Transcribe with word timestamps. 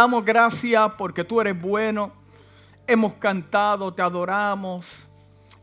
damos 0.00 0.24
gracias 0.24 0.92
porque 0.96 1.24
tú 1.24 1.42
eres 1.42 1.60
bueno. 1.60 2.10
Hemos 2.86 3.12
cantado, 3.14 3.92
te 3.92 4.00
adoramos. 4.00 5.06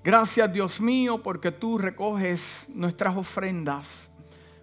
Gracias 0.04 0.54
Dios 0.54 0.80
mío 0.80 1.24
porque 1.24 1.52
tú 1.52 1.80
recoges 1.80 2.68
nuestras 2.76 3.18
ofrendas 3.18 4.10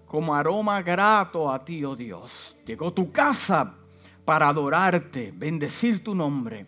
como 0.07 0.33
aroma 0.33 0.81
grato 0.81 1.51
a 1.51 1.65
ti, 1.65 1.85
oh 1.85 1.97
Dios. 1.97 2.57
Llegó 2.65 2.93
tu 2.93 3.11
casa 3.11 3.75
para 4.25 4.49
adorarte, 4.49 5.33
bendecir 5.35 6.05
tu 6.05 6.15
nombre. 6.15 6.67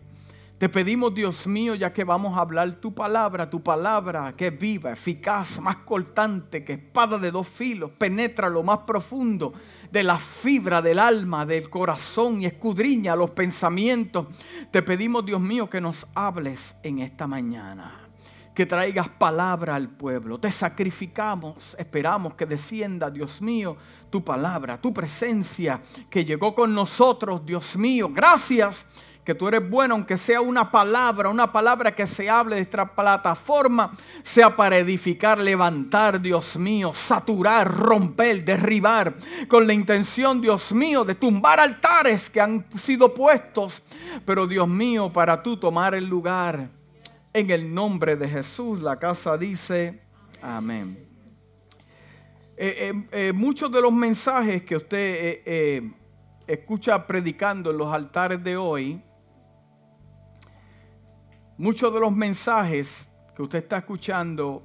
Te 0.57 0.67
pedimos, 0.67 1.15
Dios 1.15 1.47
mío, 1.47 1.75
ya 1.75 1.93
que 1.93 2.03
vamos 2.03 2.37
a 2.37 2.41
hablar 2.41 2.73
tu 2.81 2.93
palabra, 2.93 3.49
tu 3.49 3.63
palabra 3.63 4.33
que 4.35 4.47
es 4.47 4.59
viva, 4.59 4.91
eficaz, 4.91 5.61
más 5.61 5.77
cortante 5.77 6.65
que 6.65 6.73
espada 6.73 7.17
de 7.17 7.31
dos 7.31 7.47
filos, 7.47 7.89
penetra 7.91 8.49
lo 8.49 8.63
más 8.63 8.79
profundo 8.79 9.53
de 9.91 10.03
la 10.03 10.17
fibra 10.17 10.81
del 10.81 10.99
alma, 10.99 11.45
del 11.45 11.69
corazón 11.69 12.41
y 12.41 12.45
escudriña 12.45 13.15
los 13.15 13.31
pensamientos. 13.31 14.27
Te 14.71 14.81
pedimos, 14.81 15.25
Dios 15.25 15.41
mío, 15.41 15.69
que 15.69 15.81
nos 15.81 16.07
hables 16.13 16.75
en 16.83 16.99
esta 16.99 17.27
mañana 17.27 18.07
que 18.57 18.65
traigas 18.65 19.07
palabra 19.07 19.75
al 19.75 19.87
pueblo. 19.87 20.39
Te 20.39 20.51
sacrificamos, 20.51 21.75
esperamos 21.77 22.33
que 22.33 22.47
descienda, 22.47 23.11
Dios 23.11 23.39
mío, 23.39 23.77
tu 24.09 24.23
palabra, 24.23 24.81
tu 24.81 24.91
presencia 24.91 25.79
que 26.09 26.25
llegó 26.25 26.55
con 26.55 26.73
nosotros, 26.73 27.45
Dios 27.45 27.77
mío. 27.77 28.09
Gracias 28.11 28.87
que 29.27 29.35
tú 29.35 29.49
eres 29.49 29.69
bueno, 29.69 29.95
aunque 29.95 30.15
sea 30.15 30.39
una 30.39 30.71
palabra, 30.71 31.27
una 31.27 31.51
palabra 31.51 31.93
que 31.93 32.07
se 32.07 32.29
hable 32.29 32.55
de 32.55 32.61
esta 32.61 32.95
plataforma, 32.95 33.91
sea 34.23 34.55
para 34.55 34.77
edificar, 34.77 35.37
levantar, 35.37 36.21
Dios 36.21 36.55
mío, 36.55 36.93
saturar, 36.93 37.69
romper, 37.69 38.45
derribar, 38.45 39.15
con 39.49 39.67
la 39.67 39.73
intención, 39.73 40.39
Dios 40.39 40.71
mío, 40.71 41.03
de 41.03 41.15
tumbar 41.15 41.59
altares 41.59 42.29
que 42.29 42.39
han 42.39 42.65
sido 42.77 43.13
puestos, 43.13 43.83
pero 44.25 44.47
Dios 44.47 44.65
mío, 44.65 45.11
para 45.11 45.43
tú 45.43 45.57
tomar 45.57 45.93
el 45.93 46.05
lugar. 46.05 46.69
En 47.33 47.51
el 47.51 47.73
nombre 47.73 48.15
de 48.15 48.29
Jesús, 48.29 48.79
la 48.79 48.95
casa 48.95 49.37
dice, 49.37 49.99
amén. 50.41 51.05
Eh, 52.55 52.93
eh, 52.93 53.07
eh, 53.11 53.33
muchos 53.33 53.69
de 53.73 53.81
los 53.81 53.91
mensajes 53.91 54.63
que 54.63 54.77
usted 54.77 55.83
escucha 56.47 57.05
predicando 57.05 57.71
en 57.71 57.77
los 57.77 57.91
altares 57.91 58.41
de 58.41 58.55
hoy, 58.55 59.01
Muchos 61.59 61.91
de 61.91 61.99
los 61.99 62.15
mensajes 62.15 63.09
que 63.35 63.41
usted 63.41 63.57
está 63.57 63.79
escuchando 63.79 64.61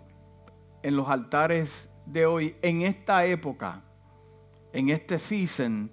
en 0.83 0.95
los 0.95 1.09
altares 1.09 1.89
de 2.05 2.27
hoy, 2.27 2.55
en 2.61 2.83
esta 2.83 3.25
época, 3.25 3.83
en 4.75 4.91
este 4.91 5.19
season, 5.19 5.91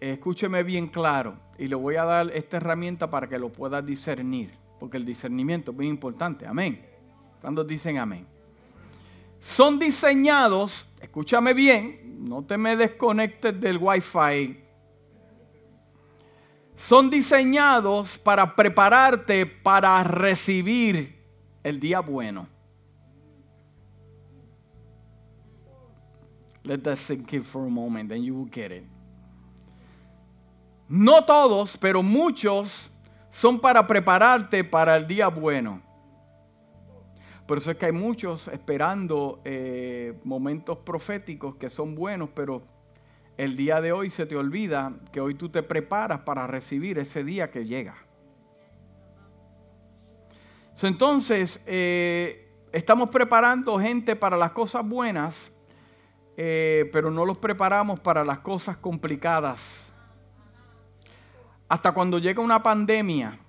escúcheme 0.00 0.62
bien 0.62 0.86
claro 0.86 1.36
y 1.58 1.68
le 1.68 1.74
voy 1.74 1.96
a 1.96 2.06
dar 2.06 2.30
esta 2.30 2.56
herramienta 2.56 3.10
para 3.10 3.28
que 3.28 3.38
lo 3.38 3.52
pueda 3.52 3.82
discernir, 3.82 4.54
porque 4.80 4.96
el 4.96 5.04
discernimiento 5.04 5.72
es 5.72 5.76
muy 5.76 5.88
importante. 5.88 6.46
Amén. 6.46 6.82
Cuando 7.42 7.62
dicen 7.62 7.98
amén? 7.98 8.26
Son 9.38 9.78
diseñados, 9.78 10.88
escúchame 11.02 11.52
bien, 11.52 12.24
no 12.26 12.42
te 12.42 12.56
me 12.56 12.74
desconectes 12.74 13.60
del 13.60 13.76
wifi 13.76 14.61
son 16.82 17.10
diseñados 17.10 18.18
para 18.18 18.56
prepararte 18.56 19.46
para 19.46 20.02
recibir 20.02 21.16
el 21.62 21.78
día 21.78 22.00
bueno. 22.00 22.48
Let 26.64 26.78
that 26.78 26.96
sink 26.96 27.32
in 27.34 27.44
for 27.44 27.64
a 27.64 27.70
moment, 27.70 28.08
then 28.08 28.24
you 28.24 28.34
will 28.34 28.50
get 28.52 28.72
it. 28.72 28.82
No 30.88 31.24
todos, 31.24 31.76
pero 31.76 32.02
muchos 32.02 32.90
son 33.30 33.60
para 33.60 33.86
prepararte 33.86 34.64
para 34.64 34.96
el 34.96 35.06
día 35.06 35.28
bueno. 35.28 35.80
Por 37.46 37.58
eso 37.58 37.70
es 37.70 37.76
que 37.76 37.86
hay 37.86 37.92
muchos 37.92 38.48
esperando 38.48 39.40
eh, 39.44 40.18
momentos 40.24 40.78
proféticos 40.78 41.54
que 41.54 41.70
son 41.70 41.94
buenos, 41.94 42.30
pero 42.34 42.71
el 43.42 43.56
día 43.56 43.80
de 43.80 43.90
hoy 43.90 44.08
se 44.08 44.24
te 44.24 44.36
olvida 44.36 44.92
que 45.10 45.20
hoy 45.20 45.34
tú 45.34 45.48
te 45.48 45.64
preparas 45.64 46.20
para 46.20 46.46
recibir 46.46 46.96
ese 47.00 47.24
día 47.24 47.50
que 47.50 47.64
llega. 47.64 47.96
Entonces, 50.80 51.60
eh, 51.66 52.48
estamos 52.70 53.10
preparando 53.10 53.80
gente 53.80 54.14
para 54.14 54.36
las 54.36 54.52
cosas 54.52 54.86
buenas, 54.88 55.50
eh, 56.36 56.88
pero 56.92 57.10
no 57.10 57.24
los 57.24 57.38
preparamos 57.38 57.98
para 57.98 58.24
las 58.24 58.38
cosas 58.38 58.76
complicadas. 58.76 59.92
Hasta 61.68 61.90
cuando 61.90 62.20
llega 62.20 62.40
una 62.40 62.62
pandemia 62.62 63.40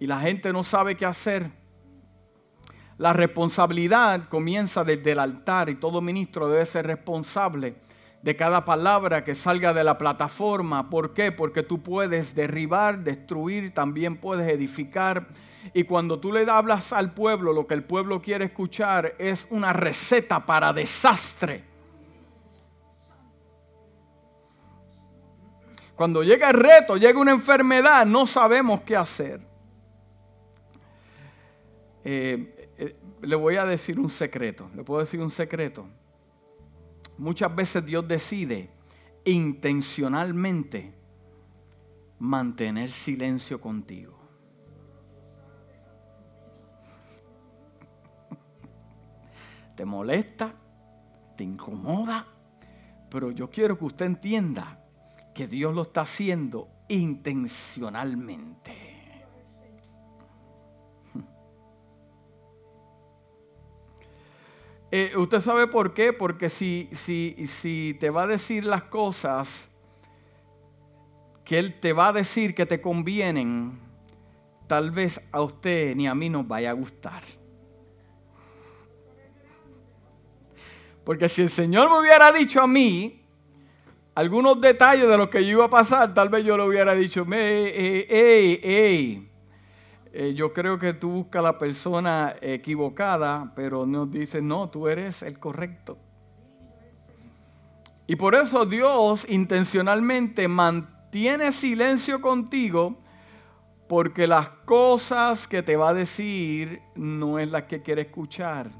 y 0.00 0.08
la 0.08 0.18
gente 0.18 0.52
no 0.52 0.64
sabe 0.64 0.96
qué 0.96 1.06
hacer, 1.06 1.50
la 2.98 3.12
responsabilidad 3.12 4.28
comienza 4.28 4.82
desde 4.82 5.12
el 5.12 5.20
altar 5.20 5.68
y 5.68 5.76
todo 5.76 6.00
ministro 6.00 6.48
debe 6.48 6.66
ser 6.66 6.88
responsable 6.88 7.76
de 8.22 8.36
cada 8.36 8.64
palabra 8.64 9.24
que 9.24 9.34
salga 9.34 9.72
de 9.72 9.84
la 9.84 9.96
plataforma. 9.96 10.90
¿Por 10.90 11.14
qué? 11.14 11.32
Porque 11.32 11.62
tú 11.62 11.82
puedes 11.82 12.34
derribar, 12.34 13.02
destruir, 13.02 13.72
también 13.72 14.18
puedes 14.18 14.48
edificar. 14.48 15.28
Y 15.72 15.84
cuando 15.84 16.20
tú 16.20 16.32
le 16.32 16.48
hablas 16.50 16.92
al 16.92 17.12
pueblo, 17.12 17.52
lo 17.52 17.66
que 17.66 17.74
el 17.74 17.84
pueblo 17.84 18.20
quiere 18.20 18.46
escuchar 18.46 19.14
es 19.18 19.46
una 19.50 19.72
receta 19.72 20.44
para 20.44 20.72
desastre. 20.72 21.64
Cuando 25.94 26.22
llega 26.22 26.48
el 26.48 26.58
reto, 26.58 26.96
llega 26.96 27.20
una 27.20 27.32
enfermedad, 27.32 28.06
no 28.06 28.26
sabemos 28.26 28.80
qué 28.82 28.96
hacer. 28.96 29.40
Eh, 32.04 32.72
eh, 32.78 32.96
le 33.20 33.36
voy 33.36 33.56
a 33.56 33.66
decir 33.66 34.00
un 34.00 34.08
secreto. 34.08 34.70
¿Le 34.74 34.82
puedo 34.82 35.00
decir 35.00 35.20
un 35.20 35.30
secreto? 35.30 35.86
Muchas 37.20 37.54
veces 37.54 37.84
Dios 37.84 38.08
decide 38.08 38.70
intencionalmente 39.24 40.94
mantener 42.18 42.90
silencio 42.90 43.60
contigo. 43.60 44.18
Te 49.76 49.84
molesta, 49.84 50.54
te 51.36 51.44
incomoda, 51.44 52.26
pero 53.10 53.30
yo 53.30 53.50
quiero 53.50 53.78
que 53.78 53.84
usted 53.84 54.06
entienda 54.06 54.82
que 55.34 55.46
Dios 55.46 55.74
lo 55.74 55.82
está 55.82 56.00
haciendo 56.02 56.68
intencionalmente. 56.88 58.89
Eh, 64.92 65.12
¿Usted 65.16 65.40
sabe 65.40 65.68
por 65.68 65.94
qué? 65.94 66.12
Porque 66.12 66.48
si, 66.48 66.88
si, 66.92 67.36
si 67.46 67.96
te 68.00 68.10
va 68.10 68.24
a 68.24 68.26
decir 68.26 68.64
las 68.64 68.82
cosas 68.84 69.70
que 71.44 71.58
Él 71.58 71.78
te 71.78 71.92
va 71.92 72.08
a 72.08 72.12
decir 72.12 72.54
que 72.54 72.66
te 72.66 72.80
convienen, 72.80 73.78
tal 74.66 74.90
vez 74.90 75.28
a 75.30 75.42
usted 75.42 75.94
ni 75.94 76.08
a 76.08 76.14
mí 76.14 76.28
nos 76.28 76.46
vaya 76.46 76.70
a 76.70 76.72
gustar. 76.72 77.22
Porque 81.04 81.28
si 81.28 81.42
el 81.42 81.50
Señor 81.50 81.88
me 81.88 82.00
hubiera 82.00 82.32
dicho 82.32 82.60
a 82.60 82.66
mí 82.66 83.24
algunos 84.14 84.60
detalles 84.60 85.08
de 85.08 85.16
lo 85.16 85.30
que 85.30 85.44
yo 85.44 85.52
iba 85.52 85.64
a 85.66 85.70
pasar, 85.70 86.12
tal 86.14 86.28
vez 86.28 86.44
yo 86.44 86.56
le 86.56 86.64
hubiera 86.64 86.94
dicho, 86.94 87.24
ey, 87.32 88.06
ey, 88.08 88.60
ey, 88.62 89.29
eh, 90.12 90.34
yo 90.34 90.52
creo 90.52 90.78
que 90.78 90.92
tú 90.92 91.10
buscas 91.10 91.42
la 91.42 91.58
persona 91.58 92.34
equivocada, 92.40 93.52
pero 93.54 93.86
nos 93.86 94.10
dice, 94.10 94.42
no, 94.42 94.68
tú 94.68 94.88
eres 94.88 95.22
el 95.22 95.38
correcto. 95.38 95.98
Y 98.06 98.16
por 98.16 98.34
eso 98.34 98.66
Dios 98.66 99.24
intencionalmente 99.28 100.48
mantiene 100.48 101.52
silencio 101.52 102.20
contigo, 102.20 102.98
porque 103.88 104.26
las 104.26 104.48
cosas 104.64 105.46
que 105.46 105.62
te 105.62 105.76
va 105.76 105.90
a 105.90 105.94
decir 105.94 106.82
no 106.96 107.38
es 107.38 107.50
las 107.50 107.64
que 107.64 107.82
quiere 107.82 108.02
escuchar. 108.02 108.70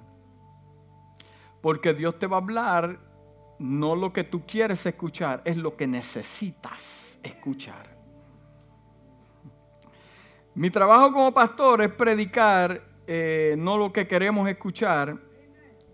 Porque 1.60 1.94
Dios 1.94 2.18
te 2.18 2.26
va 2.26 2.38
a 2.38 2.40
hablar 2.40 2.98
no 3.60 3.94
lo 3.94 4.12
que 4.12 4.24
tú 4.24 4.46
quieres 4.46 4.84
escuchar, 4.86 5.42
es 5.44 5.56
lo 5.56 5.76
que 5.76 5.86
necesitas 5.86 7.20
escuchar. 7.22 7.99
Mi 10.54 10.68
trabajo 10.68 11.12
como 11.12 11.32
pastor 11.32 11.80
es 11.80 11.92
predicar 11.92 12.82
eh, 13.06 13.54
no 13.56 13.78
lo 13.78 13.92
que 13.92 14.08
queremos 14.08 14.48
escuchar 14.48 15.16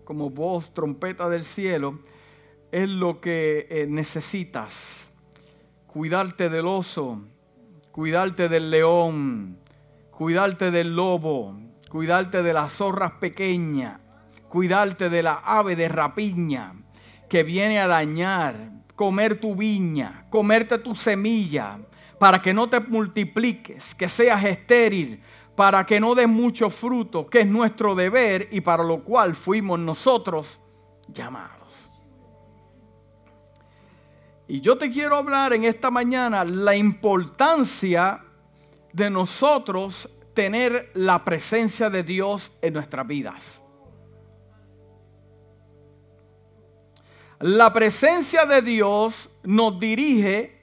como 0.03 0.31
voz, 0.31 0.73
trompeta 0.73 1.29
del 1.29 1.45
cielo, 1.45 1.99
es 2.71 2.89
lo 2.89 3.21
que 3.21 3.67
eh, 3.69 3.85
necesitas. 3.87 5.11
Cuidarte 5.85 6.49
del 6.49 6.65
oso, 6.65 7.21
cuidarte 7.91 8.49
del 8.49 8.71
león, 8.71 9.59
cuidarte 10.11 10.71
del 10.71 10.95
lobo, 10.95 11.55
cuidarte 11.89 12.41
de 12.41 12.53
las 12.53 12.73
zorras 12.73 13.11
pequeñas, 13.19 13.99
cuidarte 14.49 15.09
de 15.09 15.23
la 15.23 15.33
ave 15.33 15.75
de 15.75 15.87
rapiña 15.87 16.73
que 17.29 17.43
viene 17.43 17.79
a 17.79 17.87
dañar, 17.87 18.71
comer 18.95 19.39
tu 19.39 19.55
viña, 19.55 20.25
comerte 20.29 20.77
tu 20.79 20.95
semilla, 20.95 21.79
para 22.19 22.41
que 22.41 22.53
no 22.53 22.69
te 22.69 22.79
multipliques, 22.79 23.93
que 23.93 24.09
seas 24.09 24.43
estéril, 24.43 25.21
para 25.55 25.85
que 25.85 25.99
no 25.99 26.15
des 26.15 26.27
mucho 26.27 26.69
fruto, 26.69 27.27
que 27.27 27.41
es 27.41 27.47
nuestro 27.47 27.95
deber 27.95 28.47
y 28.51 28.61
para 28.61 28.83
lo 28.83 29.03
cual 29.03 29.35
fuimos 29.35 29.79
nosotros 29.79 30.59
llamados. 31.07 31.57
Y 34.47 34.61
yo 34.61 34.77
te 34.77 34.89
quiero 34.89 35.17
hablar 35.17 35.53
en 35.53 35.65
esta 35.65 35.91
mañana 35.91 36.45
la 36.45 36.75
importancia 36.75 38.23
de 38.93 39.09
nosotros 39.09 40.09
tener 40.33 40.91
la 40.93 41.25
presencia 41.25 41.89
de 41.89 42.03
Dios 42.03 42.51
en 42.61 42.73
nuestras 42.73 43.05
vidas. 43.05 43.61
La 47.39 47.73
presencia 47.73 48.45
de 48.45 48.61
Dios 48.61 49.29
nos 49.43 49.79
dirige 49.79 50.56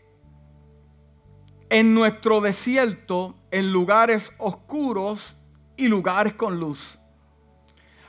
en 1.71 1.95
nuestro 1.95 2.41
desierto, 2.41 3.37
en 3.51 3.73
lugares 3.73 4.33
oscuros 4.39 5.37
y 5.77 5.89
lugares 5.89 6.35
con 6.35 6.61
luz. 6.61 6.99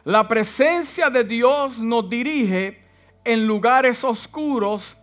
La 0.03 0.27
presencia 0.27 1.09
de 1.09 1.23
Dios 1.23 1.79
nos 1.79 2.09
dirige 2.09 2.83
en 3.23 3.47
lugares 3.47 4.03
oscuros 4.03 4.97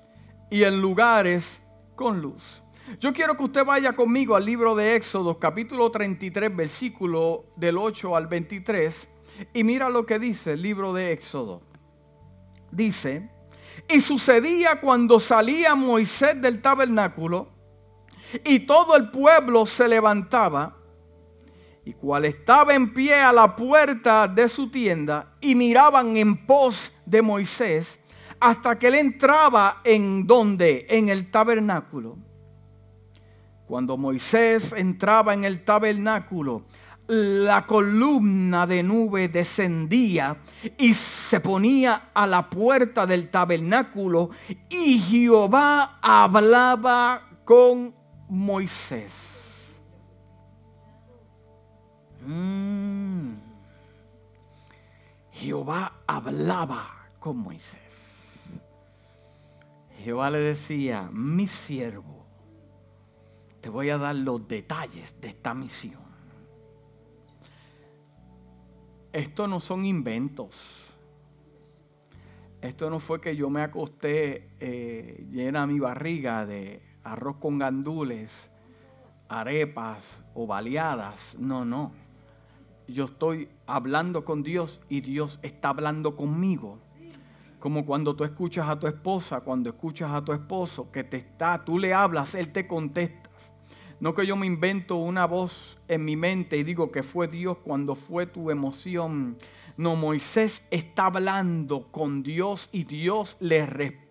y 0.50 0.62
en 0.62 0.80
lugares 0.80 1.60
con 1.96 2.20
luz. 2.20 2.62
Yo 3.00 3.12
quiero 3.12 3.36
que 3.36 3.44
usted 3.44 3.64
vaya 3.64 3.94
conmigo 3.94 4.36
al 4.36 4.44
libro 4.44 4.74
de 4.74 4.96
Éxodo, 4.96 5.38
capítulo 5.38 5.90
33, 5.90 6.54
versículo 6.54 7.46
del 7.56 7.78
8 7.78 8.16
al 8.16 8.26
23, 8.26 9.08
y 9.54 9.64
mira 9.64 9.88
lo 9.88 10.04
que 10.04 10.18
dice 10.18 10.52
el 10.52 10.62
libro 10.62 10.92
de 10.92 11.12
Éxodo. 11.12 11.62
Dice, 12.70 13.30
y 13.88 14.00
sucedía 14.00 14.80
cuando 14.80 15.20
salía 15.20 15.74
Moisés 15.74 16.40
del 16.40 16.60
tabernáculo 16.60 17.51
y 18.44 18.60
todo 18.60 18.96
el 18.96 19.10
pueblo 19.10 19.66
se 19.66 19.88
levantaba 19.88 20.76
y 21.84 21.94
cual 21.94 22.24
estaba 22.24 22.74
en 22.74 22.94
pie 22.94 23.14
a 23.14 23.32
la 23.32 23.56
puerta 23.56 24.28
de 24.28 24.48
su 24.48 24.70
tienda 24.70 25.34
y 25.40 25.54
miraban 25.54 26.16
en 26.16 26.46
pos 26.46 26.92
de 27.04 27.22
Moisés 27.22 27.98
hasta 28.38 28.78
que 28.78 28.88
él 28.88 28.94
entraba 28.96 29.80
en 29.84 30.26
donde, 30.26 30.86
en 30.88 31.08
el 31.08 31.30
tabernáculo. 31.30 32.18
Cuando 33.66 33.96
Moisés 33.96 34.72
entraba 34.76 35.32
en 35.32 35.44
el 35.44 35.64
tabernáculo, 35.64 36.64
la 37.06 37.66
columna 37.66 38.66
de 38.66 38.82
nube 38.82 39.28
descendía 39.28 40.38
y 40.78 40.94
se 40.94 41.40
ponía 41.40 42.10
a 42.14 42.26
la 42.26 42.48
puerta 42.48 43.06
del 43.06 43.28
tabernáculo 43.28 44.30
y 44.68 44.98
Jehová 44.98 45.98
hablaba 46.00 47.28
con 47.44 47.94
Moisés. 48.32 49.78
Mm. 52.22 53.34
Jehová 55.32 56.00
hablaba 56.06 57.10
con 57.20 57.36
Moisés. 57.36 58.58
Jehová 59.98 60.30
le 60.30 60.38
decía, 60.38 61.10
mi 61.12 61.46
siervo, 61.46 62.24
te 63.60 63.68
voy 63.68 63.90
a 63.90 63.98
dar 63.98 64.14
los 64.14 64.48
detalles 64.48 65.20
de 65.20 65.28
esta 65.28 65.52
misión. 65.52 66.00
Esto 69.12 69.46
no 69.46 69.60
son 69.60 69.84
inventos. 69.84 70.86
Esto 72.62 72.88
no 72.88 72.98
fue 72.98 73.20
que 73.20 73.36
yo 73.36 73.50
me 73.50 73.60
acosté 73.60 74.48
eh, 74.58 75.26
llena 75.30 75.66
mi 75.66 75.78
barriga 75.78 76.46
de 76.46 76.91
arroz 77.04 77.36
con 77.36 77.58
gandules, 77.58 78.50
arepas 79.28 80.22
o 80.34 80.46
baleadas. 80.46 81.36
No, 81.38 81.64
no. 81.64 81.92
Yo 82.88 83.04
estoy 83.04 83.48
hablando 83.66 84.24
con 84.24 84.42
Dios 84.42 84.80
y 84.88 85.00
Dios 85.00 85.38
está 85.42 85.70
hablando 85.70 86.16
conmigo. 86.16 86.78
Como 87.58 87.86
cuando 87.86 88.16
tú 88.16 88.24
escuchas 88.24 88.68
a 88.68 88.78
tu 88.78 88.86
esposa, 88.86 89.40
cuando 89.40 89.70
escuchas 89.70 90.10
a 90.10 90.24
tu 90.24 90.32
esposo 90.32 90.90
que 90.90 91.04
te 91.04 91.18
está, 91.18 91.64
tú 91.64 91.78
le 91.78 91.94
hablas, 91.94 92.34
él 92.34 92.52
te 92.52 92.66
contesta. 92.66 93.30
No 94.00 94.16
que 94.16 94.26
yo 94.26 94.34
me 94.34 94.48
invento 94.48 94.96
una 94.96 95.26
voz 95.26 95.78
en 95.86 96.04
mi 96.04 96.16
mente 96.16 96.56
y 96.56 96.64
digo 96.64 96.90
que 96.90 97.04
fue 97.04 97.28
Dios 97.28 97.58
cuando 97.58 97.94
fue 97.94 98.26
tu 98.26 98.50
emoción. 98.50 99.38
No, 99.76 99.96
Moisés 99.96 100.66
está 100.70 101.06
hablando 101.06 101.88
con 101.90 102.22
Dios 102.22 102.68
y 102.72 102.84
Dios 102.84 103.36
le 103.40 103.66
responde 103.66 104.02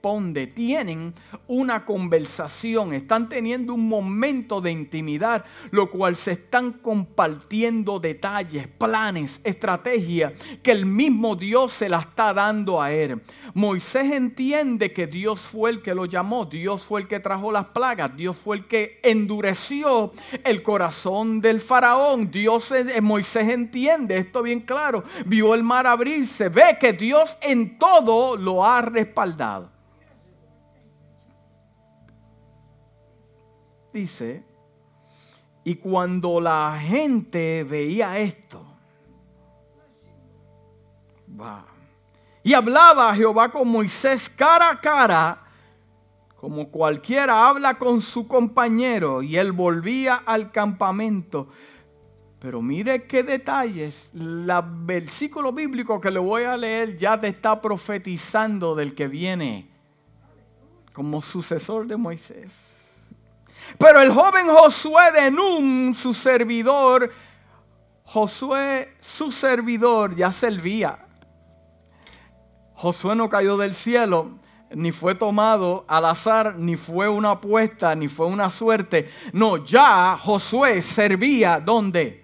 tienen 0.55 1.13
una 1.47 1.85
conversación, 1.85 2.93
están 2.93 3.29
teniendo 3.29 3.73
un 3.75 3.87
momento 3.87 4.59
de 4.59 4.71
intimidad, 4.71 5.45
lo 5.69 5.91
cual 5.91 6.15
se 6.15 6.31
están 6.31 6.71
compartiendo 6.71 7.99
detalles, 7.99 8.67
planes, 8.67 9.41
estrategias 9.43 10.33
que 10.63 10.71
el 10.71 10.87
mismo 10.87 11.35
Dios 11.35 11.73
se 11.73 11.87
la 11.87 11.99
está 11.99 12.33
dando 12.33 12.81
a 12.81 12.91
él. 12.91 13.21
Moisés 13.53 14.11
entiende 14.11 14.91
que 14.91 15.05
Dios 15.05 15.41
fue 15.41 15.69
el 15.69 15.81
que 15.83 15.93
lo 15.93 16.05
llamó, 16.05 16.45
Dios 16.45 16.81
fue 16.81 17.01
el 17.01 17.07
que 17.07 17.19
trajo 17.19 17.51
las 17.51 17.65
plagas, 17.65 18.15
Dios 18.15 18.35
fue 18.35 18.57
el 18.57 18.65
que 18.65 18.99
endureció 19.03 20.13
el 20.43 20.63
corazón 20.63 21.41
del 21.41 21.61
faraón. 21.61 22.31
Dios, 22.31 22.73
Moisés 23.01 23.49
entiende 23.49 24.17
esto 24.17 24.41
bien 24.41 24.61
claro, 24.61 25.03
vio 25.25 25.50
el 25.53 25.63
mar 25.63 25.87
abrirse, 25.87 26.49
ve 26.49 26.77
que 26.79 26.93
Dios 26.93 27.37
en 27.41 27.77
todo 27.77 28.35
lo 28.37 28.65
ha 28.65 28.81
respaldado. 28.81 29.71
dice, 33.93 34.43
y 35.63 35.75
cuando 35.75 36.39
la 36.39 36.77
gente 36.79 37.63
veía 37.63 38.17
esto, 38.19 38.65
y 42.43 42.53
hablaba 42.53 43.13
Jehová 43.15 43.51
con 43.51 43.67
Moisés 43.67 44.29
cara 44.29 44.71
a 44.71 44.81
cara, 44.81 45.37
como 46.35 46.69
cualquiera 46.69 47.47
habla 47.47 47.75
con 47.75 48.01
su 48.01 48.27
compañero, 48.27 49.21
y 49.21 49.37
él 49.37 49.51
volvía 49.51 50.15
al 50.15 50.51
campamento. 50.51 51.47
Pero 52.41 52.59
mire 52.59 53.03
qué 53.03 53.21
detalles. 53.21 54.09
El 54.15 54.51
versículo 54.83 55.53
bíblico 55.53 56.01
que 56.01 56.09
le 56.09 56.17
voy 56.17 56.43
a 56.43 56.57
leer 56.57 56.97
ya 56.97 57.19
te 57.19 57.27
está 57.27 57.61
profetizando 57.61 58.73
del 58.73 58.95
que 58.95 59.07
viene 59.07 59.69
como 60.91 61.21
sucesor 61.21 61.85
de 61.85 61.97
Moisés. 61.97 63.05
Pero 63.77 64.01
el 64.01 64.11
joven 64.11 64.47
Josué 64.47 65.11
de 65.11 65.29
Nun, 65.29 65.93
su 65.93 66.15
servidor, 66.15 67.11
Josué, 68.05 68.95
su 68.99 69.31
servidor, 69.31 70.15
ya 70.15 70.31
servía. 70.31 71.05
Josué 72.73 73.15
no 73.15 73.29
cayó 73.29 73.55
del 73.55 73.75
cielo, 73.75 74.31
ni 74.71 74.91
fue 74.91 75.13
tomado 75.13 75.85
al 75.87 76.05
azar, 76.05 76.55
ni 76.57 76.75
fue 76.75 77.07
una 77.07 77.31
apuesta, 77.31 77.93
ni 77.93 78.07
fue 78.07 78.25
una 78.25 78.49
suerte. 78.49 79.11
No, 79.31 79.57
ya 79.63 80.17
Josué 80.17 80.81
servía 80.81 81.59
¿dónde? 81.59 82.20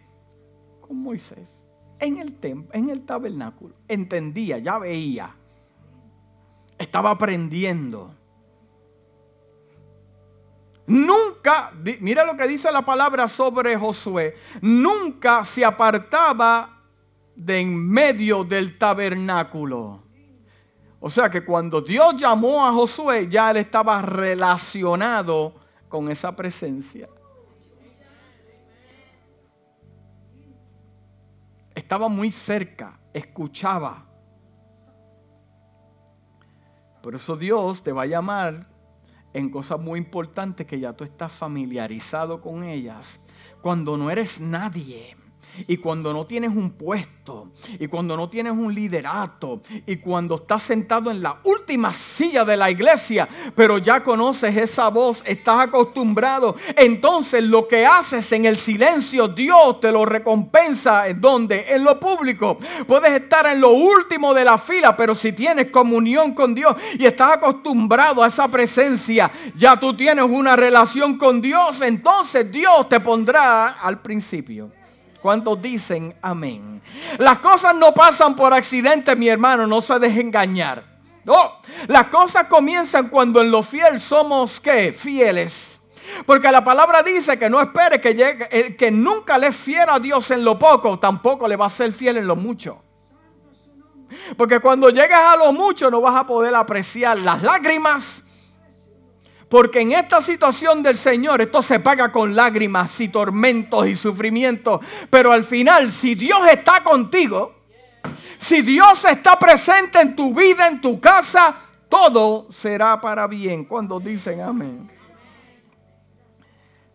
Con 0.88 0.98
Moisés. 1.02 1.64
En 2.00 2.18
el 2.18 2.38
templo, 2.40 2.70
en 2.74 2.90
el 2.90 3.06
tabernáculo. 3.06 3.76
Entendía, 3.88 4.60
ya 4.60 4.78
veía. 4.78 5.36
Estaba 6.78 7.12
aprendiendo. 7.12 8.14
Nunca, 10.88 11.74
mira 12.00 12.24
lo 12.24 12.38
que 12.38 12.48
dice 12.48 12.72
la 12.72 12.82
palabra 12.84 13.28
sobre 13.28 13.76
Josué, 13.76 14.36
nunca 14.62 15.44
se 15.44 15.66
apartaba 15.66 16.82
de 17.36 17.60
en 17.60 17.90
medio 17.90 18.46
del 18.46 18.78
tabernáculo. 18.78 20.02
O 21.00 21.10
sea 21.10 21.30
que 21.30 21.44
cuando 21.44 21.82
Dios 21.82 22.16
llamó 22.16 22.66
a 22.66 22.72
Josué, 22.72 23.28
ya 23.30 23.52
él 23.52 23.58
estaba 23.58 24.02
relacionado 24.02 25.56
con 25.90 26.10
esa 26.10 26.36
presencia. 26.36 27.10
Estaba 31.78 32.10
muy 32.10 32.32
cerca, 32.32 33.00
escuchaba. 33.14 34.08
Por 37.04 37.14
eso 37.14 37.36
Dios 37.36 37.84
te 37.84 37.92
va 37.92 38.02
a 38.02 38.08
llamar 38.08 38.68
en 39.32 39.52
cosas 39.52 39.80
muy 39.80 40.00
importantes 40.00 40.66
que 40.66 40.80
ya 40.80 40.94
tú 40.94 41.04
estás 41.04 41.32
familiarizado 41.32 42.42
con 42.42 42.64
ellas. 42.64 43.20
Cuando 43.62 43.96
no 43.96 44.10
eres 44.10 44.42
nadie 44.42 45.16
y 45.68 45.78
cuando 45.78 46.14
no 46.14 46.26
tienes 46.26 46.52
un 46.52 46.72
puesto, 46.72 47.52
y 47.80 47.88
cuando 47.88 48.16
no 48.16 48.30
tienes 48.30 48.54
un 48.54 48.74
liderato, 48.74 49.62
y 49.86 49.98
cuando 49.98 50.36
estás 50.36 50.64
sentado 50.64 51.12
en 51.12 51.22
la 51.22 51.40
última 51.44 51.92
silla 51.94 52.46
de 52.46 52.58
la 52.58 52.70
iglesia, 52.70 53.28
pero 53.56 53.78
ya 53.78 54.04
conoces 54.04 54.56
esa 54.56 54.90
voz, 54.90 55.24
estás 55.26 55.68
acostumbrado, 55.68 56.56
entonces 56.76 57.44
lo 57.44 57.68
que 57.68 57.86
haces 57.86 58.32
en 58.32 58.46
el 58.46 58.58
silencio, 58.58 59.28
Dios 59.28 59.80
te 59.80 59.92
lo 59.92 60.06
recompensa. 60.06 61.08
¿En 61.08 61.22
dónde? 61.22 61.66
En 61.70 61.84
lo 61.84 62.00
público. 62.00 62.58
Puedes 62.88 63.12
estar 63.12 63.46
en 63.48 63.62
lo 63.62 63.72
último 63.72 64.34
de 64.34 64.46
la 64.46 64.58
fila, 64.58 64.96
pero 64.96 65.16
si 65.16 65.34
tienes 65.34 65.72
comunión 65.72 66.34
con 66.34 66.54
Dios 66.54 66.76
y 66.98 67.06
estás 67.06 67.34
acostumbrado 67.34 68.24
a 68.24 68.28
esa 68.28 68.48
presencia, 68.48 69.32
ya 69.56 69.80
tú 69.80 69.96
tienes 69.96 70.26
una 70.26 70.56
relación 70.56 71.18
con 71.18 71.42
Dios, 71.42 71.82
entonces 71.82 72.52
Dios 72.52 72.90
te 72.90 73.00
pondrá 73.00 73.70
al 73.82 74.02
principio. 74.02 74.72
¿Cuántos 75.22 75.62
dicen 75.62 76.16
amén? 76.22 76.82
Las 77.18 77.40
cosas 77.40 77.76
no 77.76 77.94
pasan 77.94 78.36
por 78.36 78.54
accidente, 78.54 79.16
mi 79.16 79.30
hermano, 79.30 79.68
no 79.68 79.82
se 79.82 79.98
deje 80.00 80.22
engañar. 80.22 80.84
No, 81.24 81.60
las 81.88 82.08
cosas 82.08 82.48
comienzan 82.48 83.10
cuando 83.10 83.42
en 83.42 83.52
lo 83.52 83.62
fiel 83.62 84.00
somos 84.00 84.62
¿qué? 84.62 84.94
Fieles. 84.94 85.82
Porque 86.26 86.52
la 86.52 86.64
palabra 86.64 87.04
dice 87.04 87.38
que 87.38 87.50
no 87.50 87.60
espere 87.60 88.00
que 88.00 88.14
llegue, 88.14 88.48
el 88.50 88.78
que 88.78 88.92
nunca 88.92 89.38
le 89.38 89.52
fiera 89.52 89.96
a 89.96 90.00
Dios 90.00 90.32
en 90.32 90.46
lo 90.46 90.58
poco, 90.58 90.98
tampoco 90.98 91.48
le 91.48 91.58
va 91.58 91.66
a 91.66 91.70
ser 91.70 91.92
fiel 91.92 92.18
en 92.18 92.28
lo 92.28 92.36
mucho. 92.36 92.82
Porque 94.38 94.60
cuando 94.60 94.90
llegas 94.90 95.20
a 95.20 95.36
lo 95.36 95.52
mucho 95.52 95.92
no 95.92 96.00
vas 96.00 96.16
a 96.16 96.26
poder 96.26 96.56
apreciar 96.56 97.20
las 97.20 97.44
lágrimas, 97.44 98.24
porque 99.50 99.82
en 99.82 99.94
esta 99.94 100.22
situación 100.22 100.84
del 100.84 100.98
Señor 100.98 101.42
esto 101.42 101.62
se 101.62 101.80
paga 101.80 102.12
con 102.12 102.36
lágrimas 102.36 103.00
y 103.00 103.08
tormentos 103.08 103.88
y 103.88 103.96
sufrimientos. 103.96 104.82
Pero 105.10 105.32
al 105.32 105.44
final, 105.44 105.92
si 105.92 106.16
Dios 106.16 106.40
está 106.52 106.84
contigo, 106.84 107.56
si 108.38 108.62
Dios 108.62 109.06
está 109.06 109.40
presente 109.40 110.02
en 110.02 110.16
tu 110.16 110.34
vida, 110.34 110.68
en 110.68 110.82
tu 110.82 111.00
casa, 111.00 111.56
todo 111.88 112.52
será 112.52 113.00
para 113.00 113.26
bien. 113.28 113.64
Cuando 113.64 114.00
dicen 114.00 114.42
amén. 114.42 114.92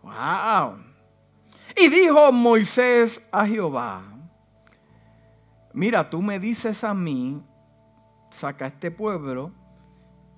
Wow. 0.02 0.78
Y 1.76 1.88
dijo 1.88 2.32
Moisés 2.32 3.28
a 3.32 3.46
Jehová, 3.46 4.02
mira, 5.72 6.10
tú 6.10 6.20
me 6.20 6.38
dices 6.38 6.84
a 6.84 6.92
mí, 6.92 7.42
saca 8.30 8.66
este 8.66 8.90
pueblo 8.90 9.52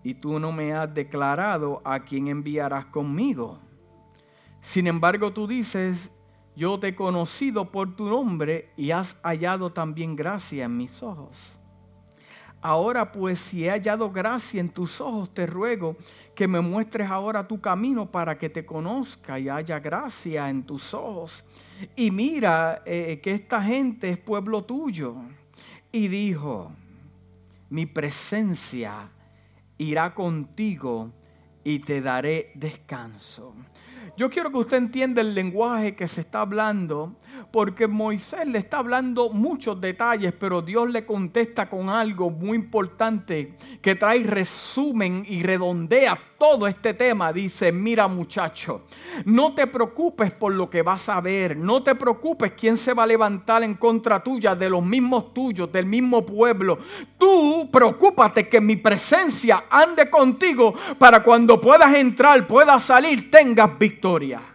y 0.04 0.14
tú 0.14 0.38
no 0.38 0.52
me 0.52 0.75
has 0.75 0.92
declarado 0.92 1.80
a 1.82 2.00
quién 2.00 2.28
enviarás 2.28 2.87
conmigo. 2.87 3.58
Sin 4.61 4.87
embargo, 4.87 5.32
tú 5.32 5.46
dices, 5.46 6.11
yo 6.54 6.78
te 6.78 6.88
he 6.88 6.94
conocido 6.94 7.73
por 7.73 7.96
tu 7.96 8.08
nombre 8.08 8.70
y 8.76 8.90
has 8.90 9.18
hallado 9.23 9.73
también 9.73 10.14
gracia 10.14 10.66
en 10.66 10.76
mis 10.76 11.02
ojos. 11.02 11.58
Ahora 12.61 13.12
pues, 13.12 13.40
si 13.40 13.64
he 13.64 13.70
hallado 13.70 14.11
gracia 14.11 14.61
en 14.61 14.68
tus 14.68 15.00
ojos, 15.00 15.32
te 15.32 15.46
ruego 15.46 15.96
que 16.34 16.49
me 16.49 16.61
muestres 16.61 17.11
ahora 17.11 17.46
tu 17.46 17.61
camino 17.61 18.11
para 18.11 18.38
que 18.38 18.49
te 18.49 18.64
conozca 18.64 19.38
y 19.38 19.49
haya 19.49 19.80
gracia 19.80 20.49
en 20.49 20.62
tus 20.62 20.94
ojos. 20.94 21.44
Y 21.96 22.11
mira 22.11 22.82
eh, 22.87 23.20
que 23.23 23.32
esta 23.32 23.62
gente 23.62 24.11
es 24.11 24.18
pueblo 24.18 24.64
tuyo. 24.64 25.16
Y 25.92 26.08
dijo, 26.08 26.73
mi 27.68 27.87
presencia 27.87 29.11
irá 29.78 30.14
contigo 30.14 31.12
y 31.64 31.81
te 31.81 32.00
daré 32.00 32.52
descanso. 32.54 33.54
Yo 34.16 34.31
quiero 34.31 34.50
que 34.50 34.59
usted 34.59 34.76
entienda 34.76 35.21
el 35.21 35.35
lenguaje 35.35 35.97
que 35.97 36.07
se 36.07 36.21
está 36.21 36.43
hablando, 36.43 37.16
porque 37.54 37.87
Moisés 37.87 38.49
le 38.49 38.58
está 38.58 38.78
hablando 38.78 39.30
muchos 39.30 39.80
detalles, 39.80 40.32
pero 40.37 40.61
Dios 40.61 40.90
le 40.90 41.06
contesta 41.06 41.70
con 41.70 41.88
algo 41.88 42.28
muy 42.28 42.58
importante 42.58 43.54
que 43.80 43.94
trae 43.94 44.25
resumen 44.25 45.25
y 45.28 45.40
redondea 45.44 46.18
todo 46.37 46.66
este 46.66 46.94
tema. 46.94 47.32
Dice, 47.32 47.70
mira 47.70 48.08
muchacho, 48.08 48.87
no 49.25 49.54
te 49.54 49.68
preocupes 49.68 50.32
por 50.32 50.52
lo 50.52 50.68
que 50.68 50.82
vas 50.82 51.08
a 51.08 51.20
ver, 51.20 51.56
no 51.56 51.80
te 51.80 51.94
preocupes 51.94 52.54
quién 52.58 52.76
se 52.76 52.92
va 52.92 53.04
a 53.04 53.06
levantar 53.06 53.62
en 53.62 53.75
contra 53.75 54.20
tuya, 54.20 54.56
de 54.56 54.68
los 54.68 54.82
mismos 54.82 55.32
tuyos, 55.32 55.70
del 55.70 55.87
mismo 55.87 56.26
pueblo. 56.26 56.80
Tú 57.16 57.70
preocúpate 57.70 58.49
que 58.49 58.61
mi 58.61 58.75
presencia 58.75 59.66
ande 59.70 60.11
contigo 60.11 60.75
para 60.99 61.23
cuando 61.23 61.61
puedas 61.61 61.94
entrar, 61.94 62.49
puedas 62.49 62.82
salir, 62.82 63.30
tengas 63.30 63.78
victoria. 63.78 64.53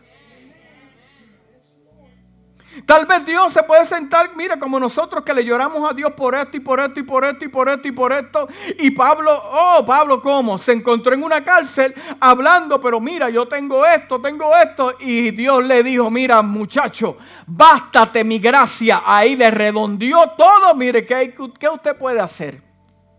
Tal 2.85 3.05
vez 3.05 3.25
Dios 3.25 3.53
se 3.53 3.63
puede 3.63 3.85
sentar, 3.85 4.35
mira, 4.35 4.59
como 4.59 4.79
nosotros 4.79 5.23
que 5.23 5.33
le 5.33 5.43
lloramos 5.43 5.89
a 5.89 5.93
Dios 5.93 6.11
por 6.13 6.35
esto 6.35 6.57
y 6.57 6.59
por 6.59 6.79
esto 6.79 6.99
y 6.99 7.03
por 7.03 7.25
esto 7.25 7.45
y 7.45 7.47
por 7.47 7.69
esto 7.69 7.87
y 7.87 7.91
por 7.91 8.13
esto. 8.13 8.47
Y 8.79 8.91
Pablo, 8.91 9.31
oh, 9.31 9.85
Pablo, 9.85 10.21
¿cómo? 10.21 10.57
Se 10.57 10.73
encontró 10.73 11.13
en 11.13 11.23
una 11.23 11.43
cárcel 11.43 11.93
hablando, 12.19 12.79
pero 12.79 12.99
mira, 12.99 13.29
yo 13.29 13.47
tengo 13.47 13.85
esto, 13.85 14.19
tengo 14.21 14.55
esto. 14.55 14.95
Y 14.99 15.31
Dios 15.31 15.65
le 15.65 15.83
dijo, 15.83 16.09
mira, 16.09 16.41
muchacho, 16.41 17.17
bástate 17.47 18.23
mi 18.23 18.39
gracia. 18.39 19.01
Ahí 19.05 19.35
le 19.35 19.51
redondeó 19.51 20.31
todo. 20.37 20.75
Mire, 20.75 21.05
¿qué, 21.05 21.35
qué 21.59 21.69
usted 21.69 21.95
puede 21.97 22.19
hacer? 22.19 22.61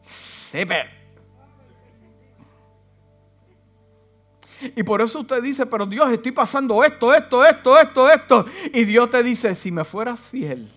Se 0.01 0.65
ve. 0.65 1.00
Y 4.61 4.83
por 4.83 5.01
eso 5.01 5.21
usted 5.21 5.43
dice, 5.43 5.67
pero 5.67 5.87
Dios, 5.87 6.11
estoy 6.13 6.33
pasando 6.33 6.85
esto, 6.85 7.15
esto, 7.15 7.45
esto, 7.45 7.79
esto, 7.79 8.11
esto. 8.11 8.47
Y 8.73 8.85
Dios 8.85 9.11
te 9.11 9.23
dice, 9.23 9.55
si 9.55 9.73
me 9.73 9.85
fueras 9.85 10.21
fiel. 10.21 10.71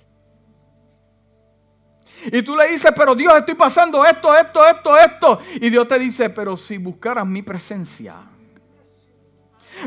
Y 2.31 2.41
tú 2.41 2.55
le 2.55 2.69
dices, 2.69 2.91
pero 2.95 3.15
Dios, 3.15 3.33
estoy 3.37 3.55
pasando 3.55 4.05
esto, 4.05 4.33
esto, 4.35 4.65
esto, 4.65 4.97
esto. 4.97 5.39
Y 5.55 5.69
Dios 5.69 5.87
te 5.87 5.99
dice, 5.99 6.29
pero 6.29 6.55
si 6.55 6.77
buscaras 6.77 7.27
mi 7.27 7.41
presencia. 7.41 8.15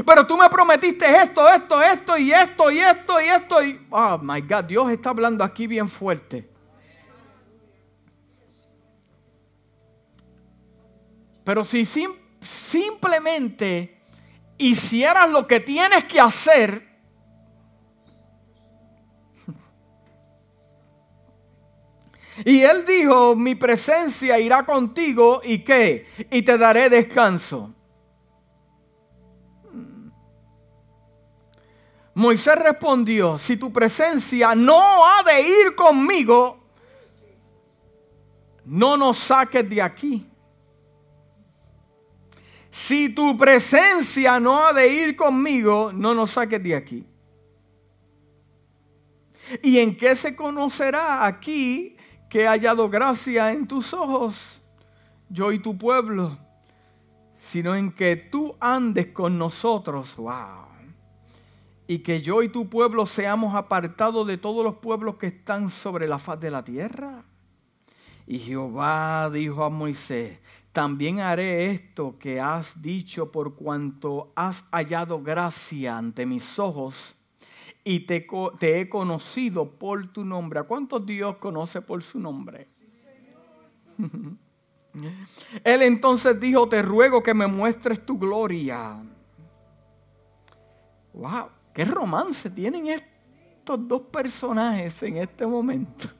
Pero 0.04 0.26
tú 0.26 0.36
me 0.36 0.48
prometiste 0.50 1.06
esto, 1.06 1.48
esto, 1.48 1.80
esto 1.82 2.18
y 2.18 2.32
esto 2.32 2.70
y 2.70 2.78
esto 2.78 3.20
y 3.20 3.24
esto. 3.24 3.62
Y, 3.62 3.86
oh 3.90 4.18
my 4.18 4.40
God, 4.40 4.64
Dios 4.64 4.90
está 4.90 5.10
hablando 5.10 5.44
aquí 5.44 5.66
bien 5.66 5.88
fuerte. 5.88 6.46
Pero 11.44 11.64
si 11.64 11.86
simplemente 12.46 13.96
hicieras 14.58 15.30
lo 15.30 15.46
que 15.46 15.60
tienes 15.60 16.04
que 16.04 16.20
hacer, 16.20 16.86
Y 22.44 22.62
él 22.62 22.84
dijo, 22.84 23.34
mi 23.34 23.54
presencia 23.54 24.38
irá 24.38 24.66
contigo 24.66 25.40
y 25.42 25.64
qué? 25.64 26.06
Y 26.30 26.42
te 26.42 26.58
daré 26.58 26.90
descanso. 26.90 27.72
Moisés 32.14 32.56
respondió, 32.56 33.38
si 33.38 33.56
tu 33.58 33.72
presencia 33.72 34.54
no 34.54 35.06
ha 35.06 35.22
de 35.22 35.42
ir 35.42 35.74
conmigo, 35.74 36.58
no 38.64 38.96
nos 38.96 39.18
saques 39.18 39.68
de 39.68 39.82
aquí. 39.82 40.26
Si 42.76 43.08
tu 43.08 43.38
presencia 43.38 44.38
no 44.38 44.66
ha 44.66 44.74
de 44.74 44.86
ir 44.86 45.16
conmigo, 45.16 45.92
no 45.94 46.12
nos 46.12 46.32
saques 46.32 46.62
de 46.62 46.76
aquí. 46.76 47.06
¿Y 49.62 49.78
en 49.78 49.96
qué 49.96 50.14
se 50.14 50.36
conocerá 50.36 51.24
aquí 51.24 51.96
que 52.28 52.42
he 52.42 52.46
hallado 52.46 52.90
gracia 52.90 53.50
en 53.50 53.66
tus 53.66 53.94
ojos, 53.94 54.60
yo 55.30 55.52
y 55.52 55.58
tu 55.58 55.78
pueblo? 55.78 56.36
Sino 57.38 57.74
en 57.74 57.90
que 57.90 58.14
tú 58.14 58.54
andes 58.60 59.06
con 59.06 59.38
nosotros, 59.38 60.14
wow. 60.16 60.66
Y 61.86 62.00
que 62.00 62.20
yo 62.20 62.42
y 62.42 62.50
tu 62.50 62.68
pueblo 62.68 63.06
seamos 63.06 63.54
apartados 63.54 64.26
de 64.26 64.36
todos 64.36 64.62
los 64.62 64.74
pueblos 64.74 65.16
que 65.16 65.28
están 65.28 65.70
sobre 65.70 66.06
la 66.06 66.18
faz 66.18 66.38
de 66.40 66.50
la 66.50 66.62
tierra. 66.62 67.24
Y 68.26 68.38
Jehová 68.38 69.30
dijo 69.30 69.64
a 69.64 69.70
Moisés, 69.70 70.40
también 70.76 71.20
haré 71.20 71.70
esto 71.70 72.18
que 72.18 72.38
has 72.38 72.82
dicho 72.82 73.32
por 73.32 73.54
cuanto 73.54 74.30
has 74.36 74.68
hallado 74.72 75.22
gracia 75.22 75.96
ante 75.96 76.26
mis 76.26 76.58
ojos 76.58 77.16
y 77.82 78.00
te, 78.00 78.26
he 78.60 78.86
conocido 78.90 79.70
por 79.70 80.12
tu 80.12 80.22
nombre. 80.22 80.60
¿A 80.60 80.64
cuántos 80.64 81.06
Dios 81.06 81.38
conoce 81.38 81.80
por 81.80 82.02
su 82.02 82.20
nombre? 82.20 82.68
Él 85.64 85.80
entonces 85.80 86.38
dijo, 86.38 86.68
te 86.68 86.82
ruego 86.82 87.22
que 87.22 87.32
me 87.32 87.46
muestres 87.46 88.04
tu 88.04 88.18
gloria. 88.18 89.02
Wow, 91.14 91.48
qué 91.72 91.86
romance 91.86 92.50
tienen 92.50 92.88
estos 92.88 93.88
dos 93.88 94.02
personajes 94.02 95.02
en 95.04 95.16
este 95.16 95.46
momento. 95.46 96.10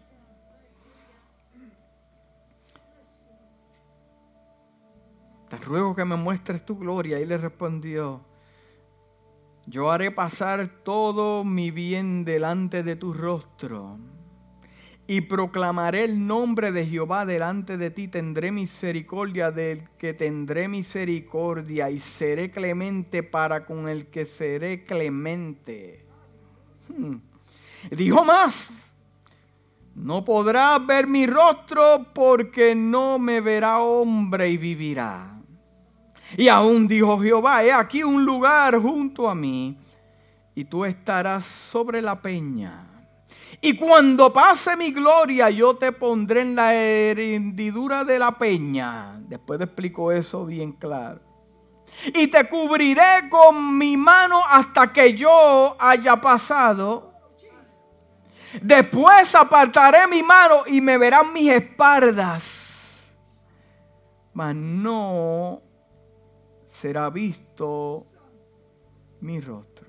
Te 5.48 5.56
ruego 5.58 5.94
que 5.94 6.04
me 6.04 6.16
muestres 6.16 6.64
tu 6.64 6.78
gloria. 6.78 7.20
Y 7.20 7.26
le 7.26 7.38
respondió, 7.38 8.20
Yo 9.66 9.90
haré 9.90 10.10
pasar 10.10 10.68
todo 10.84 11.44
mi 11.44 11.70
bien 11.70 12.24
delante 12.24 12.82
de 12.82 12.96
tu 12.96 13.12
rostro 13.12 13.98
y 15.08 15.20
proclamaré 15.22 16.04
el 16.04 16.26
nombre 16.26 16.72
de 16.72 16.86
Jehová 16.86 17.24
delante 17.24 17.76
de 17.76 17.90
ti. 17.90 18.08
Tendré 18.08 18.50
misericordia 18.50 19.50
del 19.50 19.88
que 19.98 20.14
tendré 20.14 20.66
misericordia 20.68 21.90
y 21.90 22.00
seré 22.00 22.50
clemente 22.50 23.22
para 23.22 23.64
con 23.64 23.88
el 23.88 24.06
que 24.06 24.26
seré 24.26 24.84
clemente. 24.84 26.04
Hmm. 26.88 27.16
Dijo 27.90 28.24
más, 28.24 28.90
no 29.94 30.24
podrá 30.24 30.78
ver 30.78 31.06
mi 31.06 31.26
rostro 31.26 32.06
porque 32.12 32.74
no 32.74 33.18
me 33.18 33.40
verá 33.40 33.78
hombre 33.78 34.50
y 34.50 34.56
vivirá. 34.56 35.35
Y 36.36 36.48
aún 36.48 36.88
dijo 36.88 37.20
Jehová, 37.20 37.62
he 37.62 37.72
aquí 37.72 38.02
un 38.02 38.24
lugar 38.24 38.78
junto 38.78 39.28
a 39.28 39.34
mí 39.34 39.76
y 40.54 40.64
tú 40.64 40.84
estarás 40.84 41.44
sobre 41.44 42.00
la 42.02 42.20
peña 42.20 42.86
y 43.60 43.76
cuando 43.76 44.32
pase 44.32 44.76
mi 44.76 44.92
gloria, 44.92 45.50
yo 45.50 45.76
te 45.76 45.92
pondré 45.92 46.42
en 46.42 46.54
la 46.54 46.74
hendidura 46.74 48.04
de 48.04 48.18
la 48.18 48.32
peña. 48.32 49.18
Después 49.20 49.58
te 49.58 49.64
explico 49.64 50.12
eso 50.12 50.44
bien 50.44 50.72
claro. 50.72 51.20
Y 52.14 52.26
te 52.26 52.46
cubriré 52.48 53.28
con 53.30 53.78
mi 53.78 53.96
mano 53.96 54.42
hasta 54.48 54.92
que 54.92 55.14
yo 55.14 55.74
haya 55.78 56.16
pasado. 56.16 57.12
Después 58.60 59.34
apartaré 59.34 60.06
mi 60.06 60.22
mano 60.22 60.64
y 60.66 60.80
me 60.80 60.98
verán 60.98 61.32
mis 61.32 61.50
espaldas. 61.50 63.06
Mas 64.34 64.54
no 64.54 65.62
será 66.76 67.08
visto 67.08 68.04
mi 69.22 69.40
rostro. 69.40 69.86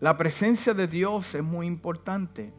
La 0.00 0.16
presencia 0.16 0.74
de 0.74 0.88
Dios 0.88 1.36
es 1.36 1.44
muy 1.44 1.68
importante. 1.68 2.52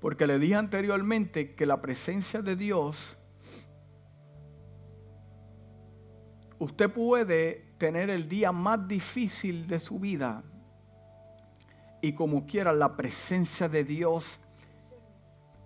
Porque 0.00 0.26
le 0.26 0.38
dije 0.38 0.54
anteriormente 0.54 1.54
que 1.54 1.66
la 1.66 1.82
presencia 1.82 2.40
de 2.40 2.56
Dios, 2.56 3.16
usted 6.58 6.90
puede 6.90 7.74
tener 7.76 8.08
el 8.08 8.28
día 8.28 8.50
más 8.50 8.88
difícil 8.88 9.66
de 9.66 9.78
su 9.78 9.98
vida 9.98 10.42
y 12.00 12.14
como 12.14 12.46
quiera 12.46 12.72
la 12.72 12.96
presencia 12.96 13.68
de 13.68 13.84
Dios 13.84 14.38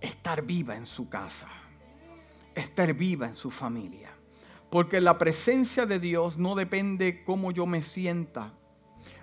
estar 0.01 0.43
viva 0.43 0.77
en 0.77 0.87
su 0.87 1.09
casa, 1.09 1.49
estar 2.61 2.93
viva 2.95 3.27
en 3.27 3.35
su 3.35 3.51
familia. 3.51 4.11
Porque 4.71 5.01
la 5.01 5.17
presencia 5.19 5.87
de 5.87 5.99
Dios 5.99 6.37
no 6.37 6.55
depende 6.55 7.25
cómo 7.25 7.51
yo 7.53 7.67
me 7.67 7.83
sienta, 7.83 8.55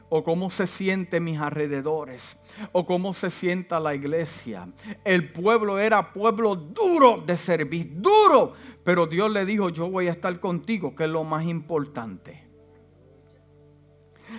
o 0.10 0.24
cómo 0.24 0.50
se 0.50 0.68
siente 0.68 1.20
mis 1.20 1.40
alrededores, 1.40 2.38
o 2.72 2.86
cómo 2.86 3.14
se 3.14 3.30
sienta 3.30 3.80
la 3.80 3.96
iglesia. 3.96 4.68
El 5.04 5.32
pueblo 5.32 5.80
era 5.80 6.14
pueblo 6.14 6.56
duro 6.56 7.24
de 7.26 7.38
servir, 7.38 8.02
duro, 8.02 8.54
pero 8.84 9.08
Dios 9.08 9.32
le 9.32 9.46
dijo, 9.46 9.70
yo 9.70 9.90
voy 9.90 10.08
a 10.08 10.12
estar 10.12 10.40
contigo, 10.40 10.96
que 10.96 11.04
es 11.06 11.10
lo 11.10 11.24
más 11.24 11.46
importante. 11.46 12.46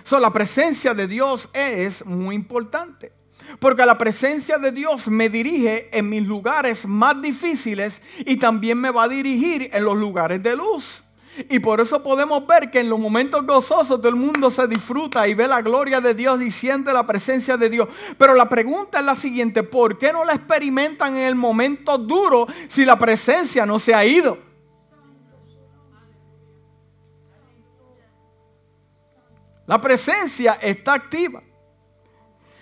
So, 0.03 0.19
la 0.19 0.31
presencia 0.31 0.93
de 0.93 1.07
Dios 1.07 1.49
es 1.53 2.05
muy 2.05 2.35
importante. 2.35 3.16
Porque 3.59 3.85
la 3.85 3.97
presencia 3.97 4.57
de 4.57 4.71
Dios 4.71 5.07
me 5.07 5.29
dirige 5.29 5.89
en 5.97 6.09
mis 6.09 6.25
lugares 6.25 6.85
más 6.85 7.21
difíciles 7.21 8.01
y 8.19 8.37
también 8.37 8.79
me 8.79 8.91
va 8.91 9.03
a 9.03 9.07
dirigir 9.07 9.69
en 9.73 9.83
los 9.83 9.97
lugares 9.97 10.43
de 10.43 10.55
luz. 10.55 11.03
Y 11.49 11.59
por 11.59 11.79
eso 11.79 12.01
podemos 12.01 12.45
ver 12.47 12.71
que 12.71 12.79
en 12.79 12.89
los 12.89 12.99
momentos 12.99 13.45
gozosos 13.45 13.99
todo 13.99 14.09
el 14.09 14.15
mundo 14.15 14.49
se 14.49 14.67
disfruta 14.67 15.27
y 15.27 15.35
ve 15.35 15.47
la 15.47 15.61
gloria 15.61 16.01
de 16.01 16.13
Dios 16.13 16.41
y 16.41 16.49
siente 16.49 16.91
la 16.91 17.05
presencia 17.05 17.57
de 17.57 17.69
Dios. 17.69 17.87
Pero 18.17 18.33
la 18.33 18.49
pregunta 18.49 18.99
es 18.99 19.05
la 19.05 19.15
siguiente, 19.15 19.63
¿por 19.63 19.97
qué 19.97 20.11
no 20.11 20.25
la 20.25 20.33
experimentan 20.33 21.15
en 21.15 21.27
el 21.27 21.35
momento 21.35 21.97
duro 21.97 22.47
si 22.67 22.85
la 22.85 22.97
presencia 22.97 23.65
no 23.65 23.77
se 23.77 23.93
ha 23.93 24.03
ido? 24.03 24.39
La 29.67 29.79
presencia 29.79 30.57
está 30.61 30.93
activa. 30.93 31.43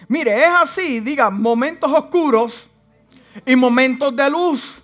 Mire, 0.07 0.35
es 0.35 0.51
así, 0.61 0.99
diga, 0.99 1.29
momentos 1.29 1.91
oscuros 1.91 2.69
y 3.45 3.55
momentos 3.55 4.15
de 4.15 4.29
luz. 4.29 4.81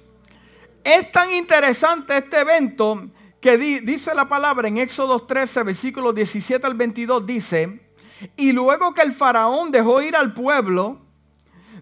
Es 0.83 1.11
tan 1.11 1.31
interesante 1.31 2.17
este 2.17 2.39
evento 2.39 3.07
que 3.39 3.57
dice 3.57 4.13
la 4.13 4.29
palabra 4.29 4.67
en 4.67 4.77
Éxodo 4.77 5.19
13, 5.21 5.63
versículos 5.63 6.13
17 6.13 6.65
al 6.65 6.75
22, 6.75 7.25
dice, 7.25 7.81
y 8.37 8.51
luego 8.51 8.93
que 8.93 9.01
el 9.01 9.13
faraón 9.13 9.71
dejó 9.71 10.01
ir 10.01 10.15
al 10.15 10.33
pueblo, 10.33 10.99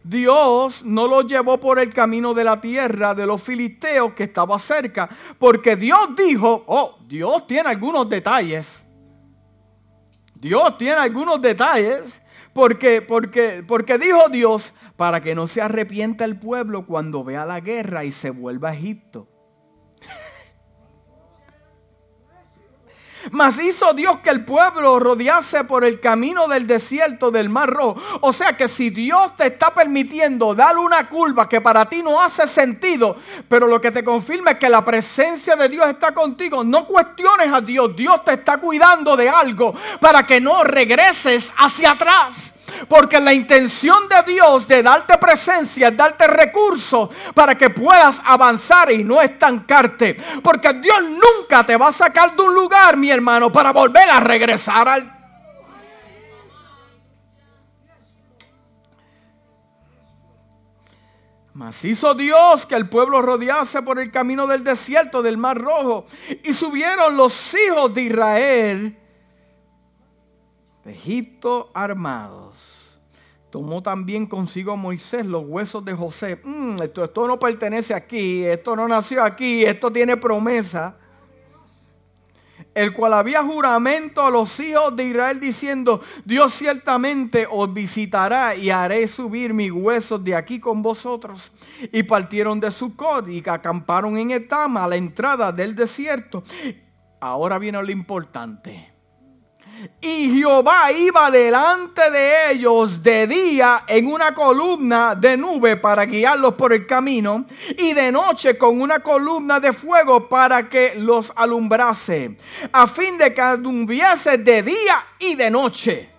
Dios 0.03 0.83
no 0.83 1.07
lo 1.07 1.21
llevó 1.21 1.59
por 1.59 1.77
el 1.79 1.93
camino 1.93 2.33
de 2.33 2.43
la 2.43 2.61
tierra 2.61 3.13
de 3.13 3.25
los 3.25 3.43
filisteos 3.43 4.13
que 4.13 4.23
estaba 4.23 4.57
cerca, 4.57 5.09
porque 5.37 5.75
Dios 5.75 6.15
dijo, 6.15 6.63
oh, 6.67 6.97
Dios 7.07 7.45
tiene 7.45 7.69
algunos 7.69 8.09
detalles. 8.09 8.79
Dios 10.35 10.77
tiene 10.77 10.95
algunos 10.95 11.41
detalles, 11.41 12.21
porque, 12.53 13.01
porque, 13.01 13.63
porque 13.67 13.97
dijo 13.97 14.29
Dios, 14.29 14.73
para 14.95 15.21
que 15.21 15.35
no 15.35 15.47
se 15.47 15.61
arrepienta 15.61 16.25
el 16.25 16.37
pueblo 16.37 16.85
cuando 16.85 17.23
vea 17.23 17.45
la 17.45 17.59
guerra 17.59 18.03
y 18.03 18.11
se 18.11 18.31
vuelva 18.31 18.69
a 18.69 18.73
Egipto. 18.73 19.27
Mas 23.31 23.59
hizo 23.59 23.93
Dios 23.93 24.19
que 24.19 24.29
el 24.29 24.45
pueblo 24.45 24.99
rodease 24.99 25.63
por 25.63 25.83
el 25.83 25.99
camino 25.99 26.47
del 26.47 26.67
desierto 26.67 27.31
del 27.31 27.49
Mar 27.49 27.69
Rojo. 27.69 28.01
O 28.21 28.33
sea 28.33 28.55
que 28.55 28.67
si 28.67 28.89
Dios 28.89 29.35
te 29.35 29.47
está 29.47 29.73
permitiendo 29.73 30.55
dar 30.55 30.77
una 30.77 31.09
curva 31.09 31.47
que 31.47 31.61
para 31.61 31.87
ti 31.87 32.01
no 32.01 32.21
hace 32.21 32.47
sentido, 32.47 33.17
pero 33.47 33.67
lo 33.67 33.79
que 33.81 33.91
te 33.91 34.03
confirma 34.03 34.51
es 34.51 34.59
que 34.59 34.69
la 34.69 34.83
presencia 34.83 35.55
de 35.55 35.69
Dios 35.69 35.87
está 35.87 36.13
contigo, 36.13 36.63
no 36.63 36.85
cuestiones 36.85 37.51
a 37.51 37.61
Dios. 37.61 37.95
Dios 37.95 38.23
te 38.23 38.33
está 38.33 38.57
cuidando 38.57 39.15
de 39.15 39.29
algo 39.29 39.73
para 39.99 40.25
que 40.25 40.39
no 40.39 40.63
regreses 40.63 41.53
hacia 41.57 41.91
atrás. 41.91 42.53
Porque 42.87 43.19
la 43.19 43.33
intención 43.33 43.97
de 44.09 44.31
Dios 44.31 44.67
de 44.67 44.83
darte 44.83 45.17
presencia 45.17 45.89
es 45.89 45.97
darte 45.97 46.27
recursos 46.27 47.09
para 47.33 47.55
que 47.55 47.69
puedas 47.69 48.21
avanzar 48.25 48.91
y 48.91 49.03
no 49.03 49.21
estancarte. 49.21 50.15
Porque 50.43 50.73
Dios 50.73 51.01
nunca 51.03 51.65
te 51.65 51.77
va 51.77 51.89
a 51.89 51.93
sacar 51.93 52.35
de 52.35 52.41
un 52.41 52.53
lugar, 52.53 52.97
mi 52.97 53.09
hermano, 53.11 53.51
para 53.51 53.71
volver 53.71 54.09
a 54.09 54.19
regresar 54.19 54.87
al... 54.87 55.19
Mas 61.53 61.83
hizo 61.83 62.13
Dios 62.13 62.65
que 62.65 62.75
el 62.75 62.87
pueblo 62.87 63.21
rodease 63.21 63.81
por 63.81 63.99
el 63.99 64.11
camino 64.11 64.47
del 64.47 64.63
desierto 64.63 65.21
del 65.21 65.37
Mar 65.37 65.57
Rojo. 65.57 66.05
Y 66.43 66.53
subieron 66.53 67.17
los 67.17 67.53
hijos 67.53 67.93
de 67.93 68.01
Israel 68.03 68.97
de 70.83 70.91
Egipto 70.91 71.69
armados. 71.73 72.79
Tomó 73.49 73.81
también 73.81 74.27
consigo 74.27 74.73
a 74.73 74.75
Moisés 74.75 75.25
los 75.25 75.43
huesos 75.45 75.83
de 75.83 75.93
José. 75.93 76.39
Mm, 76.43 76.81
esto, 76.83 77.03
esto 77.03 77.27
no 77.27 77.39
pertenece 77.39 77.95
aquí, 77.95 78.43
esto 78.43 78.75
no 78.75 78.87
nació 78.87 79.23
aquí, 79.23 79.65
esto 79.65 79.91
tiene 79.91 80.17
promesa. 80.17 80.97
El 82.75 82.93
cual 82.93 83.13
había 83.13 83.43
juramento 83.43 84.21
a 84.21 84.29
los 84.29 84.59
hijos 84.59 84.95
de 84.95 85.05
Israel 85.05 85.39
diciendo, 85.39 86.01
Dios 86.23 86.53
ciertamente 86.53 87.47
os 87.49 87.73
visitará 87.73 88.55
y 88.55 88.69
haré 88.69 89.07
subir 89.07 89.53
mis 89.53 89.71
huesos 89.71 90.23
de 90.23 90.35
aquí 90.35 90.59
con 90.59 90.83
vosotros. 90.83 91.51
Y 91.91 92.03
partieron 92.03 92.59
de 92.59 92.69
Sucot 92.69 93.27
y 93.27 93.43
acamparon 93.49 94.17
en 94.17 94.31
Etama 94.31 94.83
a 94.83 94.87
la 94.87 94.95
entrada 94.95 95.51
del 95.51 95.75
desierto. 95.75 96.43
Ahora 97.19 97.57
viene 97.57 97.81
lo 97.81 97.91
importante. 97.91 98.98
Y 100.01 100.29
Jehová 100.37 100.91
iba 100.91 101.31
delante 101.31 102.11
de 102.11 102.51
ellos 102.51 103.01
de 103.01 103.27
día 103.27 103.83
en 103.87 104.07
una 104.07 104.33
columna 104.33 105.15
de 105.15 105.37
nube 105.37 105.77
para 105.77 106.05
guiarlos 106.05 106.55
por 106.55 106.73
el 106.73 106.85
camino 106.85 107.45
y 107.77 107.93
de 107.93 108.11
noche 108.11 108.57
con 108.57 108.81
una 108.81 108.99
columna 108.99 109.59
de 109.59 109.71
fuego 109.71 110.27
para 110.27 110.67
que 110.67 110.95
los 110.95 111.31
alumbrase, 111.35 112.37
a 112.71 112.87
fin 112.87 113.17
de 113.17 113.33
que 113.33 113.41
anduviese 113.41 114.37
de 114.37 114.63
día 114.63 115.03
y 115.19 115.35
de 115.35 115.49
noche. 115.49 116.09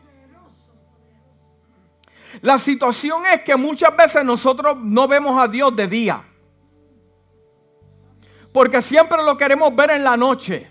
La 2.40 2.58
situación 2.58 3.22
es 3.26 3.42
que 3.42 3.56
muchas 3.56 3.94
veces 3.94 4.24
nosotros 4.24 4.78
no 4.80 5.06
vemos 5.06 5.38
a 5.38 5.48
Dios 5.48 5.74
de 5.76 5.86
día. 5.86 6.22
Porque 8.52 8.80
siempre 8.80 9.22
lo 9.22 9.36
queremos 9.36 9.74
ver 9.76 9.90
en 9.90 10.04
la 10.04 10.16
noche. 10.16 10.69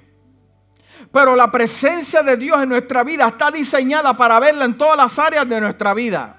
Pero 1.11 1.35
la 1.35 1.51
presencia 1.51 2.21
de 2.21 2.37
Dios 2.37 2.61
en 2.61 2.69
nuestra 2.69 3.03
vida 3.03 3.27
está 3.27 3.49
diseñada 3.49 4.15
para 4.15 4.39
verla 4.39 4.65
en 4.65 4.77
todas 4.77 4.97
las 4.97 5.17
áreas 5.17 5.47
de 5.49 5.59
nuestra 5.59 5.93
vida. 5.93 6.35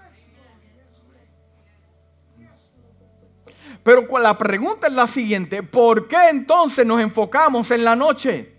Pero 3.82 4.06
la 4.18 4.36
pregunta 4.36 4.86
es 4.86 4.92
la 4.92 5.06
siguiente, 5.06 5.62
¿por 5.62 6.06
qué 6.06 6.28
entonces 6.30 6.86
nos 6.86 7.00
enfocamos 7.00 7.70
en 7.70 7.82
la 7.82 7.96
noche? 7.96 8.56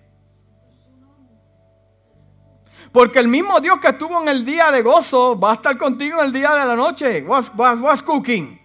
Porque 2.91 3.19
el 3.19 3.27
mismo 3.27 3.59
Dios 3.61 3.79
que 3.79 3.89
estuvo 3.89 4.21
en 4.21 4.27
el 4.27 4.43
día 4.43 4.71
de 4.71 4.81
gozo 4.81 5.39
va 5.39 5.51
a 5.51 5.55
estar 5.55 5.77
contigo 5.77 6.19
en 6.19 6.25
el 6.25 6.33
día 6.33 6.53
de 6.55 6.65
la 6.65 6.75
noche. 6.75 7.21
What's, 7.21 7.51
what's 7.55 8.01
cooking? 8.01 8.60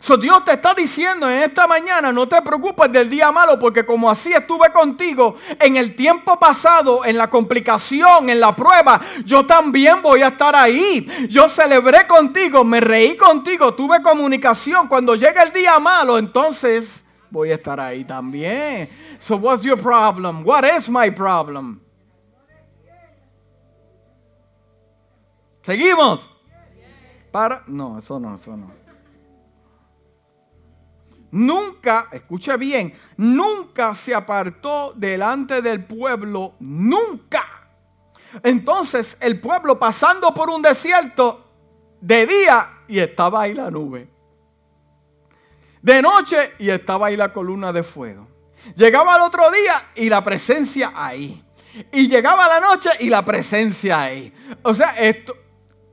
So 0.00 0.16
Dios 0.16 0.44
te 0.44 0.52
está 0.52 0.74
diciendo 0.74 1.28
en 1.28 1.42
esta 1.42 1.66
mañana, 1.66 2.12
no 2.12 2.28
te 2.28 2.40
preocupes 2.40 2.90
del 2.92 3.10
día 3.10 3.32
malo, 3.32 3.58
porque 3.58 3.84
como 3.84 4.08
así 4.08 4.32
estuve 4.32 4.72
contigo 4.72 5.36
en 5.58 5.76
el 5.76 5.96
tiempo 5.96 6.38
pasado, 6.38 7.04
en 7.04 7.18
la 7.18 7.28
complicación, 7.28 8.30
en 8.30 8.40
la 8.40 8.54
prueba, 8.54 9.00
yo 9.24 9.44
también 9.44 10.00
voy 10.00 10.22
a 10.22 10.28
estar 10.28 10.54
ahí. 10.54 11.06
Yo 11.28 11.48
celebré 11.48 12.06
contigo, 12.06 12.64
me 12.64 12.80
reí 12.80 13.16
contigo, 13.16 13.74
tuve 13.74 14.00
comunicación. 14.00 14.86
Cuando 14.88 15.14
llegue 15.14 15.42
el 15.42 15.52
día 15.52 15.78
malo, 15.78 16.16
entonces 16.18 17.04
voy 17.30 17.50
a 17.50 17.56
estar 17.56 17.80
ahí 17.80 18.04
también. 18.04 18.88
So 19.18 19.36
what's 19.36 19.62
your 19.62 19.78
problem? 19.78 20.46
What 20.46 20.64
is 20.64 20.88
my 20.88 21.10
problem? 21.10 21.80
¿Seguimos? 25.62 26.30
Para 27.30 27.62
no, 27.66 27.98
eso 27.98 28.18
no, 28.18 28.36
eso 28.36 28.56
no. 28.56 28.87
Nunca, 31.30 32.08
escuche 32.10 32.56
bien, 32.56 32.94
nunca 33.16 33.94
se 33.94 34.14
apartó 34.14 34.92
delante 34.96 35.60
del 35.60 35.84
pueblo, 35.84 36.54
nunca. 36.60 37.44
Entonces 38.42 39.18
el 39.20 39.40
pueblo 39.40 39.78
pasando 39.78 40.32
por 40.32 40.50
un 40.50 40.62
desierto 40.62 41.44
de 42.00 42.26
día 42.26 42.82
y 42.88 42.98
estaba 42.98 43.42
ahí 43.42 43.54
la 43.54 43.70
nube. 43.70 44.08
De 45.82 46.02
noche 46.02 46.54
y 46.58 46.70
estaba 46.70 47.08
ahí 47.08 47.16
la 47.16 47.32
columna 47.32 47.72
de 47.72 47.82
fuego. 47.82 48.26
Llegaba 48.74 49.16
el 49.16 49.22
otro 49.22 49.50
día 49.50 49.90
y 49.94 50.08
la 50.08 50.22
presencia 50.24 50.92
ahí. 50.94 51.44
Y 51.92 52.08
llegaba 52.08 52.48
la 52.48 52.60
noche 52.60 52.90
y 53.00 53.08
la 53.08 53.24
presencia 53.24 54.00
ahí. 54.00 54.32
O 54.62 54.74
sea, 54.74 54.90
esto, 54.98 55.36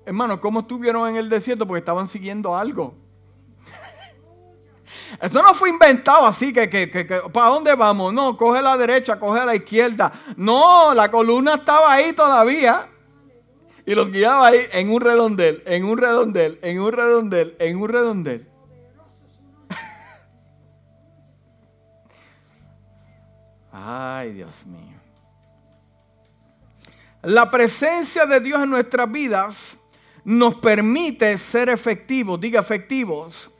hermano, 0.06 0.41
¿cómo 0.41 0.62
estuvieron 0.62 1.10
en 1.10 1.17
el 1.17 1.30
desierto? 1.30 1.67
Porque 1.67 1.80
estaban 1.80 2.08
siguiendo 2.08 2.56
algo. 2.56 2.95
Esto 5.21 5.41
no 5.41 5.53
fue 5.53 5.69
inventado 5.69 6.25
así 6.25 6.51
que, 6.51 6.69
que, 6.69 6.89
que, 6.89 7.05
¿para 7.31 7.49
dónde 7.49 7.73
vamos? 7.75 8.13
No, 8.13 8.36
coge 8.36 8.62
la 8.62 8.77
derecha, 8.77 9.19
coge 9.19 9.45
la 9.45 9.55
izquierda. 9.55 10.12
No, 10.36 10.93
la 10.93 11.10
columna 11.10 11.55
estaba 11.55 11.93
ahí 11.93 12.13
todavía. 12.13 12.89
Y 13.86 13.93
lo 13.93 14.08
guiaba 14.08 14.47
ahí 14.47 14.62
en 14.71 14.89
un 14.89 14.99
redondel, 14.99 15.62
en 15.65 15.86
un 15.86 15.97
redondel, 15.97 16.60
en 16.62 16.79
un 16.79 16.91
redondel, 16.91 17.55
en 17.60 17.77
un 17.77 17.88
redondel. 17.88 18.49
Ay, 23.71 24.34
Dios 24.34 24.65
mío. 24.65 24.95
La 27.21 27.49
presencia 27.49 28.25
de 28.25 28.39
Dios 28.39 28.63
en 28.63 28.69
nuestras 28.69 29.12
vidas 29.12 29.77
nos 30.23 30.55
permite 30.55 31.38
ser 31.38 31.69
efectivos, 31.69 32.39
diga 32.39 32.60
efectivos, 32.60 33.51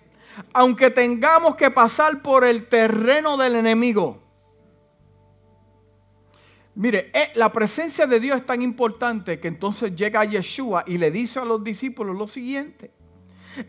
aunque 0.54 0.90
tengamos 0.90 1.56
que 1.56 1.72
pasar 1.72 2.22
por 2.22 2.44
el 2.44 2.68
terreno 2.68 3.38
del 3.38 3.56
enemigo. 3.56 4.22
Mire, 6.76 7.10
eh, 7.14 7.32
la 7.36 7.54
presencia 7.54 8.06
de 8.06 8.20
Dios 8.20 8.38
es 8.38 8.46
tan 8.46 8.62
importante 8.62 9.40
que 9.40 9.48
entonces 9.48 9.96
llega 9.96 10.26
Yeshua 10.26 10.84
y 10.86 10.98
le 10.98 11.10
dice 11.10 11.40
a 11.40 11.46
los 11.46 11.64
discípulos 11.64 12.18
lo 12.18 12.28
siguiente. 12.28 12.92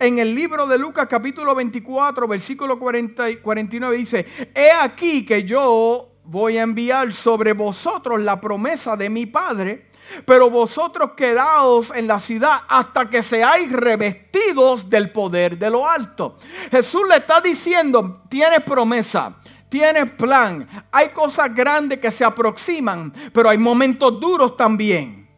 En 0.00 0.18
el 0.18 0.35
libro 0.35 0.66
de 0.66 0.76
Lucas 0.76 1.07
capítulo 1.09 1.55
24, 1.55 2.26
versículo 2.26 2.79
40 2.79 3.31
y 3.31 3.37
49 3.37 3.96
dice, 3.96 4.26
he 4.52 4.72
aquí 4.72 5.24
que 5.24 5.44
yo 5.44 6.11
voy 6.24 6.59
a 6.59 6.62
enviar 6.62 7.12
sobre 7.12 7.52
vosotros 7.52 8.20
la 8.20 8.40
promesa 8.40 8.96
de 8.96 9.09
mi 9.09 9.26
Padre 9.26 9.86
pero 10.25 10.51
vosotros 10.51 11.12
quedaos 11.16 11.90
en 11.95 12.07
la 12.07 12.19
ciudad 12.19 12.61
hasta 12.69 13.09
que 13.11 13.23
seáis 13.23 13.71
revestidos 13.73 14.88
del 14.88 15.11
poder 15.11 15.59
de 15.59 15.71
lo 15.71 15.88
alto. 15.88 16.37
Jesús 16.71 17.03
le 17.09 17.16
está 17.16 17.40
diciendo, 17.40 18.23
tienes 18.29 18.62
promesa. 18.62 19.37
Tienes 19.69 20.12
plan, 20.12 20.66
hay 20.92 21.09
cosas 21.09 21.53
grandes 21.53 21.99
que 21.99 22.12
se 22.12 22.25
aproximan, 22.25 23.12
pero 23.33 23.49
hay 23.49 23.59
momentos 23.59 24.21
duros 24.21 24.57
también. 24.57 25.29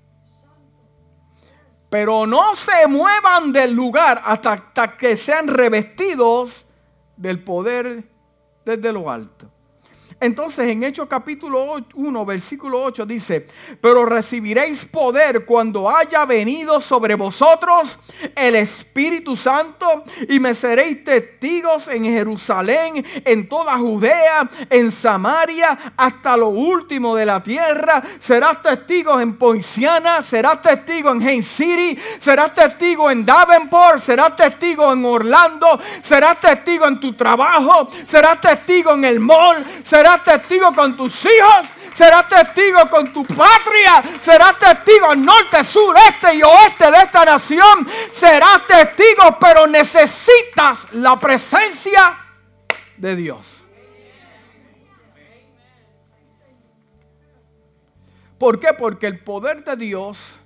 Pero 1.88 2.26
no 2.26 2.54
se 2.54 2.86
muevan 2.86 3.52
del 3.52 3.72
lugar 3.72 4.20
hasta, 4.22 4.96
que 4.98 5.16
sean 5.16 5.48
revestidos 5.48 6.66
del 7.16 7.42
poder 7.42 8.04
desde 8.66 8.92
lo 8.92 9.10
alto. 9.10 9.50
Entonces 10.20 10.68
en 10.68 10.82
Hechos 10.82 11.06
capítulo 11.08 11.76
1, 11.94 12.26
versículo 12.26 12.82
8 12.82 13.06
dice, 13.06 13.46
pero 13.80 14.04
recibiréis 14.04 14.84
poder 14.84 15.44
cuando 15.44 15.88
haya 15.88 16.24
venido 16.24 16.80
sobre 16.80 17.14
vosotros 17.14 17.98
el 18.34 18.56
Espíritu 18.56 19.36
Santo 19.36 20.04
y 20.28 20.40
me 20.40 20.54
seréis 20.54 21.04
testigos 21.04 21.86
en 21.86 22.04
Jerusalén, 22.04 23.06
en 23.24 23.48
toda 23.48 23.78
Judea, 23.78 24.50
en 24.70 24.90
Samaria, 24.90 25.78
hasta 25.96 26.36
lo 26.36 26.48
último 26.48 27.14
de 27.14 27.24
la 27.24 27.40
tierra. 27.40 28.02
Serás 28.18 28.60
testigo 28.60 29.20
en 29.20 29.36
Poinciana, 29.36 30.24
serás 30.24 30.62
testigo 30.62 31.12
en 31.12 31.22
Haines 31.22 31.46
City, 31.46 31.96
serás 32.18 32.56
testigo 32.56 33.08
en 33.08 33.24
Davenport, 33.24 34.00
serás 34.00 34.36
testigo 34.36 34.92
en 34.92 35.04
Orlando, 35.04 35.78
serás 36.02 36.40
testigo 36.40 36.88
en 36.88 36.98
tu 36.98 37.14
trabajo, 37.14 37.88
serás 38.04 38.40
testigo 38.40 38.94
en 38.94 39.04
el 39.04 39.20
mall, 39.20 39.64
serás 39.84 40.07
serás 40.08 40.24
testigo 40.24 40.72
con 40.72 40.96
tus 40.96 41.24
hijos, 41.26 41.74
serás 41.92 42.28
testigo 42.28 42.78
con 42.88 43.12
tu 43.12 43.24
patria, 43.24 44.02
serás 44.20 44.58
testigo 44.58 45.14
norte, 45.14 45.62
sur, 45.62 45.94
este 46.08 46.36
y 46.36 46.42
oeste 46.42 46.90
de 46.90 46.98
esta 46.98 47.24
nación, 47.26 47.86
serás 48.10 48.66
testigo, 48.66 49.36
pero 49.38 49.66
necesitas 49.66 50.92
la 50.94 51.18
presencia 51.20 52.16
de 52.96 53.16
Dios. 53.16 53.62
¿Por 58.38 58.58
qué? 58.60 58.68
Porque 58.72 59.08
el 59.08 59.22
poder 59.22 59.62
de 59.64 59.76
Dios 59.76 60.38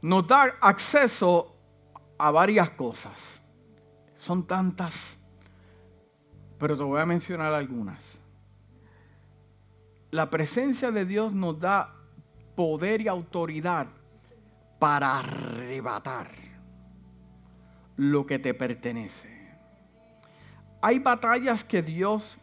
nos 0.00 0.26
da 0.26 0.56
acceso 0.60 1.54
a 2.18 2.30
varias 2.30 2.70
cosas. 2.70 3.40
Son 4.16 4.46
tantas, 4.46 5.18
pero 6.58 6.76
te 6.76 6.82
voy 6.82 7.00
a 7.00 7.06
mencionar 7.06 7.52
algunas 7.54 8.19
la 10.10 10.28
presencia 10.28 10.90
de 10.90 11.04
Dios 11.04 11.32
nos 11.32 11.58
da 11.60 11.94
poder 12.56 13.00
y 13.00 13.08
autoridad 13.08 13.86
para 14.78 15.18
arrebatar 15.18 16.30
lo 17.96 18.26
que 18.26 18.38
te 18.38 18.54
pertenece. 18.54 19.28
Hay 20.80 20.98
batallas 20.98 21.62
que 21.62 21.82
Dios 21.82 22.38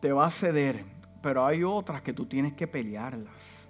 te 0.00 0.12
va 0.12 0.26
a 0.26 0.30
ceder, 0.30 0.84
pero 1.22 1.44
hay 1.46 1.64
otras 1.64 2.02
que 2.02 2.12
tú 2.12 2.26
tienes 2.26 2.54
que 2.54 2.66
pelearlas. 2.66 3.68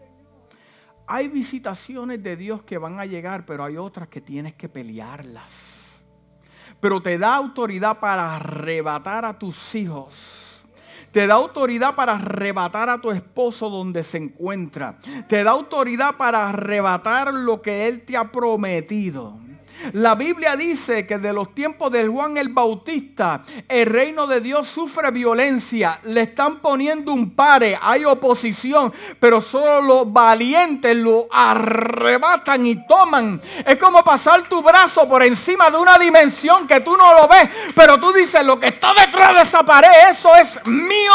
Hay 1.06 1.28
visitaciones 1.28 2.20
de 2.22 2.36
Dios 2.36 2.62
que 2.64 2.78
van 2.78 2.98
a 2.98 3.06
llegar, 3.06 3.46
pero 3.46 3.64
hay 3.64 3.76
otras 3.76 4.08
que 4.08 4.20
tienes 4.20 4.54
que 4.54 4.68
pelearlas. 4.68 6.04
Pero 6.80 7.00
te 7.00 7.16
da 7.16 7.36
autoridad 7.36 8.00
para 8.00 8.34
arrebatar 8.34 9.24
a 9.24 9.38
tus 9.38 9.74
hijos 9.76 10.45
te 11.16 11.26
da 11.26 11.32
autoridad 11.32 11.94
para 11.94 12.16
arrebatar 12.16 12.90
a 12.90 13.00
tu 13.00 13.10
esposo 13.10 13.70
donde 13.70 14.02
se 14.02 14.18
encuentra. 14.18 14.98
Te 15.26 15.44
da 15.44 15.52
autoridad 15.52 16.18
para 16.18 16.50
arrebatar 16.50 17.32
lo 17.32 17.62
que 17.62 17.88
Él 17.88 18.04
te 18.04 18.18
ha 18.18 18.30
prometido. 18.30 19.38
La 19.92 20.14
Biblia 20.14 20.56
dice 20.56 21.06
que 21.06 21.18
de 21.18 21.32
los 21.32 21.54
tiempos 21.54 21.90
de 21.92 22.06
Juan 22.06 22.36
el 22.36 22.48
Bautista, 22.48 23.42
el 23.68 23.86
reino 23.86 24.26
de 24.26 24.40
Dios 24.40 24.66
sufre 24.68 25.10
violencia. 25.10 26.00
Le 26.04 26.22
están 26.22 26.60
poniendo 26.60 27.12
un 27.12 27.30
pare, 27.30 27.78
hay 27.80 28.04
oposición, 28.04 28.92
pero 29.20 29.40
solo 29.40 29.80
los 29.80 30.12
valientes 30.12 30.96
lo 30.96 31.26
arrebatan 31.30 32.66
y 32.66 32.86
toman. 32.86 33.40
Es 33.64 33.76
como 33.76 34.02
pasar 34.02 34.42
tu 34.42 34.62
brazo 34.62 35.08
por 35.08 35.22
encima 35.22 35.70
de 35.70 35.78
una 35.78 35.98
dimensión 35.98 36.66
que 36.66 36.80
tú 36.80 36.96
no 36.96 37.14
lo 37.20 37.28
ves, 37.28 37.48
pero 37.74 37.98
tú 37.98 38.12
dices, 38.12 38.44
lo 38.44 38.58
que 38.58 38.68
está 38.68 38.92
detrás 38.94 39.34
de 39.34 39.42
esa 39.42 39.62
pared, 39.62 39.88
eso 40.10 40.34
es 40.36 40.64
mío. 40.66 41.12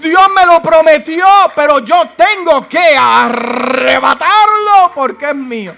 Dios 0.00 0.22
me 0.34 0.46
lo 0.46 0.62
prometió, 0.62 1.26
pero 1.54 1.80
yo 1.80 2.02
tengo 2.16 2.68
que 2.68 2.96
arrebatarlo 2.96 4.92
porque 4.94 5.30
es 5.30 5.36
mío. 5.36 5.74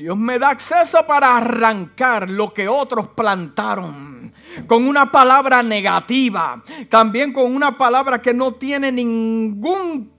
Dios 0.00 0.16
me 0.16 0.38
da 0.38 0.48
acceso 0.48 1.06
para 1.06 1.36
arrancar 1.36 2.30
lo 2.30 2.54
que 2.54 2.66
otros 2.66 3.08
plantaron. 3.08 4.32
Con 4.66 4.88
una 4.88 5.12
palabra 5.12 5.62
negativa. 5.62 6.62
También 6.88 7.34
con 7.34 7.54
una 7.54 7.76
palabra 7.76 8.22
que 8.22 8.32
no 8.32 8.54
tiene 8.54 8.90
ningún 8.90 10.10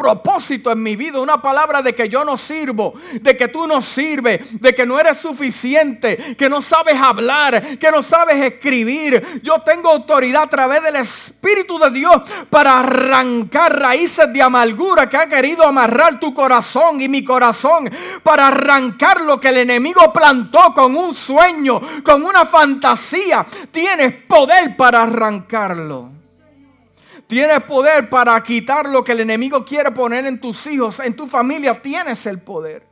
propósito 0.00 0.72
en 0.72 0.82
mi 0.82 0.96
vida, 0.96 1.20
una 1.20 1.42
palabra 1.42 1.82
de 1.82 1.94
que 1.94 2.08
yo 2.08 2.24
no 2.24 2.38
sirvo, 2.38 2.94
de 3.20 3.36
que 3.36 3.48
tú 3.48 3.66
no 3.66 3.82
sirves, 3.82 4.58
de 4.58 4.74
que 4.74 4.86
no 4.86 4.98
eres 4.98 5.18
suficiente, 5.18 6.36
que 6.38 6.48
no 6.48 6.62
sabes 6.62 6.94
hablar, 6.98 7.76
que 7.78 7.90
no 7.90 8.02
sabes 8.02 8.36
escribir. 8.36 9.42
Yo 9.42 9.60
tengo 9.60 9.90
autoridad 9.90 10.44
a 10.44 10.46
través 10.46 10.82
del 10.82 10.96
Espíritu 10.96 11.78
de 11.78 11.90
Dios 11.90 12.16
para 12.48 12.80
arrancar 12.80 13.78
raíces 13.78 14.32
de 14.32 14.40
amargura 14.40 15.06
que 15.06 15.18
ha 15.18 15.28
querido 15.28 15.64
amarrar 15.64 16.18
tu 16.18 16.32
corazón 16.32 17.02
y 17.02 17.08
mi 17.08 17.22
corazón, 17.22 17.90
para 18.22 18.48
arrancar 18.48 19.20
lo 19.20 19.38
que 19.38 19.48
el 19.48 19.58
enemigo 19.58 20.10
plantó 20.14 20.72
con 20.72 20.96
un 20.96 21.14
sueño, 21.14 21.78
con 22.02 22.24
una 22.24 22.46
fantasía. 22.46 23.44
Tienes 23.70 24.14
poder 24.26 24.78
para 24.78 25.02
arrancarlo. 25.02 26.19
Tienes 27.30 27.62
poder 27.62 28.10
para 28.10 28.42
quitar 28.42 28.88
lo 28.88 29.04
que 29.04 29.12
el 29.12 29.20
enemigo 29.20 29.64
quiere 29.64 29.92
poner 29.92 30.26
en 30.26 30.40
tus 30.40 30.66
hijos, 30.66 30.98
en 30.98 31.14
tu 31.14 31.28
familia. 31.28 31.80
Tienes 31.80 32.26
el 32.26 32.40
poder. 32.40 32.84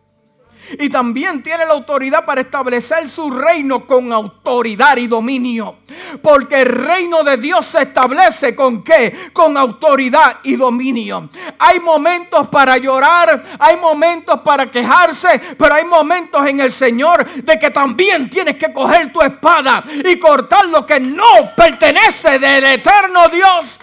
Y 0.78 0.88
también 0.90 1.42
tiene 1.42 1.66
la 1.66 1.72
autoridad 1.72 2.24
para 2.24 2.42
establecer 2.42 3.08
su 3.08 3.32
reino 3.32 3.84
con 3.84 4.12
autoridad 4.12 4.96
y 4.96 5.08
dominio. 5.08 5.78
Porque 6.22 6.62
el 6.62 6.66
reino 6.66 7.24
de 7.24 7.36
Dios 7.38 7.66
se 7.66 7.82
establece 7.82 8.54
con 8.54 8.84
qué? 8.84 9.30
Con 9.32 9.56
autoridad 9.56 10.36
y 10.44 10.54
dominio. 10.54 11.30
Hay 11.58 11.80
momentos 11.80 12.46
para 12.46 12.76
llorar, 12.76 13.42
hay 13.58 13.76
momentos 13.76 14.38
para 14.42 14.66
quejarse, 14.66 15.56
pero 15.58 15.74
hay 15.74 15.84
momentos 15.84 16.46
en 16.46 16.60
el 16.60 16.70
Señor 16.70 17.28
de 17.28 17.58
que 17.58 17.72
también 17.72 18.30
tienes 18.30 18.56
que 18.56 18.72
coger 18.72 19.12
tu 19.12 19.20
espada 19.20 19.82
y 20.08 20.16
cortar 20.16 20.66
lo 20.66 20.86
que 20.86 21.00
no 21.00 21.56
pertenece 21.56 22.38
del 22.38 22.64
eterno 22.64 23.28
Dios. 23.30 23.80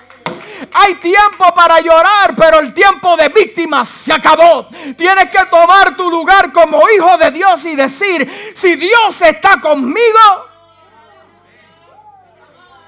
Hay 0.73 0.95
tiempo 0.95 1.53
para 1.55 1.79
llorar, 1.79 2.35
pero 2.37 2.59
el 2.59 2.73
tiempo 2.73 3.15
de 3.15 3.29
víctimas 3.29 3.87
se 3.87 4.13
acabó. 4.13 4.67
Tienes 4.97 5.29
que 5.31 5.45
tomar 5.49 5.95
tu 5.95 6.09
lugar 6.09 6.51
como 6.51 6.81
hijo 6.89 7.17
de 7.17 7.31
Dios 7.31 7.65
y 7.65 7.75
decir, 7.75 8.53
si 8.55 8.75
Dios 8.75 9.21
está 9.21 9.59
conmigo, 9.61 10.49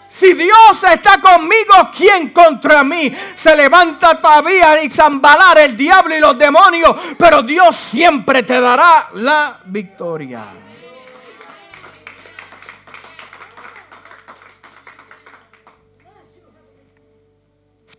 si 0.10 0.34
Dios 0.34 0.84
está 0.91 1.21
conmigo, 1.21 1.91
¿quién 1.95 2.30
contra 2.30 2.84
mí? 2.84 3.15
Se 3.36 3.56
levanta 3.56 4.19
todavía 4.19 4.84
y 4.84 4.89
zambalar 4.89 5.60
el 5.60 5.78
diablo 5.78 6.15
y 6.15 6.19
los 6.19 6.38
demonios, 6.38 6.95
pero 7.17 7.43
Dios 7.43 7.76
siempre 7.76 8.43
te 8.43 8.60
dará 8.60 9.10
la 9.13 9.60
victoria. 9.65 10.67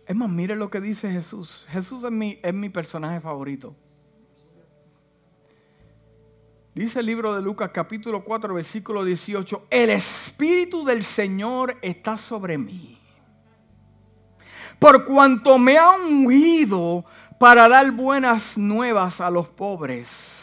Es 0.09 0.15
más, 0.15 0.27
mire 0.27 0.55
lo 0.55 0.71
que 0.71 0.81
dice 0.81 1.11
Jesús. 1.11 1.67
Jesús 1.69 2.03
es 2.03 2.09
mi, 2.09 2.39
es 2.41 2.51
mi 2.51 2.69
personaje 2.69 3.21
favorito. 3.21 3.75
Dice 6.73 7.01
el 7.01 7.05
libro 7.05 7.35
de 7.35 7.43
Lucas 7.43 7.69
capítulo 7.71 8.23
4 8.23 8.55
versículo 8.55 9.03
18, 9.03 9.67
el 9.69 9.91
Espíritu 9.91 10.83
del 10.83 11.03
Señor 11.03 11.77
está 11.83 12.17
sobre 12.17 12.57
mí. 12.57 12.97
Por 14.79 15.05
cuanto 15.05 15.59
me 15.59 15.77
ha 15.77 15.91
ungido 15.91 17.05
para 17.39 17.69
dar 17.69 17.91
buenas 17.91 18.57
nuevas 18.57 19.21
a 19.21 19.29
los 19.29 19.47
pobres 19.47 20.39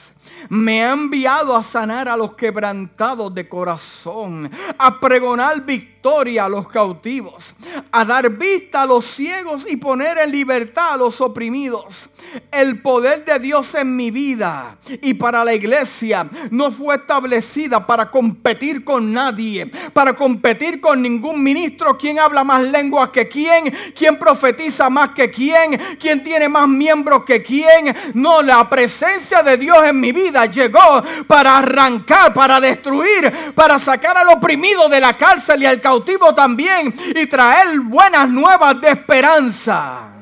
me 0.48 0.84
ha 0.84 0.92
enviado 0.92 1.56
a 1.56 1.62
sanar 1.62 2.08
a 2.08 2.16
los 2.16 2.34
quebrantados 2.34 3.34
de 3.34 3.48
corazón, 3.48 4.50
a 4.78 5.00
pregonar 5.00 5.64
victoria 5.64 5.95
a 6.06 6.48
los 6.48 6.68
cautivos, 6.68 7.54
a 7.90 8.04
dar 8.04 8.30
vista 8.30 8.82
a 8.82 8.86
los 8.86 9.04
ciegos 9.04 9.66
y 9.68 9.76
poner 9.76 10.18
en 10.18 10.30
libertad 10.30 10.92
a 10.92 10.96
los 10.96 11.20
oprimidos. 11.20 12.08
El 12.52 12.80
poder 12.80 13.24
de 13.24 13.38
Dios 13.38 13.74
en 13.74 13.96
mi 13.96 14.10
vida 14.10 14.76
y 15.02 15.14
para 15.14 15.44
la 15.44 15.54
iglesia 15.54 16.28
no 16.50 16.70
fue 16.70 16.96
establecida 16.96 17.86
para 17.86 18.10
competir 18.10 18.84
con 18.84 19.12
nadie, 19.12 19.66
para 19.92 20.12
competir 20.12 20.80
con 20.80 21.02
ningún 21.02 21.42
ministro, 21.42 21.96
quién 21.98 22.18
habla 22.18 22.44
más 22.44 22.70
lenguas 22.70 23.10
que 23.10 23.26
quién, 23.26 23.74
quién 23.96 24.18
profetiza 24.18 24.90
más 24.90 25.10
que 25.10 25.30
quién, 25.30 25.80
quién 25.98 26.22
tiene 26.22 26.48
más 26.48 26.68
miembros 26.68 27.24
que 27.24 27.42
quién. 27.42 27.96
No, 28.14 28.42
la 28.42 28.68
presencia 28.68 29.42
de 29.42 29.56
Dios 29.56 29.78
en 29.84 29.98
mi 29.98 30.12
vida 30.12 30.46
llegó 30.46 31.02
para 31.26 31.58
arrancar, 31.58 32.34
para 32.34 32.60
destruir, 32.60 33.52
para 33.54 33.78
sacar 33.78 34.18
al 34.18 34.28
oprimido 34.28 34.88
de 34.88 35.00
la 35.00 35.16
cárcel 35.16 35.62
y 35.62 35.66
al 35.66 35.80
cautivo 35.80 35.95
también 36.34 36.94
y 37.14 37.26
traer 37.26 37.80
buenas 37.80 38.28
nuevas 38.28 38.80
de 38.80 38.90
esperanza. 38.90 40.12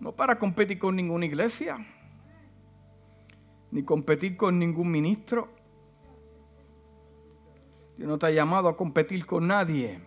No 0.00 0.12
para 0.12 0.38
competir 0.38 0.78
con 0.78 0.94
ninguna 0.94 1.26
iglesia, 1.26 1.78
ni 3.70 3.82
competir 3.82 4.36
con 4.36 4.58
ningún 4.58 4.90
ministro. 4.90 5.48
Dios 7.96 8.08
no 8.08 8.18
te 8.18 8.26
ha 8.26 8.30
llamado 8.30 8.68
a 8.68 8.76
competir 8.76 9.26
con 9.26 9.48
nadie. 9.48 10.00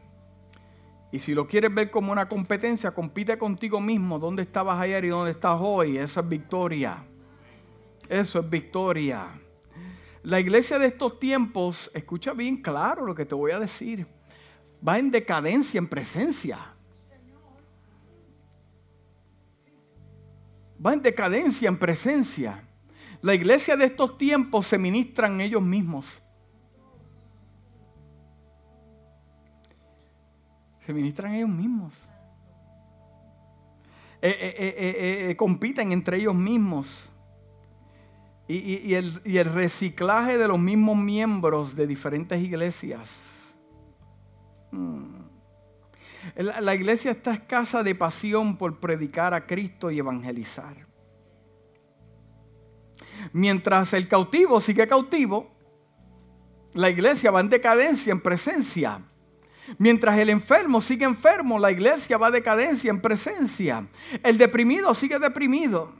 Y 1.11 1.19
si 1.19 1.33
lo 1.35 1.45
quieres 1.45 1.73
ver 1.73 1.91
como 1.91 2.13
una 2.13 2.29
competencia, 2.29 2.91
compite 2.91 3.37
contigo 3.37 3.81
mismo. 3.81 4.17
¿Dónde 4.17 4.43
estabas 4.43 4.79
ayer 4.79 5.03
y 5.03 5.09
dónde 5.09 5.31
estás 5.31 5.57
hoy? 5.59 5.97
Eso 5.97 6.21
es 6.21 6.29
victoria. 6.29 7.03
Eso 8.07 8.39
es 8.39 8.49
victoria. 8.49 9.40
La 10.23 10.39
iglesia 10.39 10.77
de 10.77 10.87
estos 10.87 11.19
tiempos, 11.19 11.89
escucha 11.93 12.33
bien 12.33 12.61
claro 12.61 13.05
lo 13.05 13.15
que 13.15 13.25
te 13.25 13.33
voy 13.33 13.51
a 13.51 13.59
decir, 13.59 14.05
va 14.87 14.99
en 14.99 15.09
decadencia 15.09 15.79
en 15.79 15.87
presencia. 15.87 16.59
Va 20.83 20.93
en 20.93 21.01
decadencia 21.01 21.67
en 21.67 21.77
presencia. 21.77 22.63
La 23.21 23.33
iglesia 23.33 23.75
de 23.75 23.85
estos 23.85 24.17
tiempos 24.17 24.67
se 24.67 24.77
ministran 24.77 25.41
ellos 25.41 25.61
mismos. 25.61 26.21
Se 30.85 30.93
ministran 30.93 31.35
ellos 31.35 31.49
mismos. 31.49 31.93
Eh, 34.23 34.37
eh, 34.39 35.29
eh, 35.29 35.35
compiten 35.35 35.91
entre 35.91 36.17
ellos 36.17 36.35
mismos. 36.35 37.10
Y, 38.53 38.95
el, 38.95 39.45
reciclaje 39.45 40.37
de 40.37 40.47
los 40.47 40.59
mismos 40.59 40.97
miembros 40.97 41.75
de 41.75 41.87
diferentes 41.87 42.41
iglesias. 42.41 43.55
Hmm. 44.71 45.21
La, 46.35 46.75
iglesia 46.75 47.11
está 47.11 47.33
escasa 47.33 47.81
de 47.83 47.95
pasión 47.95 48.57
por 48.57 48.79
predicar 48.79 49.33
a 49.33 49.45
Cristo 49.45 49.89
y 49.89 49.99
evangelizar. 49.99 50.87
Mientras 53.33 53.93
el 53.93 54.07
cautivo 54.07 54.59
sigue 54.59 54.85
cautivo, 54.87 55.49
la 56.73 56.89
iglesia 56.89 57.31
va 57.31 57.39
en 57.39 57.49
decadencia, 57.49 58.11
en 58.11 58.21
presencia. 58.21 59.01
Mientras 59.77 60.17
el 60.17 60.29
enfermo 60.29 60.81
sigue 60.81 61.05
enfermo, 61.05 61.57
la 61.57 61.71
iglesia 61.71 62.17
va 62.17 62.27
a 62.27 62.31
decadencia 62.31 62.89
en 62.89 63.01
presencia. 63.01 63.87
El 64.23 64.37
deprimido 64.37 64.93
sigue 64.93 65.19
deprimido. 65.19 65.93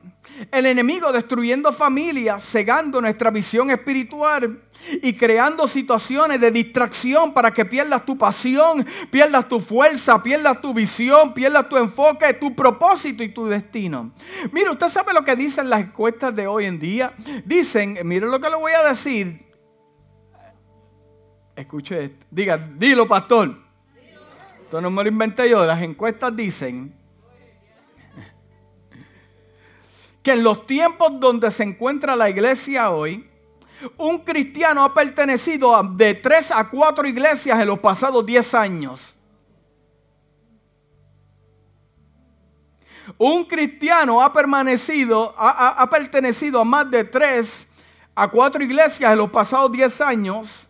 El 0.52 0.66
enemigo 0.66 1.12
destruyendo 1.12 1.72
familias, 1.74 2.44
cegando 2.44 3.02
nuestra 3.02 3.32
visión 3.32 3.70
espiritual 3.70 4.62
y 5.02 5.14
creando 5.14 5.68
situaciones 5.68 6.40
de 6.42 6.52
distracción 6.52 7.34
para 7.34 7.52
que 7.52 7.66
pierdas 7.66 8.06
tu 8.06 8.18
pasión, 8.18 8.86
pierdas 9.12 9.48
tu 9.48 9.60
fuerza, 9.60 10.22
pierdas 10.24 10.62
tu 10.62 10.74
visión, 10.74 11.34
pierdas 11.34 11.70
tu 11.70 11.78
enfoque, 11.78 12.34
tu 12.34 12.56
propósito 12.56 13.24
y 13.24 13.30
tu 13.30 13.46
destino. 13.46 14.12
Mire, 14.52 14.72
usted 14.72 14.90
sabe 14.90 15.14
lo 15.14 15.24
que 15.24 15.36
dicen 15.36 15.70
las 15.70 15.82
encuestas 15.82 16.36
de 16.36 16.48
hoy 16.48 16.66
en 16.66 16.80
día. 16.80 17.14
Dicen, 17.46 17.98
mire 18.04 18.26
lo 18.26 18.40
que 18.40 18.50
le 18.50 18.56
voy 18.56 18.74
a 18.74 18.88
decir. 18.90 19.46
Escuche 21.56 22.06
esto. 22.06 22.26
Diga, 22.32 22.58
dilo, 22.58 23.08
pastor. 23.08 23.56
Esto 24.64 24.82
no 24.82 24.90
me 24.90 25.04
lo 25.04 25.10
inventé 25.10 25.50
yo. 25.50 25.66
Las 25.66 25.82
encuestas 25.82 26.36
dicen 26.36 27.01
que 30.24 30.34
en 30.34 30.44
los 30.44 30.66
tiempos 30.68 31.20
donde 31.20 31.50
se 31.52 31.64
encuentra 31.64 32.16
la 32.16 32.30
iglesia 32.30 32.92
hoy, 32.92 33.28
un 33.98 34.20
cristiano 34.20 34.84
ha 34.84 34.94
pertenecido 34.94 35.76
a 35.76 35.84
de 35.84 36.14
tres 36.14 36.52
a 36.52 36.70
cuatro 36.70 37.08
iglesias 37.08 37.60
en 37.60 37.68
los 37.68 37.80
pasados 37.80 38.26
diez 38.26 38.54
años. 38.54 39.16
Un 43.18 43.46
cristiano 43.46 44.22
ha 44.22 44.32
permanecido, 44.32 45.34
ha, 45.38 45.82
ha 45.82 45.90
pertenecido 45.90 46.62
a 46.62 46.66
más 46.66 46.90
de 46.90 47.04
tres 47.04 47.68
a 48.14 48.28
cuatro 48.28 48.64
iglesias 48.64 49.12
en 49.12 49.18
los 49.18 49.32
pasados 49.32 49.72
diez 49.72 50.00
años. 50.02 50.68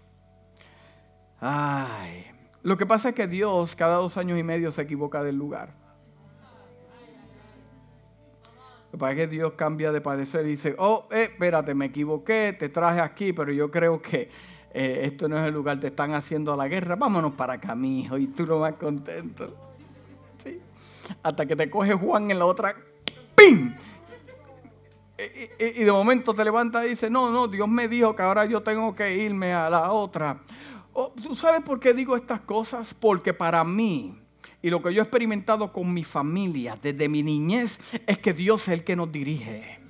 Ay, 1.39 2.31
lo 2.63 2.77
que 2.77 2.85
pasa 2.85 3.09
es 3.09 3.15
que 3.15 3.27
Dios 3.27 3.75
cada 3.75 3.95
dos 3.95 4.15
años 4.17 4.39
y 4.39 4.43
medio 4.43 4.71
se 4.71 4.83
equivoca 4.83 5.23
del 5.23 5.35
lugar. 5.35 5.80
Lo 8.91 8.93
que 8.93 8.97
pasa 8.97 9.11
es 9.11 9.17
que 9.17 9.27
Dios 9.27 9.53
cambia 9.55 9.91
de 9.91 10.01
parecer 10.01 10.45
y 10.45 10.49
dice, 10.49 10.75
oh, 10.77 11.07
eh, 11.11 11.29
espérate, 11.31 11.73
me 11.73 11.85
equivoqué, 11.85 12.55
te 12.57 12.69
traje 12.69 12.99
aquí, 12.99 13.33
pero 13.33 13.51
yo 13.51 13.71
creo 13.71 14.01
que 14.01 14.29
eh, 14.73 15.01
esto 15.03 15.29
no 15.29 15.37
es 15.37 15.47
el 15.47 15.53
lugar, 15.53 15.79
te 15.79 15.87
están 15.87 16.13
haciendo 16.13 16.55
la 16.55 16.67
guerra, 16.67 16.95
vámonos 16.95 17.33
para 17.33 17.53
acá, 17.53 17.73
mi 17.75 18.01
hijo, 18.01 18.17
y 18.17 18.27
tú 18.27 18.45
lo 18.45 18.59
más 18.59 18.73
contento. 18.73 19.55
¿Sí? 20.37 20.59
hasta 21.23 21.45
que 21.45 21.55
te 21.55 21.69
coge 21.69 21.93
Juan 21.93 22.31
en 22.31 22.39
la 22.39 22.45
otra. 22.45 22.75
¡Pim! 23.35 23.75
Y, 25.59 25.83
de 25.83 25.91
momento 25.91 26.33
te 26.33 26.43
levanta 26.43 26.85
y 26.85 26.89
dice, 26.89 27.09
no, 27.09 27.29
no, 27.29 27.47
Dios 27.47 27.67
me 27.67 27.87
dijo 27.87 28.15
que 28.15 28.23
ahora 28.23 28.45
yo 28.45 28.61
tengo 28.63 28.95
que 28.95 29.15
irme 29.17 29.53
a 29.53 29.69
la 29.69 29.91
otra. 29.91 30.41
Oh, 30.93 31.11
¿Tú 31.11 31.35
sabes 31.35 31.61
por 31.61 31.79
qué 31.79 31.93
digo 31.93 32.15
estas 32.15 32.41
cosas? 32.41 32.93
Porque 32.93 33.33
para 33.33 33.63
mí, 33.63 34.19
y 34.61 34.69
lo 34.69 34.81
que 34.81 34.93
yo 34.93 35.01
he 35.01 35.03
experimentado 35.03 35.71
con 35.71 35.93
mi 35.93 36.03
familia 36.03 36.77
desde 36.81 37.09
mi 37.09 37.23
niñez, 37.23 37.79
es 38.05 38.17
que 38.19 38.33
Dios 38.33 38.63
es 38.63 38.69
el 38.69 38.83
que 38.83 38.95
nos 38.95 39.11
dirige. 39.11 39.81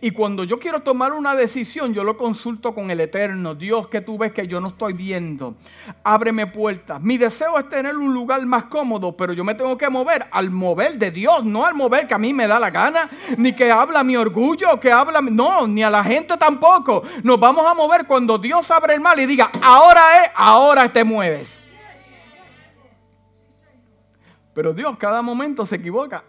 Y 0.00 0.12
cuando 0.12 0.44
yo 0.44 0.60
quiero 0.60 0.82
tomar 0.82 1.12
una 1.12 1.34
decisión, 1.34 1.92
yo 1.92 2.04
lo 2.04 2.16
consulto 2.16 2.74
con 2.74 2.90
el 2.90 3.00
Eterno. 3.00 3.54
Dios, 3.54 3.88
que 3.88 4.00
tú 4.00 4.18
ves 4.18 4.32
que 4.32 4.46
yo 4.46 4.60
no 4.60 4.68
estoy 4.68 4.92
viendo. 4.92 5.56
Ábreme 6.04 6.46
puertas. 6.46 7.00
Mi 7.02 7.18
deseo 7.18 7.58
es 7.58 7.68
tener 7.68 7.96
un 7.96 8.14
lugar 8.14 8.44
más 8.46 8.64
cómodo, 8.64 9.16
pero 9.16 9.32
yo 9.32 9.42
me 9.42 9.54
tengo 9.54 9.76
que 9.76 9.88
mover 9.88 10.26
al 10.30 10.50
mover 10.50 10.96
de 10.96 11.10
Dios, 11.10 11.44
no 11.44 11.66
al 11.66 11.74
mover 11.74 12.06
que 12.06 12.14
a 12.14 12.18
mí 12.18 12.32
me 12.32 12.46
da 12.46 12.60
la 12.60 12.70
gana, 12.70 13.10
ni 13.36 13.52
que 13.52 13.72
habla 13.72 14.04
mi 14.04 14.16
orgullo, 14.16 14.78
que 14.78 14.92
habla, 14.92 15.20
no, 15.22 15.66
ni 15.66 15.82
a 15.82 15.90
la 15.90 16.04
gente 16.04 16.36
tampoco. 16.36 17.02
Nos 17.24 17.40
vamos 17.40 17.66
a 17.66 17.74
mover 17.74 18.06
cuando 18.06 18.38
Dios 18.38 18.70
abre 18.70 18.94
el 18.94 19.00
mal 19.00 19.18
y 19.18 19.26
diga, 19.26 19.50
ahora 19.60 20.24
es, 20.24 20.30
ahora 20.36 20.92
te 20.92 21.02
mueves. 21.02 21.58
Pero 24.54 24.72
Dios 24.72 24.96
cada 24.98 25.22
momento 25.22 25.64
se 25.64 25.76
equivoca. 25.76 26.24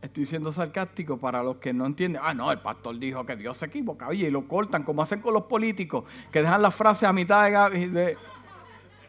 Estoy 0.00 0.26
siendo 0.26 0.52
sarcástico 0.52 1.18
para 1.18 1.42
los 1.42 1.56
que 1.56 1.72
no 1.72 1.84
entienden. 1.84 2.22
Ah, 2.24 2.32
no, 2.32 2.52
el 2.52 2.60
pastor 2.60 2.98
dijo 2.98 3.26
que 3.26 3.34
Dios 3.34 3.56
se 3.56 3.66
equivoca. 3.66 4.06
Oye, 4.08 4.28
y 4.28 4.30
lo 4.30 4.46
cortan 4.46 4.84
como 4.84 5.02
hacen 5.02 5.20
con 5.20 5.34
los 5.34 5.44
políticos, 5.44 6.04
que 6.30 6.40
dejan 6.40 6.62
la 6.62 6.70
frase 6.70 7.06
a 7.06 7.12
mitad 7.12 7.70
de... 7.70 7.88
de... 7.88 8.16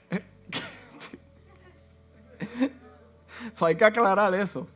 hay 3.61 3.75
que 3.75 3.85
aclarar 3.85 4.33
eso. 4.33 4.67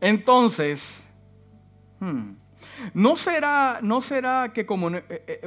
Entonces, 0.00 1.08
hmm, 1.98 2.34
¿no 2.92 3.16
será, 3.16 3.80
no 3.82 4.00
será 4.00 4.52
que 4.52 4.66
como 4.66 4.90
eh, 4.90 5.04
eh, 5.08 5.40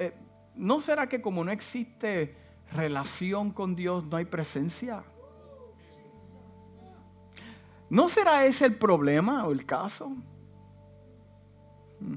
eh, 0.00 0.12
no 0.58 0.80
será 0.80 1.08
que 1.08 1.22
como 1.22 1.44
no 1.44 1.52
existe 1.52 2.34
relación 2.72 3.52
con 3.52 3.74
Dios, 3.74 4.06
no 4.08 4.16
hay 4.16 4.24
presencia? 4.24 5.04
¿No 7.88 8.08
será 8.08 8.44
ese 8.44 8.66
el 8.66 8.74
problema 8.74 9.46
o 9.46 9.52
el 9.52 9.64
caso? 9.64 10.08
Hmm. 12.00 12.16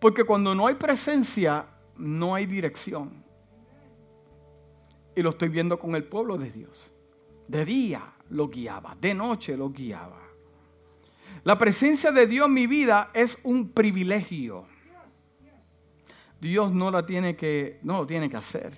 Porque 0.00 0.24
cuando 0.24 0.54
no 0.54 0.66
hay 0.66 0.74
presencia, 0.74 1.66
no 1.96 2.34
hay 2.34 2.46
dirección. 2.46 3.22
Y 5.14 5.22
lo 5.22 5.30
estoy 5.30 5.48
viendo 5.48 5.78
con 5.78 5.94
el 5.94 6.04
pueblo 6.04 6.38
de 6.38 6.50
Dios. 6.50 6.90
De 7.46 7.64
día 7.64 8.14
lo 8.30 8.48
guiaba, 8.48 8.96
de 9.00 9.14
noche 9.14 9.56
lo 9.56 9.70
guiaba. 9.70 10.20
La 11.44 11.58
presencia 11.58 12.10
de 12.12 12.26
Dios 12.26 12.46
en 12.46 12.54
mi 12.54 12.66
vida 12.66 13.10
es 13.14 13.38
un 13.44 13.68
privilegio. 13.68 14.71
Dios 16.42 16.72
no 16.72 16.90
la 16.90 17.06
tiene 17.06 17.36
que, 17.36 17.78
no 17.84 17.98
lo 17.98 18.06
tiene 18.06 18.28
que 18.28 18.36
hacer. 18.36 18.76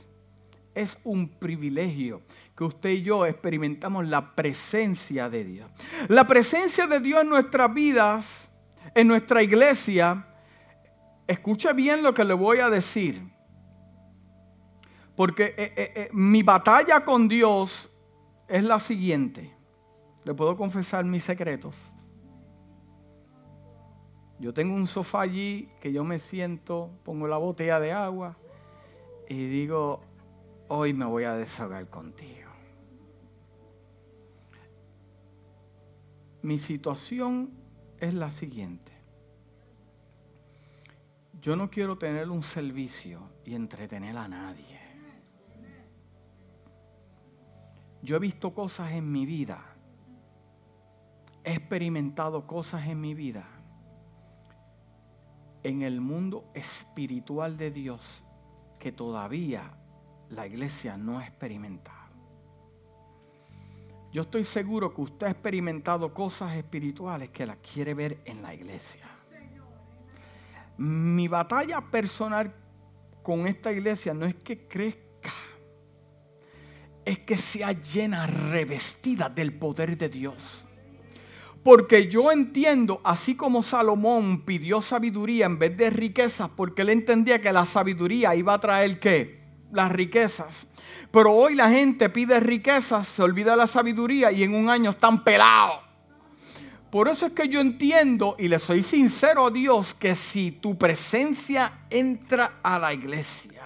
Es 0.74 0.98
un 1.03 1.31
privilegio 1.31 2.20
que 2.55 2.64
usted 2.64 2.90
y 2.90 3.03
yo 3.03 3.24
experimentamos 3.24 4.07
la 4.07 4.35
presencia 4.35 5.31
de 5.31 5.44
Dios. 5.44 5.70
La 6.09 6.27
presencia 6.27 6.87
de 6.87 7.00
Dios 7.00 7.22
en 7.22 7.31
nuestras 7.31 7.72
vidas, 7.72 8.50
en 8.94 9.09
nuestra 9.09 9.42
iglesia, 9.42 10.27
escuche 11.27 11.72
bien 11.72 12.03
lo 12.03 12.12
que 12.12 12.27
le 12.27 12.35
voy 12.35 12.59
a 12.59 12.68
decir. 12.68 13.22
Porque 15.16 15.55
eh, 15.57 15.72
eh, 15.74 15.92
eh, 15.96 16.09
mi 16.12 16.42
batalla 16.42 17.03
con 17.03 17.29
Dios 17.29 17.88
es 18.46 18.62
la 18.62 18.79
siguiente. 18.79 19.57
Le 20.24 20.35
puedo 20.35 20.55
confesar 20.55 21.03
mis 21.07 21.24
secretos. 21.24 21.94
Yo 24.38 24.53
tengo 24.53 24.75
un 24.75 24.87
sofá 24.87 25.23
allí 25.23 25.68
que 25.81 25.92
yo 25.92 26.05
me 26.05 26.18
siento, 26.18 26.90
pongo 27.05 27.27
la 27.27 27.38
botella 27.38 27.81
de 27.81 27.92
agua 27.92 28.37
y 29.29 29.47
digo, 29.47 30.01
hoy 30.68 30.92
me 30.92 31.05
voy 31.05 31.25
a 31.25 31.35
desahogar 31.35 31.88
contigo. 31.88 32.44
mi 36.44 36.59
situación 36.59 37.51
es 37.99 38.12
la 38.12 38.31
siguiente. 38.31 38.92
Yo 41.40 41.57
no 41.57 41.70
quiero 41.70 41.97
tener 41.97 42.29
un 42.29 42.42
servicio 42.42 43.31
y 43.47 43.55
entretener 43.55 44.14
a 44.18 44.29
nadie. 44.29 44.79
Yo 48.03 48.16
he 48.16 48.18
visto 48.18 48.53
cosas 48.53 48.92
en 48.92 49.11
mi 49.11 49.25
vida. 49.25 49.75
He 51.44 51.55
experimentado 51.55 52.47
cosas 52.47 52.88
en 52.88 53.01
mi 53.01 53.14
vida. 53.14 53.49
En 55.64 55.83
el 55.83 56.00
mundo 56.00 56.44
espiritual 56.55 57.57
de 57.57 57.70
Dios 57.72 58.22
que 58.79 58.92
todavía 58.92 59.77
la 60.29 60.46
iglesia 60.46 60.96
no 60.96 61.18
ha 61.18 61.27
experimentado. 61.27 62.05
Yo 64.12 64.22
estoy 64.22 64.44
seguro 64.44 64.94
que 64.94 65.00
usted 65.00 65.27
ha 65.27 65.31
experimentado 65.31 66.14
cosas 66.14 66.55
espirituales 66.55 67.31
que 67.31 67.46
las 67.46 67.57
quiere 67.57 67.94
ver 67.94 68.20
en 68.27 68.42
la 68.42 68.55
iglesia. 68.55 69.09
Mi 70.77 71.27
batalla 71.27 71.81
personal 71.81 72.55
con 73.24 73.48
esta 73.48 73.72
iglesia 73.72 74.14
no 74.14 74.27
es 74.27 74.35
que 74.35 74.68
crezca, 74.68 75.33
es 77.05 77.18
que 77.20 77.38
sea 77.38 77.72
llena, 77.72 78.27
revestida 78.27 79.29
del 79.29 79.53
poder 79.53 79.96
de 79.96 80.09
Dios. 80.09 80.64
Porque 81.64 82.09
yo 82.09 82.31
entiendo, 82.31 83.00
así 83.05 83.35
como 83.35 83.62
Salomón 83.62 84.42
pidió 84.42 84.83
sabiduría 84.83 85.46
en 85.46 85.59
vez 85.59 85.74
de 85.79 85.88
riquezas, 85.88 86.50
porque 86.55 86.83
él 86.83 86.90
entendía 86.90 87.40
que 87.40 87.53
la 87.55 87.64
sabiduría 87.64 88.35
iba 88.35 88.53
a 88.53 88.61
traer 88.61 89.00
qué? 89.00 89.40
Las 89.72 89.90
riquezas. 89.90 90.66
Pero 91.11 91.33
hoy 91.33 91.55
la 91.55 91.70
gente 91.70 92.11
pide 92.11 92.38
riquezas, 92.38 93.09
se 93.09 93.22
olvida 93.22 93.57
la 93.57 93.66
sabiduría 93.66 94.31
y 94.31 94.42
en 94.42 94.55
un 94.55 94.68
año 94.68 94.90
están 94.90 95.24
pelados. 95.24 95.79
Por 96.90 97.09
eso 97.09 97.27
es 97.27 97.33
que 97.33 97.48
yo 97.48 97.61
entiendo 97.61 98.37
y 98.38 98.48
le 98.48 98.59
soy 98.59 98.83
sincero 98.83 99.46
a 99.46 99.50
Dios 99.50 99.94
que 99.94 100.14
si 100.14 100.53
tu 100.53 100.77
presencia 100.77 101.87
entra 101.88 102.61
a 102.62 102.79
la 102.79 102.92
iglesia, 102.92 103.62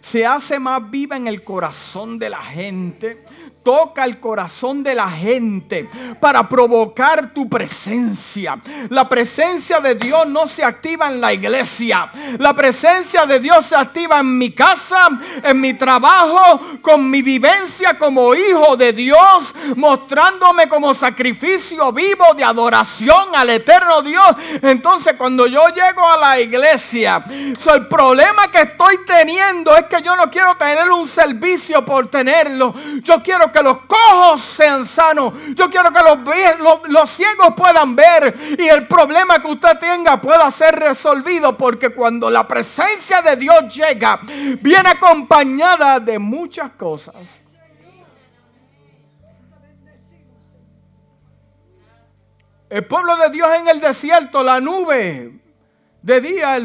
se 0.00 0.26
hace 0.26 0.58
más 0.58 0.90
viva 0.90 1.16
en 1.16 1.26
el 1.26 1.44
corazón 1.44 2.18
de 2.18 2.30
la 2.30 2.42
gente, 2.42 3.24
toca 3.66 4.04
el 4.04 4.20
corazón 4.20 4.84
de 4.84 4.94
la 4.94 5.10
gente 5.10 5.90
para 6.20 6.48
provocar 6.48 7.34
tu 7.34 7.48
presencia. 7.48 8.60
La 8.90 9.08
presencia 9.08 9.80
de 9.80 9.96
Dios 9.96 10.24
no 10.28 10.46
se 10.46 10.62
activa 10.62 11.08
en 11.08 11.20
la 11.20 11.32
iglesia. 11.32 12.08
La 12.38 12.54
presencia 12.54 13.26
de 13.26 13.40
Dios 13.40 13.66
se 13.66 13.74
activa 13.74 14.20
en 14.20 14.38
mi 14.38 14.52
casa, 14.52 15.08
en 15.42 15.60
mi 15.60 15.74
trabajo, 15.74 16.60
con 16.80 17.10
mi 17.10 17.22
vivencia 17.22 17.98
como 17.98 18.36
hijo 18.36 18.76
de 18.76 18.92
Dios, 18.92 19.52
mostrándome 19.74 20.68
como 20.68 20.94
sacrificio 20.94 21.90
vivo 21.90 22.34
de 22.36 22.44
adoración 22.44 23.34
al 23.34 23.50
eterno 23.50 24.00
Dios. 24.00 24.28
Entonces 24.62 25.14
cuando 25.18 25.48
yo 25.48 25.66
llego 25.70 26.08
a 26.08 26.18
la 26.18 26.38
iglesia, 26.38 27.24
el 27.26 27.88
problema 27.88 28.46
que 28.46 28.60
estoy 28.60 28.98
teniendo 29.04 29.74
es 29.76 29.86
que 29.86 30.00
yo 30.02 30.14
no 30.14 30.30
quiero 30.30 30.54
tener 30.56 30.88
un 30.92 31.08
servicio 31.08 31.84
por 31.84 32.08
tenerlo. 32.08 32.72
Yo 33.02 33.20
quiero 33.24 33.50
que 33.50 33.55
que 33.56 33.62
los 33.62 33.78
cojos 33.86 34.40
sean 34.42 34.84
sanos. 34.84 35.32
Yo 35.54 35.70
quiero 35.70 35.90
que 35.90 36.00
los, 36.88 37.10
ciegos 37.10 37.54
puedan 37.56 37.96
ver 37.96 38.34
y 38.58 38.68
el 38.68 38.86
problema 38.86 39.40
que 39.40 39.48
usted 39.48 39.78
tenga 39.78 40.20
pueda 40.20 40.50
ser 40.50 40.74
resolvido. 40.74 41.56
Porque 41.56 41.90
cuando 41.90 42.30
la 42.30 42.46
presencia 42.46 43.22
de 43.22 43.36
Dios 43.36 43.74
llega, 43.74 44.20
viene 44.60 44.90
acompañada 44.90 45.98
de 46.00 46.18
muchas 46.18 46.72
cosas. 46.72 47.14
El 52.68 52.84
pueblo 52.84 53.16
de 53.16 53.30
Dios 53.30 53.48
en 53.58 53.68
el 53.68 53.80
desierto, 53.80 54.42
la 54.42 54.60
nube 54.60 55.32
de 56.02 56.20
día, 56.20 56.58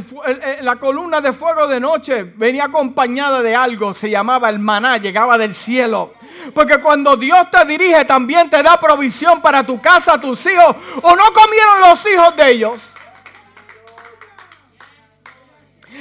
la 0.62 0.76
columna 0.76 1.22
de 1.22 1.32
fuego 1.32 1.68
de 1.68 1.80
noche 1.80 2.24
venía 2.24 2.66
acompañada 2.66 3.42
de 3.42 3.56
algo, 3.56 3.94
se 3.94 4.10
llamaba 4.10 4.50
el 4.50 4.60
maná, 4.60 4.98
llegaba 4.98 5.38
del 5.38 5.54
cielo. 5.54 6.14
Porque 6.54 6.80
cuando 6.80 7.16
Dios 7.16 7.50
te 7.52 7.66
dirige, 7.66 8.06
también 8.06 8.50
te 8.50 8.62
da 8.62 8.80
provisión 8.80 9.42
para 9.42 9.64
tu 9.64 9.80
casa, 9.82 10.20
tus 10.20 10.46
hijos. 10.46 10.76
¿O 11.02 11.16
no 11.16 11.34
comieron 11.34 11.82
los 11.82 12.06
hijos 12.06 12.36
de 12.36 12.52
ellos? 12.52 12.82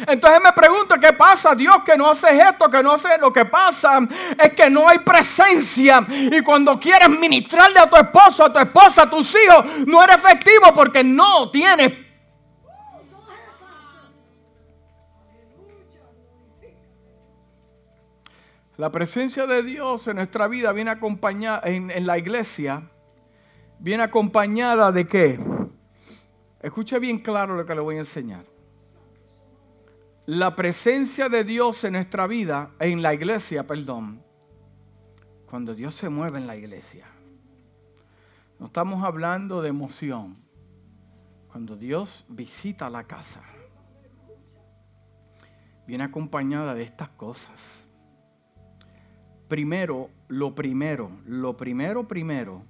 Entonces 0.07 0.41
me 0.43 0.53
pregunto, 0.53 0.95
¿qué 0.99 1.13
pasa 1.13 1.55
Dios 1.55 1.77
que 1.85 1.97
no 1.97 2.11
hace 2.11 2.39
esto, 2.39 2.71
que 2.71 2.83
no 2.83 2.93
hace 2.93 3.19
lo 3.19 3.33
que 3.33 3.45
pasa? 3.45 4.01
Es 4.39 4.55
que 4.55 4.71
no 4.71 4.89
hay 4.89 4.99
presencia. 5.01 6.05
Y 6.09 6.41
cuando 6.43 6.79
quieres 6.79 7.09
ministrarle 7.09 7.81
a 7.81 7.89
tu 7.89 7.97
esposo, 7.97 8.45
a 8.45 8.53
tu 8.53 8.59
esposa, 8.59 9.03
a 9.03 9.11
tus 9.11 9.35
hijos, 9.35 9.65
no 9.87 10.03
eres 10.03 10.17
efectivo 10.17 10.73
porque 10.75 11.05
no 11.05 11.51
tienes 11.51 11.93
La 18.81 18.91
presencia 18.91 19.47
de 19.47 19.63
Dios 19.63 20.09
en 20.09 20.17
nuestra 20.17 20.49
vida 20.49 20.73
viene 20.73 20.91
acompañada, 20.91 21.61
en, 21.67 22.07
la 22.07 22.17
iglesia, 22.17 22.91
viene 23.79 24.05
acompañada 24.05 24.91
de 24.91 25.07
qué? 25.07 25.39
Escuche 26.63 26.99
bien 26.99 27.19
claro 27.19 27.55
lo 27.57 27.67
que 27.67 27.75
le 27.75 27.83
voy 27.83 27.97
a 27.97 27.99
enseñar. 27.99 28.47
La 30.25 30.57
presencia 30.57 31.29
de 31.29 31.45
Dios 31.45 31.85
en 31.85 31.93
nuestra 31.93 32.27
vida, 32.27 32.71
en 32.79 33.03
la 33.03 33.13
iglesia, 33.13 33.67
perdón, 33.67 34.25
cuando 35.45 35.75
Dios 35.75 35.95
se 35.95 36.09
mueve 36.09 36.39
en 36.39 36.47
la 36.47 36.57
iglesia, 36.57 37.05
no 38.59 38.65
estamos 38.65 39.05
hablando 39.05 39.61
de 39.61 39.69
emoción. 39.69 40.39
Cuando 41.49 41.77
Dios 41.77 42.25
visita 42.31 42.89
la 42.89 43.05
casa, 43.05 43.43
viene 45.87 46.05
acompañada 46.05 46.73
de 46.73 46.85
estas 46.85 47.11
cosas. 47.11 47.85
Primero, 49.51 50.11
lo 50.29 50.55
primero, 50.55 51.11
lo 51.27 51.57
primero, 51.57 52.07
primero, 52.07 52.63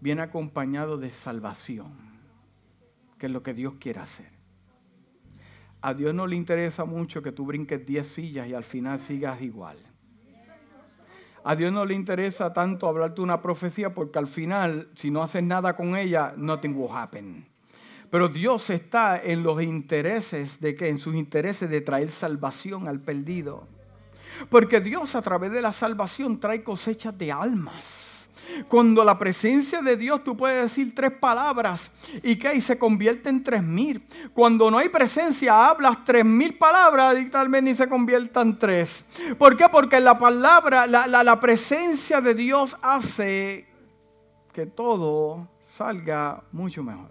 viene 0.00 0.20
acompañado 0.20 0.98
de 0.98 1.12
salvación, 1.12 1.94
que 3.18 3.24
es 3.24 3.32
lo 3.32 3.42
que 3.42 3.54
Dios 3.54 3.76
quiere 3.80 4.00
hacer. 4.00 4.28
A 5.80 5.94
Dios 5.94 6.12
no 6.12 6.26
le 6.26 6.36
interesa 6.36 6.84
mucho 6.84 7.22
que 7.22 7.32
tú 7.32 7.46
brinques 7.46 7.86
10 7.86 8.06
sillas 8.06 8.48
y 8.48 8.52
al 8.52 8.64
final 8.64 9.00
sigas 9.00 9.40
igual. 9.40 9.78
A 11.42 11.56
Dios 11.56 11.72
no 11.72 11.86
le 11.86 11.94
interesa 11.94 12.52
tanto 12.52 12.86
hablarte 12.86 13.22
una 13.22 13.40
profecía 13.40 13.94
porque 13.94 14.18
al 14.18 14.26
final, 14.26 14.90
si 14.96 15.10
no 15.10 15.22
haces 15.22 15.42
nada 15.42 15.74
con 15.74 15.96
ella, 15.96 16.34
nothing 16.36 16.76
will 16.76 16.90
happen. 16.92 17.46
Pero 18.10 18.28
Dios 18.28 18.68
está 18.68 19.18
en 19.18 19.42
los 19.42 19.62
intereses 19.62 20.60
de 20.60 20.76
que, 20.76 20.90
en 20.90 20.98
sus 20.98 21.14
intereses 21.14 21.70
de 21.70 21.80
traer 21.80 22.10
salvación 22.10 22.88
al 22.88 23.00
perdido. 23.00 23.79
Porque 24.48 24.80
Dios 24.80 25.14
a 25.14 25.22
través 25.22 25.52
de 25.52 25.62
la 25.62 25.72
salvación 25.72 26.40
trae 26.40 26.62
cosechas 26.62 27.16
de 27.16 27.30
almas. 27.32 28.28
Cuando 28.68 29.04
la 29.04 29.16
presencia 29.18 29.80
de 29.80 29.96
Dios, 29.96 30.24
tú 30.24 30.36
puedes 30.36 30.62
decir 30.62 30.92
tres 30.94 31.12
palabras 31.12 31.90
y 32.22 32.36
que 32.36 32.54
y 32.54 32.60
se 32.60 32.78
convierte 32.78 33.28
en 33.28 33.44
tres 33.44 33.62
mil. 33.62 34.04
Cuando 34.34 34.70
no 34.70 34.78
hay 34.78 34.88
presencia, 34.88 35.68
hablas 35.68 36.04
tres 36.04 36.24
mil 36.24 36.58
palabras 36.58 37.16
y 37.20 37.30
tal 37.30 37.48
vez 37.48 37.62
ni 37.62 37.74
se 37.74 37.88
conviertan 37.88 38.58
tres. 38.58 39.10
¿Por 39.38 39.56
qué? 39.56 39.68
Porque 39.68 40.00
la 40.00 40.18
palabra, 40.18 40.86
la, 40.86 41.06
la 41.06 41.40
presencia 41.40 42.20
de 42.20 42.34
Dios 42.34 42.76
hace 42.82 43.68
que 44.52 44.66
todo 44.66 45.48
salga 45.76 46.42
mucho 46.50 46.82
mejor. 46.82 47.10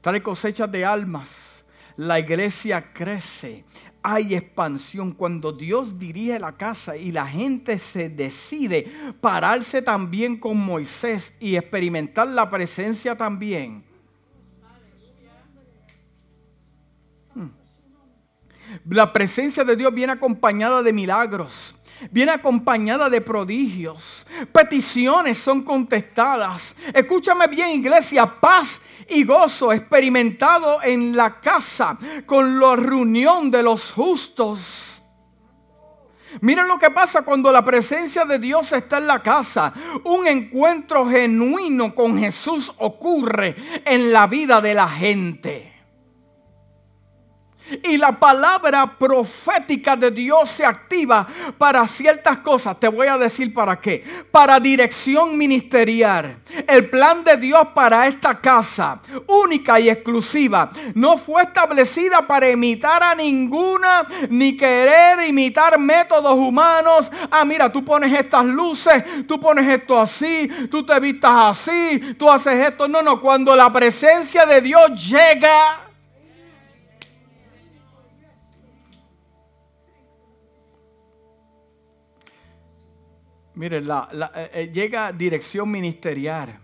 Trae 0.00 0.22
cosechas 0.22 0.70
de 0.70 0.84
almas. 0.84 1.64
La 1.96 2.20
iglesia 2.20 2.92
crece 2.92 3.64
hay 4.08 4.34
expansión. 4.34 5.12
Cuando 5.12 5.52
Dios 5.52 5.98
dirige 5.98 6.38
la 6.38 6.56
casa 6.56 6.96
y 6.96 7.10
la 7.12 7.26
gente 7.26 7.78
se 7.78 8.08
decide 8.08 8.90
pararse 9.20 9.82
también 9.82 10.38
con 10.38 10.56
Moisés 10.58 11.36
y 11.40 11.56
experimentar 11.56 12.28
la 12.28 12.48
presencia 12.48 13.16
también. 13.16 13.84
Hmm. 17.34 17.48
La 18.88 19.12
presencia 19.12 19.64
de 19.64 19.76
Dios 19.76 19.92
viene 19.92 20.12
acompañada 20.12 20.82
de 20.82 20.92
milagros 20.92 21.75
viene 22.10 22.32
acompañada 22.32 23.08
de 23.08 23.20
prodigios. 23.20 24.26
Peticiones 24.52 25.38
son 25.38 25.62
contestadas. 25.62 26.76
Escúchame 26.92 27.46
bien, 27.46 27.70
iglesia, 27.70 28.26
paz 28.26 28.82
y 29.08 29.24
gozo 29.24 29.72
experimentado 29.72 30.82
en 30.82 31.16
la 31.16 31.40
casa 31.40 31.98
con 32.26 32.58
la 32.58 32.76
reunión 32.76 33.50
de 33.50 33.62
los 33.62 33.92
justos. 33.92 35.02
Miren 36.40 36.68
lo 36.68 36.78
que 36.78 36.90
pasa 36.90 37.22
cuando 37.22 37.50
la 37.50 37.64
presencia 37.64 38.24
de 38.24 38.38
Dios 38.38 38.72
está 38.72 38.98
en 38.98 39.06
la 39.06 39.20
casa. 39.20 39.72
Un 40.04 40.26
encuentro 40.26 41.08
genuino 41.08 41.94
con 41.94 42.18
Jesús 42.18 42.72
ocurre 42.78 43.56
en 43.84 44.12
la 44.12 44.26
vida 44.26 44.60
de 44.60 44.74
la 44.74 44.88
gente. 44.88 45.75
Y 47.82 47.96
la 47.96 48.12
palabra 48.12 48.86
profética 48.98 49.96
de 49.96 50.10
Dios 50.10 50.48
se 50.50 50.64
activa 50.64 51.26
para 51.58 51.86
ciertas 51.86 52.38
cosas. 52.38 52.78
Te 52.78 52.88
voy 52.88 53.08
a 53.08 53.18
decir 53.18 53.52
para 53.52 53.80
qué. 53.80 54.04
Para 54.30 54.60
dirección 54.60 55.36
ministerial. 55.36 56.38
El 56.66 56.88
plan 56.88 57.24
de 57.24 57.36
Dios 57.36 57.68
para 57.74 58.06
esta 58.06 58.40
casa, 58.40 59.00
única 59.26 59.80
y 59.80 59.88
exclusiva, 59.88 60.70
no 60.94 61.16
fue 61.16 61.42
establecida 61.42 62.26
para 62.26 62.48
imitar 62.50 63.02
a 63.02 63.14
ninguna, 63.14 64.06
ni 64.28 64.56
querer 64.56 65.26
imitar 65.28 65.78
métodos 65.78 66.34
humanos. 66.34 67.10
Ah, 67.30 67.44
mira, 67.44 67.70
tú 67.70 67.84
pones 67.84 68.12
estas 68.12 68.46
luces, 68.46 69.26
tú 69.26 69.40
pones 69.40 69.68
esto 69.68 69.98
así, 69.98 70.48
tú 70.70 70.84
te 70.84 70.98
vistas 71.00 71.32
así, 71.34 72.14
tú 72.18 72.30
haces 72.30 72.66
esto. 72.66 72.86
No, 72.86 73.02
no, 73.02 73.20
cuando 73.20 73.56
la 73.56 73.72
presencia 73.72 74.46
de 74.46 74.60
Dios 74.60 75.08
llega 75.08 75.85
Mire, 83.56 83.78
eh, 83.78 84.50
eh, 84.52 84.70
llega 84.72 85.12
dirección 85.12 85.70
ministerial. 85.70 86.60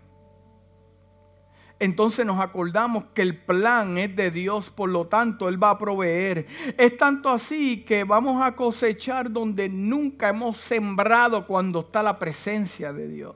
Entonces 1.79 2.23
nos 2.23 2.39
acordamos 2.39 3.05
que 3.15 3.23
el 3.23 3.35
plan 3.35 3.97
es 3.97 4.15
de 4.15 4.29
Dios, 4.29 4.69
por 4.69 4.89
lo 4.89 5.07
tanto 5.07 5.49
Él 5.49 5.61
va 5.61 5.71
a 5.71 5.77
proveer. 5.77 6.45
Es 6.77 6.95
tanto 6.95 7.29
así 7.29 7.83
que 7.83 8.03
vamos 8.03 8.41
a 8.41 8.55
cosechar 8.55 9.31
donde 9.31 9.67
nunca 9.69 10.29
hemos 10.29 10.59
sembrado 10.59 11.47
cuando 11.47 11.79
está 11.81 12.03
la 12.03 12.19
presencia 12.19 12.93
de 12.93 13.07
Dios. 13.07 13.35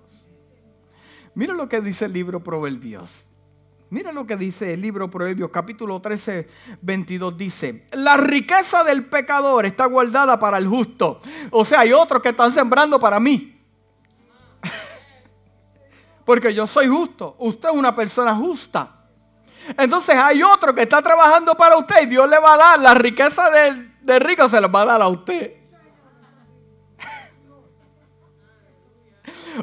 Mira 1.33 1.53
lo 1.53 1.67
que 1.67 1.81
dice 1.81 2.05
el 2.05 2.13
libro 2.13 2.43
Proverbios. 2.43 3.26
Mira 3.89 4.11
lo 4.11 4.27
que 4.27 4.35
dice 4.35 4.73
el 4.73 4.81
libro 4.81 5.09
Proverbios, 5.09 5.49
capítulo 5.49 6.01
13, 6.01 6.49
22. 6.81 7.37
Dice: 7.37 7.87
La 7.93 8.17
riqueza 8.17 8.83
del 8.83 9.05
pecador 9.05 9.65
está 9.65 9.85
guardada 9.85 10.37
para 10.37 10.57
el 10.57 10.67
justo. 10.67 11.21
O 11.51 11.63
sea, 11.63 11.81
hay 11.81 11.93
otros 11.93 12.21
que 12.21 12.29
están 12.29 12.51
sembrando 12.51 12.99
para 12.99 13.19
mí. 13.19 13.61
Porque 16.25 16.53
yo 16.53 16.67
soy 16.67 16.87
justo. 16.87 17.37
Usted 17.39 17.69
es 17.69 17.75
una 17.75 17.95
persona 17.95 18.35
justa. 18.35 18.97
Entonces 19.77 20.15
hay 20.15 20.43
otro 20.43 20.75
que 20.75 20.81
está 20.81 21.01
trabajando 21.01 21.55
para 21.55 21.77
usted 21.77 22.03
y 22.03 22.05
Dios 22.07 22.29
le 22.29 22.39
va 22.39 22.53
a 22.53 22.57
dar 22.57 22.79
la 22.79 22.93
riqueza 22.93 23.49
del, 23.49 24.21
rico, 24.21 24.47
se 24.47 24.61
la 24.61 24.67
va 24.67 24.81
a 24.81 24.85
dar 24.85 25.01
a 25.01 25.07
usted. 25.07 25.55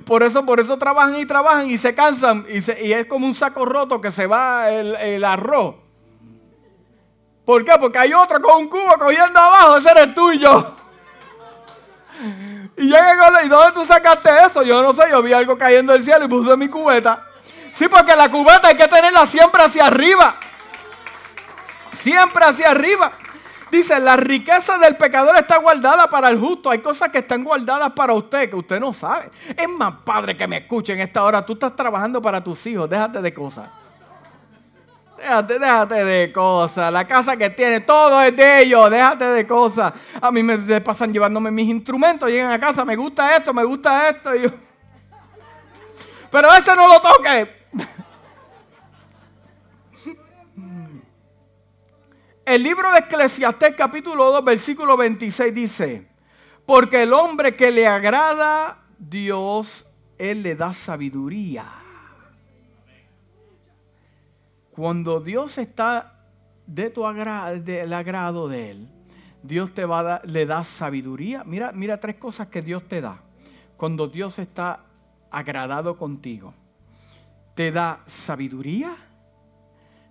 Por 0.07 0.22
eso, 0.22 0.45
por 0.45 0.61
eso 0.61 0.76
trabajan 0.76 1.18
y 1.18 1.26
trabajan 1.26 1.70
y 1.70 1.78
se 1.78 1.95
cansan 1.95 2.47
y, 2.49 2.59
es 2.92 3.07
como 3.07 3.26
un 3.26 3.34
saco 3.34 3.64
roto 3.64 4.01
que 4.01 4.11
se 4.11 4.26
va 4.26 4.70
el, 4.70 5.24
arroz. 5.24 5.76
¿Por 7.45 7.64
qué? 7.64 7.72
Porque 7.78 7.99
hay 7.99 8.14
otro 8.14 8.40
con 8.40 8.62
un 8.62 8.68
cubo 8.68 8.99
cogiendo 8.99 9.38
abajo, 9.38 9.76
ese 9.76 9.90
eres 9.90 10.14
tuyo. 10.14 10.74
Y 12.76 12.86
llega 12.86 13.45
¿y 13.45 13.49
dónde 13.49 13.72
tú 13.72 13.84
sacaste 13.84 14.30
eso? 14.45 14.62
Yo 14.62 14.82
no 14.82 14.92
sé, 14.95 15.05
yo 15.09 15.22
vi 15.22 15.32
algo 15.32 15.57
cayendo 15.57 15.92
del 15.92 16.03
cielo 16.03 16.24
y 16.24 16.28
puse 16.28 16.57
mi 16.57 16.68
cubeta. 16.68 17.24
Sí, 17.72 17.86
porque 17.88 18.16
la 18.16 18.28
cubeta 18.28 18.68
hay 18.68 18.76
que 18.76 18.88
tenerla 18.88 19.26
siempre 19.26 19.62
hacia 19.62 19.86
arriba. 19.86 20.34
Siempre 21.92 22.45
hacia 22.45 22.70
arriba. 22.70 23.12
Dice, 23.75 23.99
la 23.99 24.16
riqueza 24.16 24.79
del 24.79 24.95
pecador 24.95 25.37
está 25.37 25.57
guardada 25.57 26.09
para 26.09 26.29
el 26.29 26.39
justo. 26.39 26.70
Hay 26.70 26.79
cosas 26.79 27.09
que 27.09 27.18
están 27.18 27.43
guardadas 27.43 27.93
para 27.93 28.12
usted 28.12 28.49
que 28.49 28.55
usted 28.55 28.79
no 28.79 28.93
sabe. 28.95 29.33
Es 29.57 29.68
más 29.68 29.97
padre 30.05 30.37
que 30.37 30.47
me 30.47 30.59
escuchen 30.59 31.01
esta 31.01 31.25
hora. 31.25 31.45
Tú 31.45 31.55
estás 31.55 31.75
trabajando 31.75 32.22
para 32.22 32.43
tus 32.43 32.64
hijos. 32.68 32.89
Déjate 32.89 33.20
de 33.20 33.35
cosas. 33.35 33.68
Déjate, 35.18 35.59
déjate 35.59 36.05
de 36.05 36.33
cosas. 36.33 36.93
La 36.93 37.05
casa 37.05 37.37
que 37.37 37.51
tiene, 37.51 37.81
todo 37.81 38.22
es 38.22 38.37
de 38.37 38.62
ellos. 38.62 38.89
Déjate 38.89 39.25
de 39.25 39.45
cosas. 39.45 39.93
A 40.20 40.31
mí 40.31 40.45
me 40.45 40.81
pasan 40.81 41.12
llevándome 41.12 41.51
mis 41.51 41.68
instrumentos. 41.68 42.31
Llegan 42.31 42.53
a 42.53 42.61
casa, 42.61 42.85
me 42.85 42.95
gusta 42.95 43.35
esto, 43.35 43.53
me 43.53 43.64
gusta 43.64 44.09
esto. 44.09 44.31
Pero 46.31 46.55
ese 46.55 46.77
no 46.77 46.87
lo 46.87 47.01
toque. 47.01 47.66
El 52.47 52.62
libro 52.62 52.92
de 52.92 52.99
Eclesiastés 52.99 53.74
capítulo 53.74 54.30
2 54.30 54.45
versículo 54.45 54.99
26 54.99 55.55
dice, 55.55 56.07
porque 56.66 57.05
el 57.05 57.14
hombre 57.14 57.57
que 57.57 57.70
le 57.70 57.86
agrada 57.86 58.84
Dios, 58.99 59.86
Él 60.18 60.42
le 60.42 60.55
da 60.55 60.74
sabiduría. 60.74 61.64
Cuando 64.72 65.20
Dios 65.20 65.57
está 65.57 66.26
de 66.66 66.90
tu 66.90 67.03
del 67.07 67.92
agrado 67.95 68.47
de 68.47 68.72
Él, 68.72 68.88
Dios 69.42 69.72
te 69.72 69.86
va 69.86 70.16
a 70.16 70.22
le 70.26 70.45
da 70.45 70.64
sabiduría. 70.64 71.45
Mira, 71.45 71.72
mira 71.72 71.99
tres 71.99 72.16
cosas 72.16 72.49
que 72.49 72.61
Dios 72.61 72.86
te 72.86 73.01
da. 73.01 73.22
Cuando 73.78 74.07
Dios 74.07 74.38
está 74.38 74.80
agradado 75.30 75.97
contigo, 75.97 76.53
te 77.55 77.72
da 77.72 78.03
sabiduría, 78.07 78.95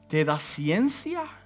te 0.07 0.25
da 0.25 0.39
ciencia 0.39 1.42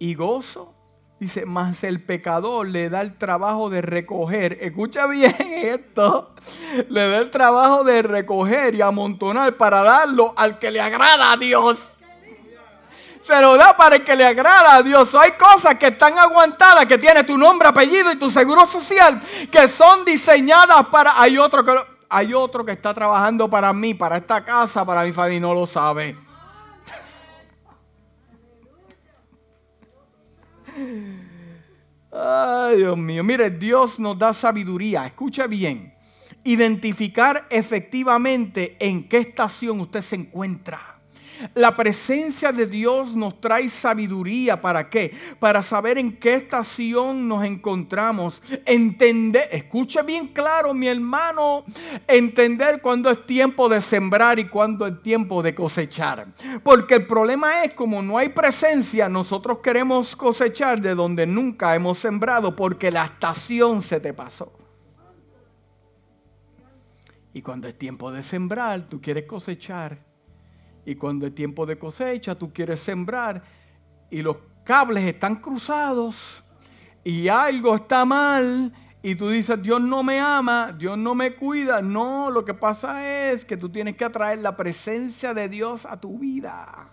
y 0.00 0.14
gozo 0.14 0.80
Dice, 1.20 1.44
más 1.44 1.84
el 1.84 2.02
pecador 2.02 2.66
le 2.66 2.88
da 2.88 3.02
el 3.02 3.18
trabajo 3.18 3.68
de 3.68 3.82
recoger. 3.82 4.56
Escucha 4.62 5.06
bien 5.06 5.36
esto. 5.38 6.34
Le 6.88 7.08
da 7.10 7.18
el 7.18 7.30
trabajo 7.30 7.84
de 7.84 8.00
recoger 8.00 8.74
y 8.74 8.80
amontonar 8.80 9.54
para 9.58 9.82
darlo 9.82 10.32
al 10.34 10.58
que 10.58 10.70
le 10.70 10.80
agrada 10.80 11.32
a 11.32 11.36
Dios. 11.36 11.90
Se 13.20 13.38
lo 13.38 13.58
da 13.58 13.76
para 13.76 13.96
el 13.96 14.04
que 14.04 14.16
le 14.16 14.24
agrada 14.24 14.76
a 14.76 14.82
Dios. 14.82 15.14
Hay 15.14 15.32
cosas 15.32 15.74
que 15.74 15.88
están 15.88 16.18
aguantadas, 16.18 16.86
que 16.86 16.96
tiene 16.96 17.22
tu 17.22 17.36
nombre, 17.36 17.68
apellido 17.68 18.10
y 18.10 18.16
tu 18.16 18.30
seguro 18.30 18.64
social, 18.64 19.20
que 19.52 19.68
son 19.68 20.06
diseñadas 20.06 20.86
para... 20.86 21.20
Hay 21.20 21.36
otro 21.36 21.62
que, 21.62 21.74
hay 22.08 22.32
otro 22.32 22.64
que 22.64 22.72
está 22.72 22.94
trabajando 22.94 23.50
para 23.50 23.74
mí, 23.74 23.92
para 23.92 24.16
esta 24.16 24.42
casa, 24.42 24.86
para 24.86 25.02
mi 25.02 25.12
familia, 25.12 25.36
y 25.36 25.40
no 25.40 25.52
lo 25.52 25.66
sabe. 25.66 26.29
Ay, 32.12 32.76
Dios 32.78 32.98
mío. 32.98 33.22
Mire, 33.22 33.50
Dios 33.50 33.98
nos 34.00 34.18
da 34.18 34.34
sabiduría. 34.34 35.06
Escucha 35.06 35.46
bien. 35.46 35.94
Identificar 36.44 37.46
efectivamente 37.50 38.76
en 38.80 39.08
qué 39.08 39.18
estación 39.18 39.80
usted 39.80 40.00
se 40.00 40.16
encuentra. 40.16 40.99
La 41.54 41.76
presencia 41.76 42.52
de 42.52 42.66
Dios 42.66 43.14
nos 43.14 43.40
trae 43.40 43.68
sabiduría. 43.68 44.60
¿Para 44.60 44.90
qué? 44.90 45.14
Para 45.38 45.62
saber 45.62 45.98
en 45.98 46.16
qué 46.16 46.34
estación 46.34 47.28
nos 47.28 47.44
encontramos. 47.44 48.42
Entender, 48.64 49.48
escuche 49.52 50.02
bien 50.02 50.28
claro 50.28 50.74
mi 50.74 50.88
hermano, 50.88 51.64
entender 52.06 52.80
cuándo 52.82 53.10
es 53.10 53.26
tiempo 53.26 53.68
de 53.68 53.80
sembrar 53.80 54.38
y 54.38 54.48
cuándo 54.48 54.86
es 54.86 55.02
tiempo 55.02 55.42
de 55.42 55.54
cosechar. 55.54 56.28
Porque 56.62 56.96
el 56.96 57.06
problema 57.06 57.64
es 57.64 57.74
como 57.74 58.02
no 58.02 58.18
hay 58.18 58.30
presencia, 58.30 59.08
nosotros 59.08 59.58
queremos 59.58 60.16
cosechar 60.16 60.80
de 60.80 60.94
donde 60.94 61.26
nunca 61.26 61.74
hemos 61.74 61.98
sembrado 61.98 62.54
porque 62.56 62.90
la 62.90 63.04
estación 63.04 63.82
se 63.82 64.00
te 64.00 64.12
pasó. 64.12 64.52
Y 67.32 67.42
cuando 67.42 67.68
es 67.68 67.78
tiempo 67.78 68.10
de 68.10 68.22
sembrar, 68.22 68.88
tú 68.88 69.00
quieres 69.00 69.24
cosechar 69.24 70.09
y 70.84 70.94
cuando 70.94 71.26
es 71.26 71.34
tiempo 71.34 71.66
de 71.66 71.78
cosecha, 71.78 72.34
tú 72.34 72.52
quieres 72.52 72.80
sembrar 72.80 73.42
y 74.10 74.22
los 74.22 74.36
cables 74.64 75.04
están 75.04 75.36
cruzados 75.36 76.42
y 77.04 77.28
algo 77.28 77.76
está 77.76 78.04
mal 78.04 78.72
y 79.02 79.14
tú 79.14 79.30
dices, 79.30 79.60
Dios 79.62 79.80
no 79.80 80.02
me 80.02 80.20
ama, 80.20 80.74
Dios 80.76 80.98
no 80.98 81.14
me 81.14 81.34
cuida. 81.34 81.80
No, 81.80 82.30
lo 82.30 82.44
que 82.44 82.52
pasa 82.52 83.30
es 83.30 83.44
que 83.44 83.56
tú 83.56 83.70
tienes 83.70 83.96
que 83.96 84.04
atraer 84.04 84.38
la 84.38 84.56
presencia 84.56 85.32
de 85.32 85.48
Dios 85.48 85.86
a 85.86 85.98
tu 85.98 86.18
vida 86.18 86.86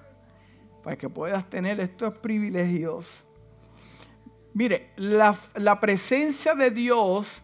para 0.83 0.97
que 0.97 1.09
puedas 1.09 1.49
tener 1.49 1.79
estos 1.81 2.17
privilegios. 2.19 3.25
Mire, 4.53 4.91
la, 4.95 5.35
la 5.55 5.79
presencia 5.81 6.55
de 6.55 6.71
Dios 6.71 7.41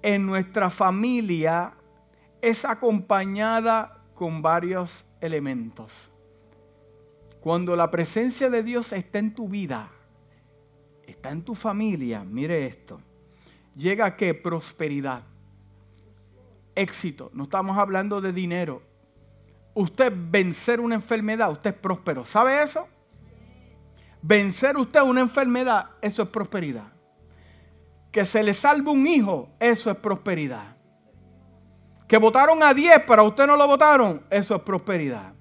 en 0.00 0.24
nuestra 0.24 0.70
familia 0.70 1.74
es 2.40 2.64
acompañada 2.64 4.02
con 4.14 4.40
varios 4.40 5.04
elementos. 5.22 6.10
Cuando 7.40 7.74
la 7.74 7.90
presencia 7.90 8.50
de 8.50 8.62
Dios 8.62 8.92
está 8.92 9.18
en 9.18 9.34
tu 9.34 9.48
vida, 9.48 9.90
está 11.06 11.30
en 11.30 11.42
tu 11.42 11.54
familia, 11.54 12.24
mire 12.24 12.66
esto, 12.66 13.00
llega 13.74 14.04
a 14.04 14.16
qué? 14.16 14.34
Prosperidad, 14.34 15.22
éxito. 16.74 17.30
No 17.32 17.44
estamos 17.44 17.78
hablando 17.78 18.20
de 18.20 18.32
dinero. 18.32 18.82
Usted 19.74 20.12
vencer 20.14 20.80
una 20.80 20.96
enfermedad, 20.96 21.50
usted 21.50 21.70
es 21.70 21.76
próspero. 21.76 22.24
¿Sabe 22.24 22.62
eso? 22.62 22.86
Vencer 24.20 24.76
usted 24.76 25.00
una 25.00 25.20
enfermedad, 25.20 25.90
eso 26.00 26.22
es 26.22 26.28
prosperidad. 26.28 26.92
Que 28.12 28.24
se 28.24 28.42
le 28.42 28.54
salve 28.54 28.90
un 28.90 29.06
hijo, 29.06 29.48
eso 29.58 29.90
es 29.90 29.96
prosperidad. 29.96 30.71
Que 32.12 32.18
votaron 32.18 32.62
a 32.62 32.74
10, 32.74 33.04
pero 33.06 33.24
usted 33.24 33.46
no 33.46 33.56
lo 33.56 33.66
votaron, 33.66 34.22
eso 34.28 34.54
es 34.54 34.60
prosperidad. 34.60 35.32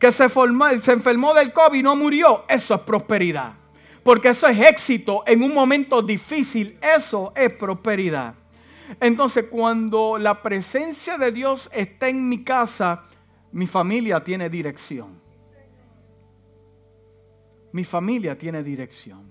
Que 0.00 0.10
se, 0.10 0.28
se 0.28 0.92
enfermó 0.92 1.32
del 1.32 1.52
COVID 1.52 1.78
y 1.78 1.82
no 1.84 1.94
murió, 1.94 2.44
eso 2.48 2.74
es 2.74 2.80
prosperidad. 2.80 3.54
Porque 4.02 4.30
eso 4.30 4.48
es 4.48 4.58
éxito 4.58 5.22
en 5.28 5.44
un 5.44 5.54
momento 5.54 6.02
difícil, 6.02 6.76
eso 6.82 7.32
es 7.36 7.52
prosperidad. 7.52 8.34
Entonces, 8.98 9.44
cuando 9.48 10.18
la 10.18 10.42
presencia 10.42 11.18
de 11.18 11.30
Dios 11.30 11.70
está 11.72 12.08
en 12.08 12.28
mi 12.28 12.42
casa, 12.42 13.04
mi 13.52 13.68
familia 13.68 14.24
tiene 14.24 14.50
dirección. 14.50 15.22
Mi 17.70 17.84
familia 17.84 18.36
tiene 18.36 18.64
dirección. 18.64 19.30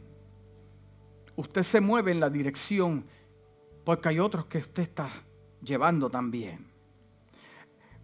Usted 1.35 1.63
se 1.63 1.81
mueve 1.81 2.13
en 2.13 2.21
la 2.21 2.29
dirección 2.29 3.05
porque 3.83 4.07
hay 4.07 4.19
otros 4.19 4.45
que 4.45 4.59
usted 4.59 4.83
está 4.83 5.09
llevando 5.61 6.09
también. 6.09 6.66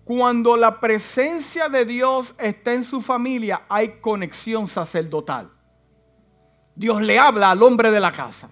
Cuando 0.04 0.58
la 0.58 0.80
presencia 0.80 1.70
de 1.70 1.86
Dios 1.86 2.36
está 2.38 2.74
en 2.74 2.84
su 2.84 3.02
familia, 3.02 3.64
hay 3.70 4.00
conexión 4.02 4.68
sacerdotal. 4.68 5.50
Dios 6.76 7.02
le 7.02 7.18
habla 7.18 7.52
al 7.52 7.64
hombre 7.64 7.90
de 7.90 8.00
la 8.00 8.12
casa. 8.12 8.50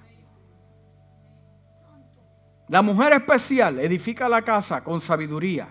La 2.69 2.81
mujer 2.81 3.11
especial 3.13 3.79
edifica 3.79 4.29
la 4.29 4.43
casa 4.43 4.81
con 4.81 5.01
sabiduría. 5.01 5.67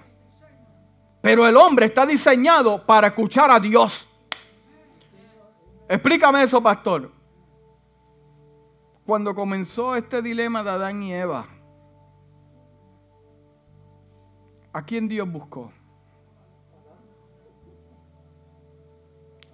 Pero 1.22 1.46
el 1.46 1.56
hombre 1.56 1.86
está 1.86 2.04
diseñado 2.04 2.84
para 2.84 3.08
escuchar 3.08 3.50
a 3.50 3.58
Dios. 3.58 4.06
Explícame 5.88 6.42
eso, 6.42 6.62
pastor. 6.62 7.10
Cuando 9.06 9.34
comenzó 9.34 9.96
este 9.96 10.20
dilema 10.20 10.62
de 10.62 10.70
Adán 10.70 11.02
y 11.02 11.14
Eva, 11.14 11.46
¿A 14.72 14.84
quién 14.84 15.08
Dios 15.08 15.30
buscó? 15.30 15.72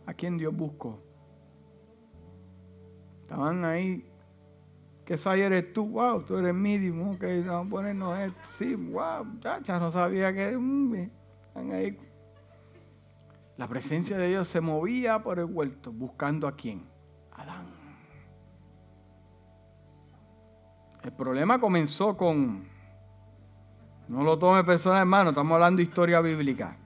¿A 0.04 0.14
quién 0.14 0.36
Dios 0.36 0.54
buscó? 0.54 1.02
Estaban 3.22 3.64
ahí. 3.64 4.08
Que 5.04 5.16
soy 5.16 5.40
eres 5.40 5.72
tú, 5.72 5.88
wow, 5.88 6.22
tú 6.24 6.36
eres 6.36 6.52
medium, 6.52 7.14
ok, 7.14 7.24
vamos 7.46 7.66
a 7.66 7.70
ponernos 7.70 8.18
esto. 8.18 8.38
Sí, 8.42 8.74
wow, 8.74 9.24
ya 9.62 9.78
no 9.78 9.90
sabía 9.90 10.32
que. 10.32 10.56
Mm, 10.56 10.94
están 10.94 11.72
ahí. 11.72 11.96
La 13.56 13.68
presencia 13.68 14.18
de 14.18 14.28
Dios 14.28 14.48
se 14.48 14.60
movía 14.60 15.22
por 15.22 15.38
el 15.38 15.46
huerto, 15.46 15.92
buscando 15.92 16.46
a 16.46 16.56
quién? 16.56 16.84
Adán. 17.32 17.66
El 21.02 21.12
problema 21.12 21.58
comenzó 21.58 22.16
con 22.16 22.68
no 24.08 24.22
lo 24.22 24.38
tome 24.38 24.62
personal, 24.64 25.00
hermano, 25.00 25.30
estamos 25.30 25.54
hablando 25.54 25.78
de 25.78 25.82
historia 25.82 26.20
bíblica. 26.20 26.76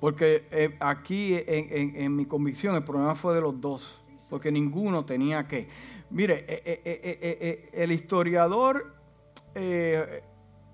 Porque 0.00 0.46
eh, 0.50 0.76
aquí 0.80 1.34
en, 1.46 2.14
mi 2.14 2.24
convicción 2.24 2.74
el 2.76 2.84
problema 2.84 3.14
fue 3.14 3.34
de 3.34 3.40
los 3.40 3.60
dos, 3.60 4.00
porque 4.30 4.52
ninguno 4.52 5.04
tenía 5.04 5.46
que. 5.46 5.68
Mire, 6.10 6.44
eh, 6.48 6.80
eh, 6.84 7.70
el 7.72 7.92
historiador 7.92 8.94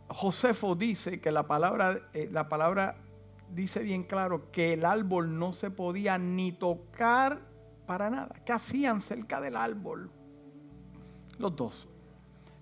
Josefo 0.08 0.74
dice 0.74 1.20
que 1.20 1.32
la 1.32 1.46
palabra, 1.46 2.10
la 2.30 2.48
palabra 2.48 2.96
dice 3.50 3.82
bien 3.82 4.02
claro 4.02 4.50
que 4.50 4.74
el 4.74 4.84
árbol 4.84 5.38
no 5.38 5.52
se 5.52 5.70
podía 5.70 6.18
ni 6.18 6.52
tocar 6.52 7.40
para 7.86 8.10
nada. 8.10 8.34
¿Qué 8.44 8.52
hacían 8.52 9.00
cerca 9.00 9.40
del 9.40 9.56
árbol? 9.56 10.10
Los 11.38 11.56
dos. 11.56 11.88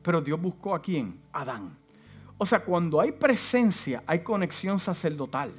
Pero 0.02 0.20
Dios 0.20 0.40
buscó 0.40 0.74
a 0.74 0.82
quién? 0.82 1.20
Adán. 1.32 1.81
O 2.38 2.46
sea, 2.46 2.60
cuando 2.60 3.00
hay 3.00 3.12
presencia, 3.12 4.02
hay 4.06 4.20
conexión 4.20 4.78
sacerdotal. 4.78 5.52